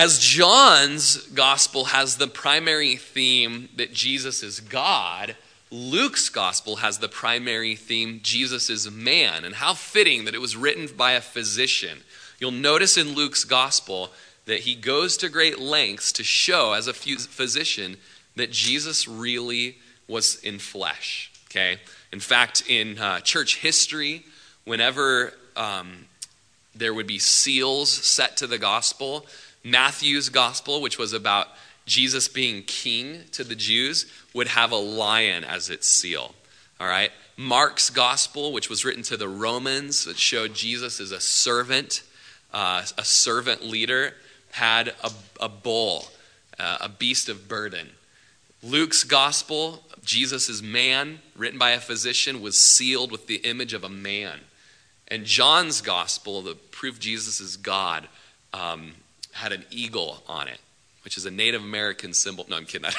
As 0.01 0.19
John's 0.19 1.19
gospel 1.27 1.85
has 1.85 2.17
the 2.17 2.27
primary 2.27 2.97
theme 2.97 3.69
that 3.77 3.93
Jesus 3.93 4.43
is 4.43 4.61
God, 4.61 5.37
Luke's 5.71 6.31
gospel 6.31 6.77
has 6.77 6.97
the 6.97 7.09
primary 7.09 7.77
theme 7.77 8.21
Jesus 8.23 8.71
is 8.71 8.91
man. 8.91 9.45
And 9.45 9.57
how 9.57 9.75
fitting 9.75 10.25
that 10.25 10.35
it 10.35 10.41
was 10.41 10.57
written 10.57 10.89
by 10.97 11.13
a 11.13 11.21
physician. 11.21 11.99
You'll 12.39 12.51
notice 12.51 12.97
in 12.97 13.15
Luke's 13.15 13.45
gospel 13.45 14.09
that 14.47 14.61
he 14.61 14.75
goes 14.75 15.19
to 15.19 15.29
great 15.29 15.59
lengths 15.59 16.13
to 16.13 16.25
show, 16.25 16.73
as 16.73 16.87
a 16.87 16.95
physician, 16.95 17.99
that 18.37 18.51
Jesus 18.51 19.07
really 19.07 19.77
was 20.09 20.37
in 20.37 20.61
flesh. 20.61 21.31
Okay? 21.51 21.79
In 22.11 22.21
fact, 22.21 22.63
in 22.67 22.99
uh, 22.99 23.21
church 23.21 23.59
history, 23.59 24.25
whenever 24.65 25.35
um, 25.57 26.07
there 26.75 26.95
would 26.95 27.07
be 27.07 27.19
seals 27.19 27.91
set 27.91 28.39
to 28.39 28.47
the 28.47 28.57
gospel, 28.57 29.27
Matthew's 29.65 30.29
gospel, 30.29 30.81
which 30.81 30.99
was 30.99 31.13
about 31.13 31.49
Jesus 31.87 32.29
being 32.29 32.63
king 32.63 33.25
to 33.33 33.45
the 33.45 33.55
Jews, 33.55 34.07
would 34.33 34.49
have 34.49 34.73
a 34.73 34.77
lion 34.77 35.45
as 35.45 35.71
its 35.71 35.87
seal. 35.87 36.35
All 36.81 36.87
right? 36.87 37.11
Mark's 37.37 37.91
gospel, 37.91 38.53
which 38.53 38.71
was 38.71 38.85
written 38.85 39.03
to 39.05 39.17
the 39.17 39.29
Romans, 39.29 40.05
that 40.05 40.19
showed 40.19 40.55
Jesus 40.55 41.01
as 41.01 41.11
a 41.11 41.21
servant, 41.21 42.03
uh, 42.53 42.85
a 42.97 43.05
servant 43.05 43.65
leader, 43.65 44.15
had 44.53 44.89
a, 45.03 45.11
a 45.41 45.49
bull, 45.49 46.09
uh, 46.59 46.79
a 46.83 46.89
beast 46.89 47.29
of 47.29 47.49
burden. 47.49 47.89
Luke's 48.63 49.05
gospel, 49.05 49.83
Jesus 50.05 50.49
is 50.49 50.63
man, 50.63 51.21
written 51.37 51.59
by 51.59 51.71
a 51.71 51.81
physician, 51.81 52.43
was 52.43 52.59
sealed 52.59 53.11
with 53.11 53.27
the 53.27 53.37
image 53.37 53.73
of 53.73 53.85
a 53.85 53.89
man. 53.89 54.41
And 55.09 55.25
John's 55.25 55.81
gospel, 55.81 56.43
the 56.43 56.55
proof 56.55 57.01
Jesus 57.01 57.41
is 57.41 57.57
God, 57.57 58.07
um, 58.53 58.93
had 59.41 59.53
an 59.53 59.65
eagle 59.71 60.23
on 60.29 60.49
it, 60.49 60.59
which 61.05 61.17
is 61.17 61.27
a 61.27 61.31
Native 61.31 61.63
American 61.63 62.13
symbol. 62.13 62.47
No, 62.49 62.57
I'm 62.57 62.67
kidding. 62.67 62.91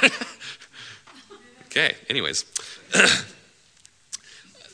okay, 1.68 1.96
anyways. 2.10 2.46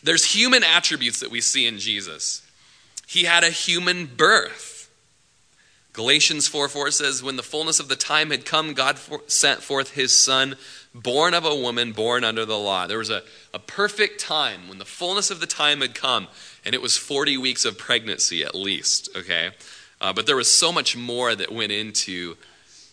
There's 0.04 0.26
human 0.26 0.64
attributes 0.64 1.20
that 1.20 1.30
we 1.30 1.42
see 1.42 1.68
in 1.68 1.80
Jesus. 1.80 2.42
He 3.06 3.24
had 3.24 3.44
a 3.44 3.50
human 3.50 4.06
birth. 4.06 4.90
Galatians 5.94 6.48
4 6.48 6.70
4 6.70 6.92
says, 6.92 7.24
When 7.24 7.38
the 7.38 7.44
fullness 7.44 7.80
of 7.80 7.88
the 7.88 7.96
time 7.96 8.30
had 8.30 8.46
come, 8.46 8.74
God 8.74 9.00
for- 9.00 9.24
sent 9.28 9.64
forth 9.64 9.94
his 9.94 10.14
son 10.14 10.56
born 10.94 11.34
of 11.34 11.46
a 11.46 11.56
woman, 11.56 11.92
born 11.92 12.24
under 12.24 12.46
the 12.46 12.58
law. 12.58 12.88
There 12.88 12.98
was 12.98 13.10
a, 13.10 13.24
a 13.54 13.60
perfect 13.60 14.20
time 14.20 14.68
when 14.68 14.78
the 14.78 14.86
fullness 14.86 15.32
of 15.32 15.40
the 15.40 15.48
time 15.48 15.82
had 15.82 15.96
come, 15.96 16.28
and 16.66 16.76
it 16.76 16.82
was 16.82 16.98
40 16.98 17.38
weeks 17.38 17.66
of 17.66 17.78
pregnancy 17.78 18.44
at 18.44 18.56
least, 18.56 19.10
okay? 19.16 19.52
Uh, 20.00 20.14
but 20.14 20.26
there 20.26 20.36
was 20.36 20.50
so 20.50 20.72
much 20.72 20.96
more 20.96 21.36
that 21.36 21.52
went 21.52 21.72
into 21.72 22.38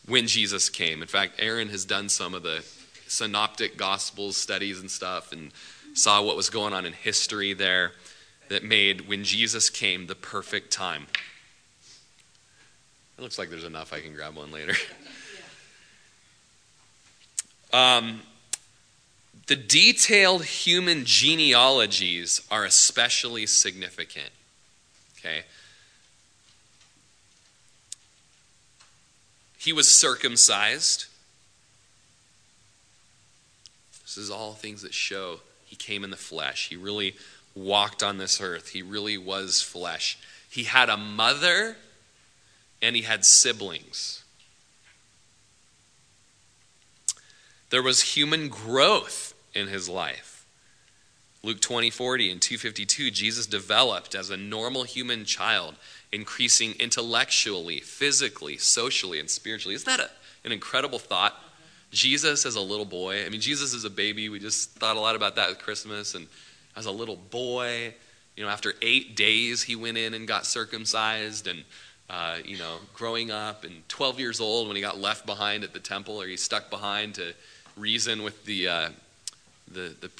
when 0.06 0.26
Jesus 0.26 0.68
came. 0.68 1.02
In 1.02 1.08
fact, 1.08 1.34
Aaron 1.38 1.68
has 1.68 1.84
done 1.84 2.08
some 2.08 2.34
of 2.34 2.42
the 2.42 2.64
synoptic 3.06 3.76
gospels 3.76 4.36
studies 4.36 4.80
and 4.80 4.90
stuff 4.90 5.32
and 5.32 5.52
saw 5.94 6.22
what 6.22 6.36
was 6.36 6.50
going 6.50 6.72
on 6.72 6.84
in 6.84 6.92
history 6.92 7.52
there 7.52 7.92
that 8.48 8.64
made 8.64 9.08
when 9.08 9.24
Jesus 9.24 9.70
came 9.70 10.06
the 10.06 10.14
perfect 10.14 10.72
time. 10.72 11.06
It 13.18 13.22
looks 13.22 13.38
like 13.38 13.50
there's 13.50 13.64
enough. 13.64 13.92
I 13.92 14.00
can 14.00 14.14
grab 14.14 14.36
one 14.36 14.50
later. 14.50 14.74
Um, 17.72 18.20
the 19.48 19.56
detailed 19.56 20.44
human 20.44 21.04
genealogies 21.04 22.40
are 22.48 22.64
especially 22.64 23.46
significant. 23.46 24.30
Okay? 25.18 25.42
He 29.64 29.72
was 29.72 29.88
circumcised. 29.88 31.06
This 34.02 34.18
is 34.18 34.30
all 34.30 34.52
things 34.52 34.82
that 34.82 34.92
show 34.92 35.40
he 35.64 35.74
came 35.74 36.04
in 36.04 36.10
the 36.10 36.16
flesh. 36.16 36.68
He 36.68 36.76
really 36.76 37.16
walked 37.54 38.02
on 38.02 38.18
this 38.18 38.42
earth. 38.42 38.68
He 38.68 38.82
really 38.82 39.16
was 39.16 39.62
flesh. 39.62 40.18
He 40.50 40.64
had 40.64 40.90
a 40.90 40.98
mother 40.98 41.76
and 42.82 42.94
he 42.94 43.02
had 43.02 43.24
siblings. 43.24 44.22
There 47.70 47.82
was 47.82 48.02
human 48.02 48.50
growth 48.50 49.34
in 49.54 49.68
his 49.68 49.88
life. 49.88 50.44
Luke 51.42 51.60
20, 51.60 51.88
40 51.90 52.30
and 52.30 52.42
252, 52.42 53.10
Jesus 53.10 53.46
developed 53.46 54.14
as 54.14 54.28
a 54.28 54.36
normal 54.36 54.84
human 54.84 55.24
child, 55.24 55.74
increasing 56.14 56.74
intellectually, 56.78 57.80
physically, 57.80 58.56
socially, 58.56 59.20
and 59.20 59.28
spiritually. 59.28 59.74
Isn't 59.74 59.86
that 59.86 60.00
a, 60.00 60.10
an 60.44 60.52
incredible 60.52 60.98
thought? 60.98 61.34
Jesus 61.90 62.44
as 62.46 62.56
a 62.56 62.60
little 62.60 62.84
boy. 62.84 63.24
I 63.24 63.28
mean, 63.28 63.40
Jesus 63.40 63.72
is 63.72 63.84
a 63.84 63.90
baby. 63.90 64.28
We 64.28 64.38
just 64.38 64.70
thought 64.70 64.96
a 64.96 65.00
lot 65.00 65.14
about 65.14 65.36
that 65.36 65.50
at 65.50 65.58
Christmas. 65.60 66.14
And 66.14 66.26
as 66.76 66.86
a 66.86 66.90
little 66.90 67.16
boy, 67.16 67.94
you 68.36 68.44
know, 68.44 68.50
after 68.50 68.74
eight 68.82 69.14
days, 69.14 69.62
he 69.62 69.76
went 69.76 69.96
in 69.96 70.14
and 70.14 70.26
got 70.26 70.44
circumcised. 70.46 71.46
And 71.46 71.64
uh, 72.10 72.36
you 72.44 72.58
know, 72.58 72.76
growing 72.94 73.30
up 73.30 73.64
and 73.64 73.88
12 73.88 74.20
years 74.20 74.40
old 74.40 74.68
when 74.68 74.76
he 74.76 74.82
got 74.82 74.98
left 74.98 75.24
behind 75.24 75.64
at 75.64 75.72
the 75.72 75.80
temple, 75.80 76.20
or 76.20 76.26
he 76.26 76.36
stuck 76.36 76.68
behind 76.70 77.14
to 77.14 77.32
reason 77.76 78.22
with 78.22 78.44
the, 78.44 78.68
uh, 78.68 78.88
the, 79.72 79.94
the, 80.00 80.10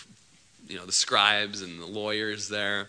you 0.67 0.77
know, 0.77 0.87
the 0.87 0.93
scribes 0.93 1.61
and 1.63 1.81
the 1.81 1.87
lawyers 1.87 2.49
there. 2.49 2.89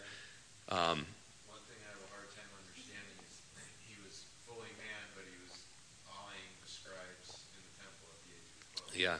Um, 0.69 1.05
One 1.51 1.59
thing 1.67 1.77
I 1.83 1.91
have 1.91 1.99
a 1.99 2.09
hard 2.09 2.31
time 2.31 2.47
understanding 2.55 3.19
is 3.27 3.43
he 3.83 3.99
was 4.07 4.23
fully 4.47 4.71
man, 4.79 5.03
but 5.11 5.27
he 5.27 5.37
was 5.43 5.59
awing 6.07 6.47
the 6.63 6.71
scribes 6.71 7.43
in 7.51 7.61
the 7.67 7.75
temple 7.83 8.07
at 8.15 8.19
the 8.23 8.31
age 8.31 8.47
of 8.47 8.79
12. 8.79 8.84
Yeah. 8.97 9.17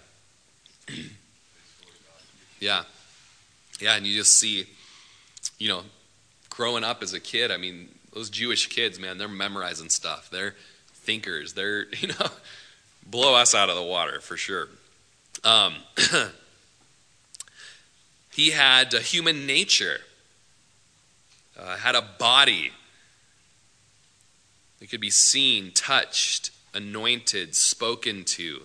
Yeah. 2.59 2.84
Yeah, 3.80 3.95
and 3.95 4.07
you 4.07 4.17
just 4.17 4.39
see, 4.39 4.65
you 5.59 5.67
know, 5.67 5.82
growing 6.49 6.84
up 6.84 7.03
as 7.03 7.13
a 7.13 7.19
kid, 7.19 7.51
I 7.51 7.57
mean, 7.57 7.89
those 8.13 8.30
Jewish 8.30 8.67
kids, 8.67 8.97
man, 8.97 9.17
they're 9.17 9.28
memorizing 9.28 9.89
stuff. 9.89 10.30
They're 10.32 10.55
thinkers. 10.93 11.53
They're, 11.53 11.86
you 11.99 12.07
know, 12.07 12.28
blow 13.05 13.36
us 13.36 13.53
out 13.53 13.69
of 13.69 13.76
the 13.76 13.84
water 13.84 14.21
for 14.21 14.38
sure. 14.38 14.69
Um, 15.43 15.76
he 18.34 18.51
had 18.51 18.93
a 18.93 19.01
human 19.01 19.45
nature, 19.45 19.99
uh, 21.59 21.78
had 21.78 21.95
a 21.95 22.01
body 22.17 22.71
that 24.80 24.89
could 24.89 25.01
be 25.01 25.09
seen, 25.09 25.71
touched, 25.73 26.51
anointed, 26.73 27.55
spoken 27.55 28.23
to. 28.23 28.63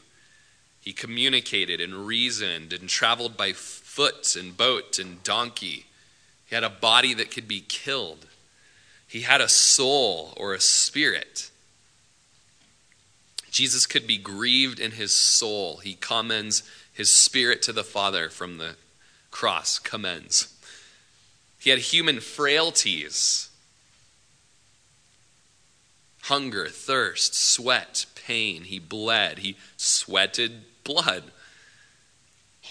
He 0.80 0.92
communicated 0.92 1.80
and 1.80 2.06
reasoned 2.06 2.72
and 2.72 2.88
traveled 2.88 3.36
by 3.36 3.52
foot 3.52 4.34
and 4.34 4.56
boat 4.56 4.98
and 4.98 5.22
donkey. 5.22 5.86
He 6.46 6.54
had 6.54 6.64
a 6.64 6.70
body 6.70 7.14
that 7.14 7.30
could 7.30 7.46
be 7.46 7.60
killed. 7.60 8.26
He 9.06 9.22
had 9.22 9.40
a 9.40 9.48
soul 9.48 10.32
or 10.36 10.54
a 10.54 10.60
spirit. 10.60 11.50
Jesus 13.50 13.86
could 13.86 14.06
be 14.06 14.16
grieved 14.16 14.80
in 14.80 14.92
his 14.92 15.12
soul. 15.12 15.78
He 15.78 15.94
commends 15.94 16.62
his 16.92 17.10
spirit 17.10 17.62
to 17.62 17.72
the 17.72 17.84
Father 17.84 18.28
from 18.30 18.58
the 18.58 18.76
cross, 19.30 19.78
commends. 19.78 20.54
He 21.58 21.70
had 21.70 21.80
human 21.80 22.20
frailties 22.20 23.50
hunger, 26.22 26.68
thirst, 26.68 27.34
sweat, 27.34 28.06
pain. 28.14 28.62
He 28.62 28.78
bled. 28.78 29.38
He 29.38 29.56
sweated 29.76 30.62
blood. 30.92 31.24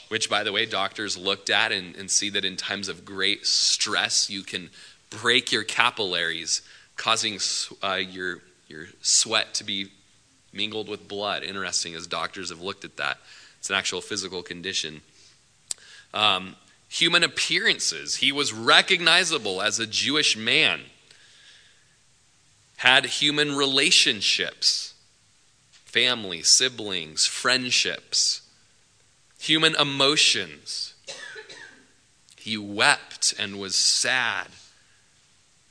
Which, 0.09 0.29
by 0.29 0.43
the 0.43 0.51
way, 0.51 0.65
doctors 0.65 1.17
looked 1.17 1.49
at 1.49 1.71
and, 1.71 1.95
and 1.95 2.09
see 2.09 2.29
that 2.31 2.45
in 2.45 2.57
times 2.57 2.89
of 2.89 3.05
great 3.05 3.45
stress, 3.45 4.29
you 4.29 4.43
can 4.43 4.69
break 5.09 5.51
your 5.51 5.63
capillaries, 5.63 6.61
causing 6.95 7.39
uh, 7.81 7.95
your, 7.95 8.39
your 8.67 8.85
sweat 9.01 9.53
to 9.55 9.63
be 9.63 9.87
mingled 10.53 10.89
with 10.89 11.07
blood. 11.07 11.43
Interesting, 11.43 11.95
as 11.95 12.07
doctors 12.07 12.49
have 12.49 12.61
looked 12.61 12.85
at 12.85 12.97
that. 12.97 13.17
It's 13.59 13.69
an 13.69 13.75
actual 13.75 14.01
physical 14.01 14.43
condition. 14.43 15.01
Um, 16.13 16.55
human 16.87 17.23
appearances. 17.23 18.17
He 18.17 18.31
was 18.31 18.53
recognizable 18.53 19.61
as 19.61 19.79
a 19.79 19.87
Jewish 19.87 20.35
man, 20.37 20.81
had 22.77 23.05
human 23.05 23.55
relationships, 23.55 24.88
family, 25.89 26.43
siblings, 26.43 27.25
friendships, 27.25 28.41
human 29.39 29.75
emotions. 29.75 30.93
He 32.37 32.57
wept 32.57 33.33
and 33.39 33.59
was 33.59 33.75
sad, 33.75 34.47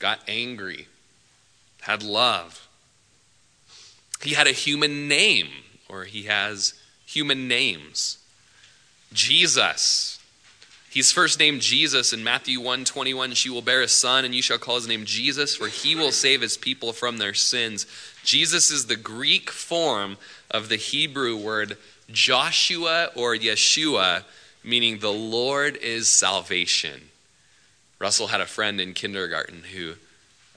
got 0.01 0.21
angry, 0.27 0.89
had 1.83 2.03
love. 2.03 2.69
He 4.23 4.35
had 4.35 4.49
a 4.49 4.53
human 4.53 5.07
name, 5.07 5.49
or 5.89 6.05
he 6.05 6.25
has 6.25 6.75
human 7.07 7.47
names. 7.47 8.19
Jesus. 9.13 10.19
He's 10.91 11.13
first 11.13 11.39
named 11.39 11.61
Jesus 11.61 12.13
in 12.13 12.25
Matthew 12.25 12.61
1 12.61 12.85
21. 12.85 13.35
She 13.35 13.51
will 13.51 13.63
bear 13.63 13.83
a 13.83 13.89
son, 13.89 14.25
and 14.25 14.35
you 14.35 14.43
shall 14.43 14.59
call 14.59 14.77
his 14.77 14.89
name 14.89 15.05
Jesus, 15.05 15.55
for 15.55 15.69
he 15.69 15.95
will 15.95 16.11
save 16.11 16.41
his 16.41 16.57
people 16.57 16.93
from 16.93 17.19
their 17.19 17.35
sins. 17.35 17.87
Jesus 18.29 18.71
is 18.71 18.85
the 18.85 18.97
Greek 18.97 19.49
form 19.49 20.19
of 20.51 20.69
the 20.69 20.77
Hebrew 20.77 21.35
word 21.35 21.79
Joshua 22.11 23.09
or 23.15 23.35
Yeshua, 23.35 24.23
meaning 24.63 24.99
the 24.99 25.11
Lord 25.11 25.77
is 25.77 26.11
salvation. 26.11 27.09
Russell 27.99 28.27
had 28.27 28.43
a 28.43 28.47
friend 28.47 28.83
in 28.83 28.93
kindergarten 28.93 29.63
who, 29.75 29.95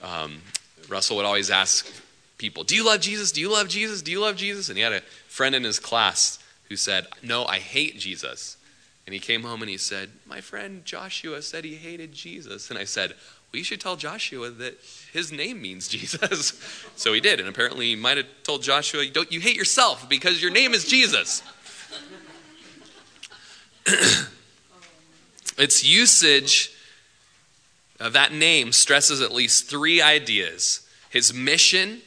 um, 0.04 0.42
Russell 0.90 1.16
would 1.16 1.26
always 1.26 1.50
ask 1.50 1.90
people, 2.38 2.66
Do 2.66 2.76
you 2.76 2.86
love 2.86 3.00
Jesus? 3.00 3.32
Do 3.32 3.40
you 3.40 3.50
love 3.50 3.70
Jesus? 3.70 4.02
Do 4.02 4.12
you 4.12 4.20
love 4.20 4.36
Jesus? 4.36 4.68
And 4.68 4.78
he 4.78 4.84
had 4.84 4.92
a 4.92 5.02
friend 5.30 5.56
in 5.56 5.64
his 5.64 5.80
class 5.80 6.40
who 6.68 6.76
said, 6.76 7.08
No, 7.24 7.46
I 7.46 7.60
hate 7.60 7.98
Jesus. 7.98 8.58
And 9.06 9.14
he 9.14 9.20
came 9.22 9.44
home 9.44 9.62
and 9.62 9.70
he 9.70 9.78
said, 9.78 10.10
My 10.26 10.42
friend 10.42 10.84
Joshua 10.84 11.42
said 11.42 11.64
he 11.64 11.76
hated 11.76 12.12
Jesus. 12.12 12.70
And 12.70 12.78
I 12.78 12.84
said, 12.84 13.14
Well, 13.52 13.58
you 13.58 13.64
should 13.66 13.82
tell 13.82 13.98
Joshua 13.98 14.50
that 14.50 14.80
his 15.12 15.32
name 15.32 15.62
means 15.62 15.88
Jesus. 15.88 16.54
so 16.96 17.12
he 17.14 17.20
did. 17.20 17.40
And 17.40 17.50
apparently 17.50 17.88
he 17.88 17.96
might 17.96 18.18
have 18.18 18.28
told 18.44 18.64
Joshua, 18.64 19.06
Don't 19.08 19.32
you 19.32 19.42
hate 19.42 19.58
yourself 19.58 20.08
because 20.08 20.42
your 20.42 20.52
name 20.52 20.74
is 20.74 20.86
Jesus. 20.86 21.44
its 25.58 25.84
usage 25.84 26.72
of 28.00 28.14
that 28.14 28.34
name 28.34 28.72
stresses 28.72 29.22
at 29.22 29.32
least 29.32 29.70
three 29.70 30.02
ideas 30.02 30.88
his 31.10 31.34
mission, 31.34 32.02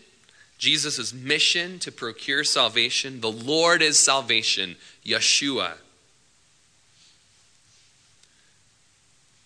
Jesus' 0.56 1.12
mission 1.12 1.78
to 1.80 1.92
procure 1.92 2.42
salvation. 2.42 3.20
The 3.20 3.30
Lord 3.30 3.82
is 3.82 3.98
salvation, 3.98 4.76
Yeshua. 5.04 5.74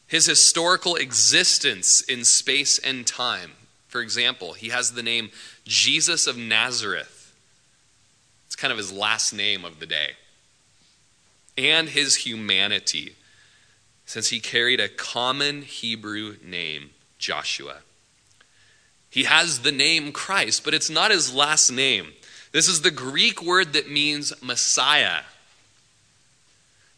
His 0.08 0.26
historical 0.26 0.96
existence 0.96 2.00
in 2.00 2.24
space 2.24 2.78
and 2.78 3.06
time. 3.06 3.52
For 3.88 4.00
example, 4.00 4.54
he 4.54 4.70
has 4.70 4.92
the 4.92 5.02
name 5.02 5.30
Jesus 5.64 6.26
of 6.26 6.36
Nazareth. 6.36 7.34
It's 8.46 8.56
kind 8.56 8.72
of 8.72 8.78
his 8.78 8.92
last 8.92 9.32
name 9.32 9.64
of 9.64 9.80
the 9.80 9.86
day. 9.86 10.12
And 11.58 11.90
his 11.90 12.16
humanity, 12.16 13.16
since 14.06 14.30
he 14.30 14.40
carried 14.40 14.80
a 14.80 14.88
common 14.88 15.62
Hebrew 15.62 16.36
name, 16.42 16.90
Joshua. 17.18 17.78
He 19.10 19.24
has 19.24 19.60
the 19.60 19.72
name 19.72 20.12
Christ, 20.12 20.64
but 20.64 20.74
it's 20.74 20.90
not 20.90 21.10
his 21.10 21.34
last 21.34 21.70
name. 21.70 22.12
This 22.52 22.68
is 22.68 22.80
the 22.80 22.90
Greek 22.90 23.42
word 23.42 23.74
that 23.74 23.90
means 23.90 24.32
Messiah 24.42 25.20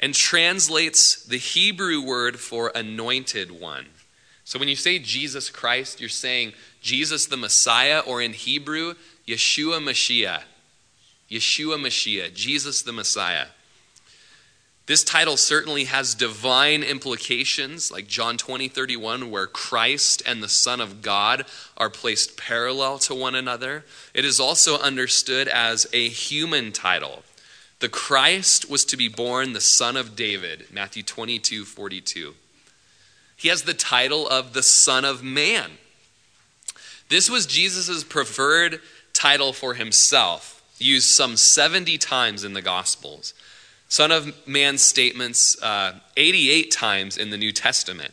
and 0.01 0.15
translates 0.15 1.23
the 1.23 1.37
Hebrew 1.37 2.01
word 2.01 2.41
for 2.41 2.73
anointed 2.75 3.53
one. 3.53 3.87
So 4.45 4.59
when 4.59 4.69
you 4.69 4.75
say 4.75 4.99
Jesus 4.99 5.51
Christ, 5.51 6.01
you're 6.01 6.09
saying 6.09 6.55
Jesus 6.81 7.27
the 7.27 7.37
Messiah, 7.37 8.01
or 8.01 8.21
in 8.21 8.33
Hebrew, 8.33 8.95
Yeshua 9.29 9.81
Mashiach. 9.81 10.43
Yeshua 11.31 11.79
Mashiach, 11.79 12.35
Jesus 12.35 12.83
the 12.83 12.93
Messiah. 12.93 13.47
This 14.87 15.05
title 15.05 15.37
certainly 15.37 15.85
has 15.85 16.17
divine 16.17 16.83
implications, 16.83 17.93
like 17.93 18.09
John 18.09 18.37
20, 18.37 18.67
31, 18.67 19.31
where 19.31 19.47
Christ 19.47 20.21
and 20.27 20.43
the 20.43 20.49
Son 20.49 20.81
of 20.81 21.01
God 21.01 21.45
are 21.77 21.91
placed 21.91 22.37
parallel 22.37 22.99
to 23.01 23.15
one 23.15 23.37
another. 23.37 23.85
It 24.15 24.25
is 24.25 24.41
also 24.41 24.79
understood 24.81 25.47
as 25.47 25.87
a 25.93 26.09
human 26.09 26.73
title. 26.73 27.23
The 27.81 27.89
Christ 27.89 28.69
was 28.69 28.85
to 28.87 28.97
be 28.97 29.09
born 29.09 29.55
the 29.55 29.61
son 29.61 29.97
of 29.97 30.15
David, 30.15 30.67
Matthew 30.71 31.03
22, 31.03 31.65
42. 31.65 32.35
He 33.37 33.49
has 33.49 33.63
the 33.63 33.73
title 33.73 34.29
of 34.29 34.53
the 34.53 34.63
Son 34.63 35.03
of 35.07 35.23
Man. 35.23 35.71
This 37.09 37.31
was 37.31 37.47
Jesus' 37.47 38.05
preferred 38.05 38.81
title 39.15 39.55
for 39.55 39.75
himself, 39.75 40.63
used 40.79 41.09
some 41.09 41.39
70 41.39 41.97
times 41.97 42.45
in 42.45 42.53
the 42.53 42.61
Gospels. 42.61 43.33
Son 43.89 44.13
of 44.13 44.47
Man 44.47 44.77
statements 44.77 45.61
uh, 45.63 46.01
88 46.19 46.71
times 46.71 47.17
in 47.17 47.31
the 47.31 47.39
New 47.39 47.51
Testament. 47.51 48.13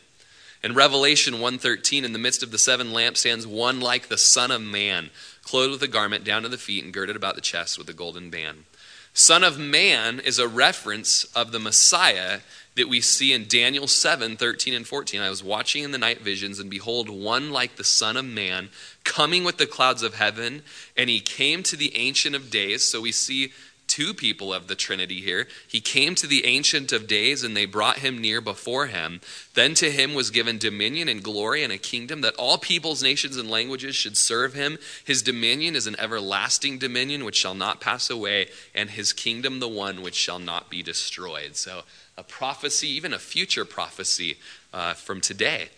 In 0.62 0.74
Revelation 0.74 1.34
1:13, 1.34 2.04
in 2.04 2.12
the 2.12 2.18
midst 2.18 2.42
of 2.42 2.50
the 2.50 2.58
seven 2.58 2.88
lampstands, 2.88 3.46
one 3.46 3.80
like 3.80 4.08
the 4.08 4.18
Son 4.18 4.50
of 4.50 4.62
Man, 4.62 5.10
clothed 5.42 5.72
with 5.72 5.82
a 5.82 5.88
garment 5.88 6.24
down 6.24 6.42
to 6.42 6.48
the 6.48 6.58
feet 6.58 6.82
and 6.82 6.92
girded 6.92 7.14
about 7.14 7.36
the 7.36 7.40
chest 7.40 7.78
with 7.78 7.88
a 7.88 7.92
golden 7.92 8.30
band. 8.30 8.64
Son 9.12 9.42
of 9.42 9.58
Man 9.58 10.20
is 10.20 10.38
a 10.38 10.48
reference 10.48 11.24
of 11.34 11.52
the 11.52 11.58
Messiah 11.58 12.40
that 12.76 12.88
we 12.88 13.00
see 13.00 13.32
in 13.32 13.46
Daniel 13.48 13.88
7 13.88 14.36
13 14.36 14.72
and 14.72 14.86
14. 14.86 15.20
I 15.20 15.30
was 15.30 15.42
watching 15.42 15.82
in 15.82 15.90
the 15.90 15.98
night 15.98 16.20
visions, 16.20 16.60
and 16.60 16.70
behold, 16.70 17.10
one 17.10 17.50
like 17.50 17.76
the 17.76 17.84
Son 17.84 18.16
of 18.16 18.24
Man 18.24 18.70
coming 19.04 19.42
with 19.42 19.58
the 19.58 19.66
clouds 19.66 20.02
of 20.02 20.14
heaven, 20.14 20.62
and 20.96 21.10
he 21.10 21.20
came 21.20 21.62
to 21.64 21.76
the 21.76 21.96
Ancient 21.96 22.36
of 22.36 22.50
Days. 22.50 22.84
So 22.84 23.00
we 23.00 23.12
see 23.12 23.52
two 23.98 24.14
people 24.14 24.54
of 24.54 24.68
the 24.68 24.76
Trinity 24.76 25.20
here. 25.20 25.48
He 25.66 25.80
came 25.80 26.14
to 26.14 26.28
the 26.28 26.46
Ancient 26.46 26.92
of 26.92 27.08
Days, 27.08 27.42
and 27.42 27.56
they 27.56 27.66
brought 27.66 27.98
him 27.98 28.16
near 28.16 28.40
before 28.40 28.86
him. 28.86 29.20
Then 29.54 29.74
to 29.74 29.90
him 29.90 30.14
was 30.14 30.30
given 30.30 30.56
dominion 30.56 31.08
and 31.08 31.20
glory 31.20 31.64
and 31.64 31.72
a 31.72 31.78
kingdom 31.78 32.20
that 32.20 32.36
all 32.36 32.58
peoples, 32.58 33.02
nations, 33.02 33.36
and 33.36 33.50
languages 33.50 33.96
should 33.96 34.16
serve 34.16 34.54
him. 34.54 34.78
His 35.04 35.20
dominion 35.20 35.74
is 35.74 35.88
an 35.88 35.98
everlasting 35.98 36.78
dominion 36.78 37.24
which 37.24 37.34
shall 37.34 37.56
not 37.56 37.80
pass 37.80 38.08
away, 38.08 38.46
and 38.72 38.90
his 38.90 39.12
kingdom 39.12 39.58
the 39.58 39.66
one 39.66 40.00
which 40.00 40.14
shall 40.14 40.38
not 40.38 40.70
be 40.70 40.80
destroyed. 40.80 41.56
So, 41.56 41.82
a 42.16 42.22
prophecy, 42.22 42.86
even 42.90 43.12
a 43.12 43.18
future 43.18 43.64
prophecy 43.64 44.38
uh, 44.72 44.94
from 44.94 45.20
today. 45.20 45.70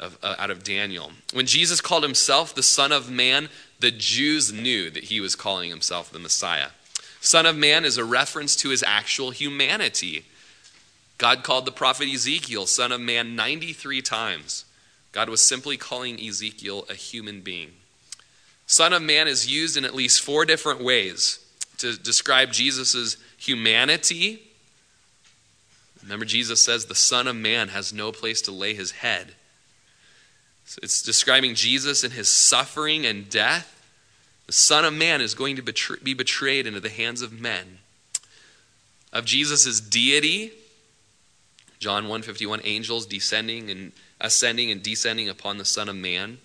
Of, 0.00 0.16
uh, 0.22 0.36
out 0.38 0.52
of 0.52 0.62
Daniel. 0.62 1.10
When 1.32 1.46
Jesus 1.46 1.80
called 1.80 2.04
himself 2.04 2.54
the 2.54 2.62
Son 2.62 2.92
of 2.92 3.10
Man, 3.10 3.48
the 3.80 3.90
Jews 3.90 4.52
knew 4.52 4.90
that 4.90 5.02
he 5.02 5.20
was 5.20 5.34
calling 5.34 5.70
himself 5.70 6.12
the 6.12 6.20
Messiah. 6.20 6.68
Son 7.20 7.46
of 7.46 7.56
Man 7.56 7.84
is 7.84 7.98
a 7.98 8.04
reference 8.04 8.54
to 8.56 8.70
his 8.70 8.84
actual 8.86 9.30
humanity. 9.30 10.24
God 11.18 11.42
called 11.42 11.66
the 11.66 11.72
prophet 11.72 12.08
Ezekiel 12.08 12.66
Son 12.66 12.92
of 12.92 13.00
Man 13.00 13.34
93 13.34 14.02
times. 14.02 14.64
God 15.12 15.28
was 15.28 15.42
simply 15.42 15.76
calling 15.76 16.20
Ezekiel 16.20 16.86
a 16.88 16.94
human 16.94 17.40
being. 17.40 17.72
Son 18.66 18.92
of 18.92 19.02
Man 19.02 19.26
is 19.26 19.50
used 19.50 19.76
in 19.76 19.84
at 19.84 19.94
least 19.94 20.22
four 20.22 20.44
different 20.44 20.82
ways 20.82 21.40
to 21.78 21.96
describe 21.96 22.52
Jesus' 22.52 23.16
humanity. 23.36 24.42
Remember, 26.02 26.24
Jesus 26.24 26.62
says 26.62 26.86
the 26.86 26.94
Son 26.94 27.26
of 27.26 27.34
Man 27.34 27.68
has 27.68 27.92
no 27.92 28.12
place 28.12 28.42
to 28.42 28.52
lay 28.52 28.74
his 28.74 28.92
head. 28.92 29.34
So 30.66 30.80
it's 30.82 31.02
describing 31.02 31.54
Jesus 31.54 32.04
and 32.04 32.12
his 32.12 32.28
suffering 32.28 33.06
and 33.06 33.28
death. 33.28 33.77
The 34.48 34.54
Son 34.54 34.86
of 34.86 34.94
Man 34.94 35.20
is 35.20 35.34
going 35.34 35.56
to 35.56 35.62
betray, 35.62 35.98
be 36.02 36.14
betrayed 36.14 36.66
into 36.66 36.80
the 36.80 36.88
hands 36.88 37.20
of 37.20 37.38
men. 37.38 37.80
Of 39.12 39.26
Jesus' 39.26 39.78
deity, 39.78 40.52
John 41.78 42.04
151, 42.04 42.62
angels 42.64 43.04
descending 43.04 43.70
and 43.70 43.92
ascending 44.18 44.70
and 44.70 44.82
descending 44.82 45.28
upon 45.28 45.58
the 45.58 45.66
Son 45.66 45.90
of 45.90 45.96
Man. 45.96 46.38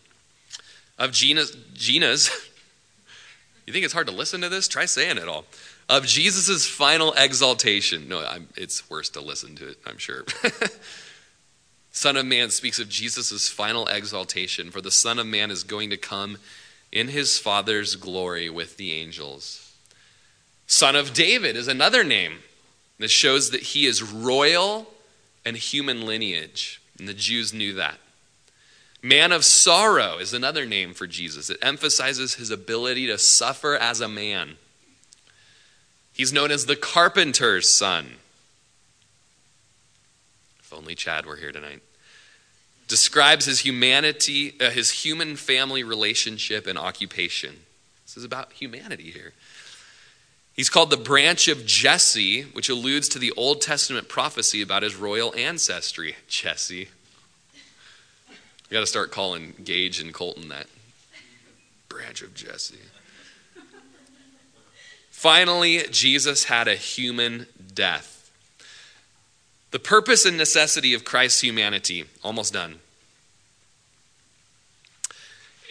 Of 1.00 1.14
Gina's, 1.14 1.56
Gina's 1.74 2.30
you 3.66 3.72
think 3.72 3.86
it's 3.86 3.94
hard 3.94 4.08
to 4.08 4.14
listen 4.14 4.42
to 4.42 4.50
this? 4.50 4.68
Try 4.68 4.84
saying 4.84 5.18
it 5.18 5.30
all. 5.30 5.46
Of 5.88 6.06
Jesus' 6.06 6.68
final 6.68 7.14
exaltation. 7.14 8.10
No, 8.10 8.26
I'm, 8.26 8.50
it's 8.58 8.90
worse 8.90 9.10
to 9.12 9.22
listen 9.22 9.56
to 9.56 9.70
it, 9.70 9.78
I'm 9.88 9.98
sure. 9.98 10.26
Son 11.94 12.18
of 12.18 12.26
Man 12.26 12.50
speaks 12.50 12.80
of 12.80 12.90
Jesus' 12.90 13.48
final 13.48 13.88
exaltation, 13.88 14.72
for 14.72 14.82
the 14.82 14.92
Son 14.92 15.20
of 15.20 15.26
Man 15.26 15.52
is 15.52 15.64
going 15.64 15.90
to 15.90 15.98
come 15.98 16.38
in 16.94 17.08
his 17.08 17.40
Father's 17.40 17.96
glory 17.96 18.52
with 18.52 18.78
the 18.78 18.94
angels. 18.94 19.76
Son 20.68 20.96
of 20.96 21.12
David 21.12 21.58
is 21.58 21.68
another 21.68 22.04
name 22.04 22.36
that 23.00 23.10
shows 23.10 23.50
that 23.50 23.62
he 23.62 23.88
is 23.88 24.04
royal 24.04 24.86
and 25.44 25.58
human 25.58 26.06
lineage, 26.06 26.80
and 27.00 27.08
the 27.08 27.14
Jews 27.16 27.52
knew 27.52 27.74
that. 27.74 27.98
Man 29.02 29.32
of 29.32 29.44
sorrow 29.44 30.20
is 30.20 30.34
another 30.34 30.68
name 30.68 30.94
for 30.94 31.08
Jesus. 31.08 31.50
It 31.50 31.58
emphasizes 31.64 32.36
his 32.36 32.52
ability 32.52 33.08
to 33.08 33.18
suffer 33.18 33.76
as 33.76 34.00
a 34.00 34.08
man. 34.08 34.58
He's 36.14 36.32
known 36.32 36.52
as 36.52 36.68
the 36.68 36.76
carpenter's 36.76 37.68
son 37.68 38.18
If 40.60 40.72
only 40.72 40.94
Chad 40.94 41.26
were 41.26 41.38
here 41.38 41.52
tonight. 41.52 41.82
Describes 42.88 43.46
his 43.46 43.60
humanity, 43.60 44.56
uh, 44.60 44.70
his 44.70 44.92
human 44.92 45.36
family 45.36 45.84
relationship 45.84 46.68
and 46.68 46.78
occupation. 46.78 47.56
This 48.06 48.18
is 48.18 48.24
about 48.24 48.54
humanity 48.54 49.10
here. 49.10 49.34
He's 50.54 50.70
called 50.70 50.92
the 50.92 50.98
branch 50.98 51.48
of 51.48 51.66
Jesse, 51.66 52.44
which 52.44 52.70
alludes 52.70 53.10
to 53.10 53.20
the 53.20 53.32
Old 53.32 53.62
Testament 53.62 54.08
prophecy 54.08 54.62
about 54.62 54.84
his 54.84 54.96
royal 54.96 55.34
ancestry. 55.36 56.16
Jesse. 56.28 56.90
We 58.70 58.74
got 58.74 58.82
to 58.82 58.86
start 58.86 59.12
calling 59.12 59.54
Gage 59.64 60.00
and 60.00 60.14
Colton 60.14 60.50
that. 60.50 60.68
Branch 61.90 62.22
of 62.22 62.36
Jesse. 62.36 62.76
Finally, 65.10 65.84
Jesus 65.90 66.44
had 66.44 66.68
a 66.68 66.76
human 66.76 67.48
death. 67.74 68.13
The 69.74 69.80
purpose 69.80 70.24
and 70.24 70.38
necessity 70.38 70.94
of 70.94 71.04
Christ's 71.04 71.42
humanity, 71.42 72.06
almost 72.24 72.54
done. 72.54 72.76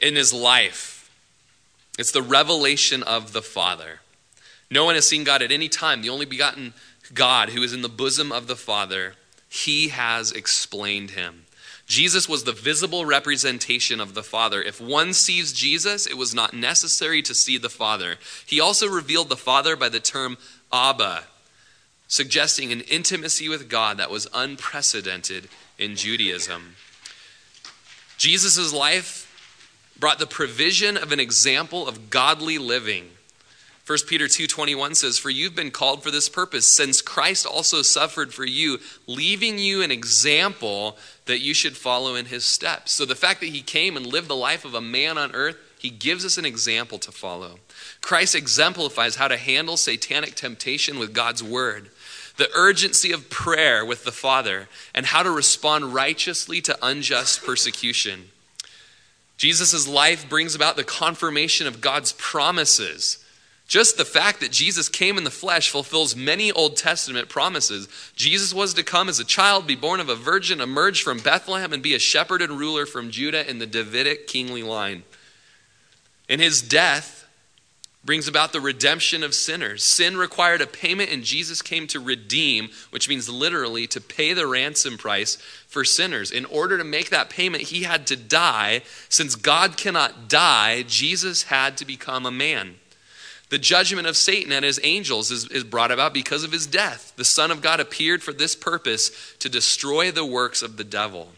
In 0.02 0.16
his 0.16 0.32
life, 0.32 1.08
it's 1.96 2.10
the 2.10 2.20
revelation 2.20 3.04
of 3.04 3.32
the 3.32 3.42
Father. 3.42 4.00
No 4.72 4.84
one 4.84 4.96
has 4.96 5.06
seen 5.06 5.22
God 5.22 5.40
at 5.40 5.52
any 5.52 5.68
time. 5.68 6.02
The 6.02 6.08
only 6.08 6.26
begotten 6.26 6.74
God 7.14 7.50
who 7.50 7.62
is 7.62 7.72
in 7.72 7.82
the 7.82 7.88
bosom 7.88 8.32
of 8.32 8.48
the 8.48 8.56
Father, 8.56 9.14
he 9.48 9.90
has 9.90 10.32
explained 10.32 11.12
him. 11.12 11.44
Jesus 11.86 12.28
was 12.28 12.42
the 12.42 12.50
visible 12.50 13.04
representation 13.04 14.00
of 14.00 14.14
the 14.14 14.24
Father. 14.24 14.60
If 14.60 14.80
one 14.80 15.12
sees 15.12 15.52
Jesus, 15.52 16.08
it 16.08 16.16
was 16.16 16.34
not 16.34 16.54
necessary 16.54 17.22
to 17.22 17.36
see 17.36 17.56
the 17.56 17.70
Father. 17.70 18.16
He 18.44 18.58
also 18.58 18.88
revealed 18.88 19.28
the 19.28 19.36
Father 19.36 19.76
by 19.76 19.90
the 19.90 20.00
term 20.00 20.38
Abba, 20.72 21.22
suggesting 22.12 22.70
an 22.72 22.82
intimacy 22.82 23.48
with 23.48 23.70
God 23.70 23.96
that 23.96 24.10
was 24.10 24.28
unprecedented 24.34 25.48
in 25.78 25.96
Judaism. 25.96 26.76
Jesus' 28.18 28.70
life 28.70 29.26
brought 29.98 30.18
the 30.18 30.26
provision 30.26 30.98
of 30.98 31.10
an 31.10 31.18
example 31.18 31.88
of 31.88 32.10
godly 32.10 32.58
living. 32.58 33.12
1 33.86 34.06
Peter 34.08 34.28
2:21 34.28 34.94
says, 34.94 35.18
"For 35.18 35.30
you've 35.30 35.54
been 35.54 35.70
called 35.70 36.02
for 36.02 36.10
this 36.10 36.28
purpose, 36.28 36.70
since 36.70 37.00
Christ 37.00 37.46
also 37.46 37.80
suffered 37.80 38.34
for 38.34 38.44
you, 38.44 38.78
leaving 39.06 39.58
you 39.58 39.80
an 39.80 39.90
example 39.90 40.98
that 41.24 41.40
you 41.40 41.54
should 41.54 41.78
follow 41.78 42.14
in 42.14 42.26
his 42.26 42.44
steps." 42.44 42.92
So 42.92 43.06
the 43.06 43.16
fact 43.16 43.40
that 43.40 43.46
he 43.46 43.62
came 43.62 43.96
and 43.96 44.04
lived 44.04 44.28
the 44.28 44.36
life 44.36 44.66
of 44.66 44.74
a 44.74 44.82
man 44.82 45.16
on 45.16 45.34
earth, 45.34 45.56
he 45.78 45.88
gives 45.88 46.26
us 46.26 46.36
an 46.36 46.44
example 46.44 46.98
to 46.98 47.10
follow. 47.10 47.58
Christ 48.02 48.34
exemplifies 48.34 49.14
how 49.14 49.28
to 49.28 49.38
handle 49.38 49.78
satanic 49.78 50.34
temptation 50.34 50.98
with 50.98 51.14
God's 51.14 51.42
word 51.42 51.90
the 52.36 52.50
urgency 52.54 53.12
of 53.12 53.30
prayer 53.30 53.84
with 53.84 54.04
the 54.04 54.12
Father, 54.12 54.68
and 54.94 55.06
how 55.06 55.22
to 55.22 55.30
respond 55.30 55.94
righteously 55.94 56.60
to 56.62 56.78
unjust 56.82 57.44
persecution. 57.44 58.30
Jesus' 59.36 59.88
life 59.88 60.28
brings 60.28 60.54
about 60.54 60.76
the 60.76 60.84
confirmation 60.84 61.66
of 61.66 61.80
God's 61.80 62.12
promises. 62.12 63.18
Just 63.66 63.96
the 63.96 64.04
fact 64.04 64.40
that 64.40 64.52
Jesus 64.52 64.88
came 64.88 65.16
in 65.16 65.24
the 65.24 65.30
flesh 65.30 65.70
fulfills 65.70 66.14
many 66.14 66.52
Old 66.52 66.76
Testament 66.76 67.28
promises. 67.28 67.88
Jesus 68.14 68.52
was 68.52 68.74
to 68.74 68.82
come 68.82 69.08
as 69.08 69.18
a 69.18 69.24
child, 69.24 69.66
be 69.66 69.74
born 69.74 69.98
of 69.98 70.08
a 70.08 70.14
virgin, 70.14 70.60
emerge 70.60 71.02
from 71.02 71.18
Bethlehem, 71.18 71.72
and 71.72 71.82
be 71.82 71.94
a 71.94 71.98
shepherd 71.98 72.42
and 72.42 72.58
ruler 72.58 72.86
from 72.86 73.10
Judah 73.10 73.48
in 73.48 73.58
the 73.58 73.66
Davidic 73.66 74.26
kingly 74.26 74.62
line. 74.62 75.04
In 76.28 76.38
his 76.38 76.62
death, 76.62 77.21
brings 78.04 78.26
about 78.26 78.52
the 78.52 78.60
redemption 78.60 79.22
of 79.22 79.34
sinners. 79.34 79.84
Sin 79.84 80.16
required 80.16 80.60
a 80.60 80.66
payment, 80.66 81.10
and 81.10 81.22
Jesus 81.22 81.62
came 81.62 81.86
to 81.88 82.00
redeem, 82.00 82.70
which 82.90 83.08
means 83.08 83.28
literally 83.28 83.86
to 83.86 84.00
pay 84.00 84.32
the 84.32 84.46
ransom 84.46 84.98
price 84.98 85.36
for 85.68 85.84
sinners. 85.84 86.32
In 86.32 86.44
order 86.46 86.76
to 86.78 86.84
make 86.84 87.10
that 87.10 87.30
payment, 87.30 87.64
he 87.64 87.84
had 87.84 88.06
to 88.08 88.16
die. 88.16 88.82
Since 89.08 89.36
God 89.36 89.76
cannot 89.76 90.28
die, 90.28 90.82
Jesus 90.82 91.44
had 91.44 91.76
to 91.76 91.84
become 91.84 92.26
a 92.26 92.32
man. 92.32 92.76
The 93.50 93.58
judgment 93.58 94.08
of 94.08 94.16
Satan 94.16 94.50
and 94.50 94.64
his 94.64 94.80
angels 94.82 95.30
is, 95.30 95.46
is 95.48 95.62
brought 95.62 95.90
about 95.92 96.14
because 96.14 96.42
of 96.42 96.52
his 96.52 96.66
death. 96.66 97.12
The 97.16 97.24
Son 97.24 97.50
of 97.50 97.60
God 97.60 97.80
appeared 97.80 98.22
for 98.22 98.32
this 98.32 98.56
purpose 98.56 99.36
to 99.40 99.48
destroy 99.48 100.10
the 100.10 100.24
works 100.24 100.62
of 100.62 100.76
the 100.76 100.84
devil. 100.84 101.32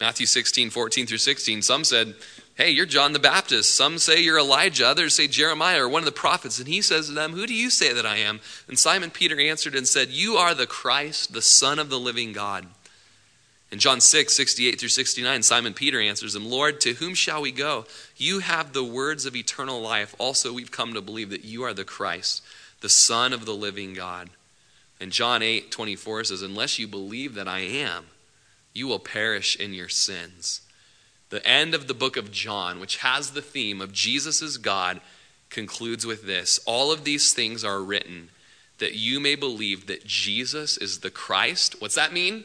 Matthew 0.00 0.26
16, 0.26 0.70
14 0.70 1.06
through 1.06 1.18
16, 1.18 1.62
some 1.62 1.82
said, 1.82 2.14
Hey, 2.56 2.70
you're 2.70 2.86
John 2.86 3.12
the 3.12 3.18
Baptist. 3.18 3.74
Some 3.74 3.98
say 3.98 4.22
you're 4.22 4.38
Elijah. 4.38 4.86
Others 4.86 5.14
say 5.14 5.28
Jeremiah 5.28 5.84
or 5.84 5.90
one 5.90 6.00
of 6.00 6.06
the 6.06 6.12
prophets. 6.12 6.58
And 6.58 6.66
he 6.66 6.80
says 6.80 7.06
to 7.06 7.12
them, 7.12 7.34
Who 7.34 7.46
do 7.46 7.52
you 7.52 7.68
say 7.68 7.92
that 7.92 8.06
I 8.06 8.16
am? 8.16 8.40
And 8.66 8.78
Simon 8.78 9.10
Peter 9.10 9.38
answered 9.38 9.74
and 9.74 9.86
said, 9.86 10.08
You 10.08 10.36
are 10.36 10.54
the 10.54 10.66
Christ, 10.66 11.34
the 11.34 11.42
Son 11.42 11.78
of 11.78 11.90
the 11.90 11.98
living 11.98 12.32
God. 12.32 12.66
In 13.70 13.78
John 13.78 14.00
6, 14.00 14.34
68 14.34 14.80
through 14.80 14.88
69, 14.88 15.42
Simon 15.42 15.74
Peter 15.74 16.00
answers 16.00 16.34
him, 16.34 16.48
Lord, 16.48 16.80
to 16.80 16.94
whom 16.94 17.14
shall 17.14 17.42
we 17.42 17.52
go? 17.52 17.84
You 18.16 18.38
have 18.38 18.72
the 18.72 18.84
words 18.84 19.26
of 19.26 19.36
eternal 19.36 19.82
life. 19.82 20.14
Also, 20.18 20.50
we've 20.50 20.70
come 20.70 20.94
to 20.94 21.02
believe 21.02 21.28
that 21.28 21.44
you 21.44 21.62
are 21.62 21.74
the 21.74 21.84
Christ, 21.84 22.42
the 22.80 22.88
Son 22.88 23.34
of 23.34 23.44
the 23.44 23.54
living 23.54 23.92
God. 23.92 24.30
And 24.98 25.12
John 25.12 25.42
8, 25.42 25.70
24 25.70 26.24
says, 26.24 26.40
Unless 26.40 26.78
you 26.78 26.88
believe 26.88 27.34
that 27.34 27.48
I 27.48 27.58
am, 27.58 28.06
you 28.72 28.86
will 28.86 28.98
perish 28.98 29.56
in 29.56 29.74
your 29.74 29.90
sins. 29.90 30.62
The 31.30 31.46
end 31.46 31.74
of 31.74 31.88
the 31.88 31.94
book 31.94 32.16
of 32.16 32.30
John, 32.30 32.78
which 32.78 32.98
has 32.98 33.30
the 33.30 33.42
theme 33.42 33.80
of 33.80 33.92
Jesus 33.92 34.42
is 34.42 34.58
God, 34.58 35.00
concludes 35.50 36.06
with 36.06 36.24
this 36.26 36.60
All 36.66 36.92
of 36.92 37.04
these 37.04 37.32
things 37.32 37.64
are 37.64 37.82
written 37.82 38.30
that 38.78 38.94
you 38.94 39.20
may 39.20 39.34
believe 39.34 39.86
that 39.86 40.04
Jesus 40.04 40.76
is 40.76 41.00
the 41.00 41.10
Christ. 41.10 41.80
What's 41.80 41.94
that 41.94 42.12
mean? 42.12 42.44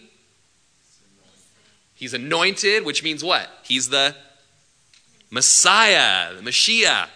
He's 1.93 2.13
anointed, 2.13 2.85
which 2.85 3.03
means 3.03 3.23
what? 3.23 3.47
He's 3.63 3.89
the 3.89 4.15
Messiah, 5.29 6.33
the 6.33 6.41
Mashiach. 6.41 7.09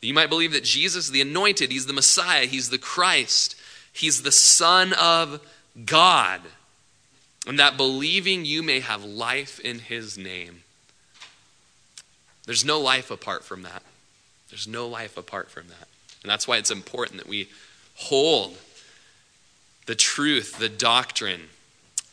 You 0.00 0.14
might 0.14 0.30
believe 0.30 0.52
that 0.52 0.64
Jesus, 0.64 1.10
the 1.10 1.20
anointed, 1.20 1.70
he's 1.70 1.86
the 1.86 1.92
Messiah, 1.92 2.46
he's 2.46 2.70
the 2.70 2.78
Christ, 2.78 3.54
he's 3.92 4.22
the 4.22 4.32
Son 4.32 4.92
of 4.94 5.40
God. 5.84 6.40
And 7.46 7.58
that 7.58 7.76
believing 7.76 8.44
you 8.44 8.62
may 8.62 8.80
have 8.80 9.04
life 9.04 9.60
in 9.60 9.78
his 9.78 10.16
name. 10.18 10.61
There's 12.46 12.64
no 12.64 12.80
life 12.80 13.10
apart 13.10 13.44
from 13.44 13.62
that. 13.62 13.82
There's 14.50 14.68
no 14.68 14.86
life 14.86 15.16
apart 15.16 15.50
from 15.50 15.68
that. 15.68 15.88
And 16.22 16.30
that's 16.30 16.46
why 16.46 16.56
it's 16.56 16.70
important 16.70 17.18
that 17.18 17.28
we 17.28 17.48
hold 17.94 18.56
the 19.86 19.94
truth, 19.94 20.58
the 20.58 20.68
doctrine 20.68 21.42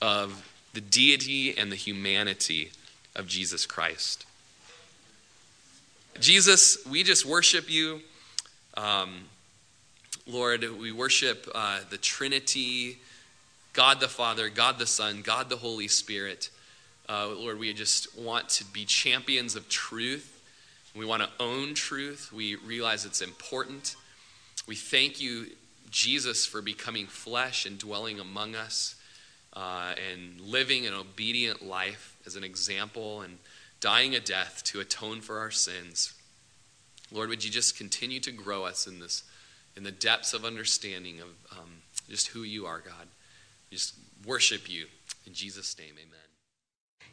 of 0.01 0.49
the 0.73 0.81
deity 0.81 1.57
and 1.57 1.71
the 1.71 1.75
humanity 1.75 2.71
of 3.15 3.27
Jesus 3.27 3.65
Christ. 3.65 4.25
Jesus, 6.19 6.85
we 6.85 7.03
just 7.03 7.25
worship 7.25 7.69
you. 7.69 8.01
Um, 8.75 9.25
Lord, 10.27 10.63
we 10.79 10.91
worship 10.91 11.47
uh, 11.53 11.79
the 11.89 11.97
Trinity, 11.97 12.99
God 13.73 13.99
the 13.99 14.07
Father, 14.07 14.49
God 14.49 14.79
the 14.79 14.85
Son, 14.85 15.21
God 15.21 15.49
the 15.49 15.57
Holy 15.57 15.87
Spirit. 15.87 16.49
Uh, 17.09 17.29
Lord, 17.29 17.57
we 17.57 17.73
just 17.73 18.15
want 18.19 18.49
to 18.49 18.65
be 18.65 18.85
champions 18.85 19.55
of 19.55 19.67
truth. 19.67 20.41
We 20.95 21.05
want 21.05 21.23
to 21.23 21.29
own 21.39 21.73
truth. 21.73 22.31
We 22.31 22.55
realize 22.55 23.03
it's 23.03 23.21
important. 23.21 23.95
We 24.67 24.75
thank 24.75 25.19
you, 25.19 25.47
Jesus, 25.89 26.45
for 26.45 26.61
becoming 26.61 27.07
flesh 27.07 27.65
and 27.65 27.79
dwelling 27.79 28.19
among 28.19 28.53
us 28.53 28.95
uh, 29.53 29.93
and 30.11 30.39
living 30.39 30.85
an 30.85 30.93
obedient 30.93 31.65
life 31.65 32.15
as 32.27 32.35
an 32.35 32.43
example 32.43 33.21
and 33.21 33.39
dying 33.81 34.13
a 34.13 34.19
death 34.19 34.61
to 34.65 34.79
atone 34.79 35.21
for 35.21 35.39
our 35.39 35.51
sins. 35.51 36.13
Lord, 37.11 37.29
would 37.29 37.43
you 37.43 37.49
just 37.49 37.75
continue 37.75 38.19
to 38.19 38.31
grow 38.31 38.65
us 38.65 38.85
in 38.85 38.99
this, 38.99 39.23
in 39.75 39.81
the 39.81 39.91
depths 39.91 40.33
of 40.33 40.45
understanding 40.45 41.21
of 41.21 41.57
um, 41.57 41.69
just 42.07 42.27
who 42.27 42.43
you 42.43 42.67
are, 42.67 42.79
God. 42.79 43.07
Just 43.71 43.95
worship 44.25 44.69
you. 44.69 44.85
In 45.25 45.33
Jesus' 45.33 45.75
name, 45.77 45.93
amen. 45.97 46.28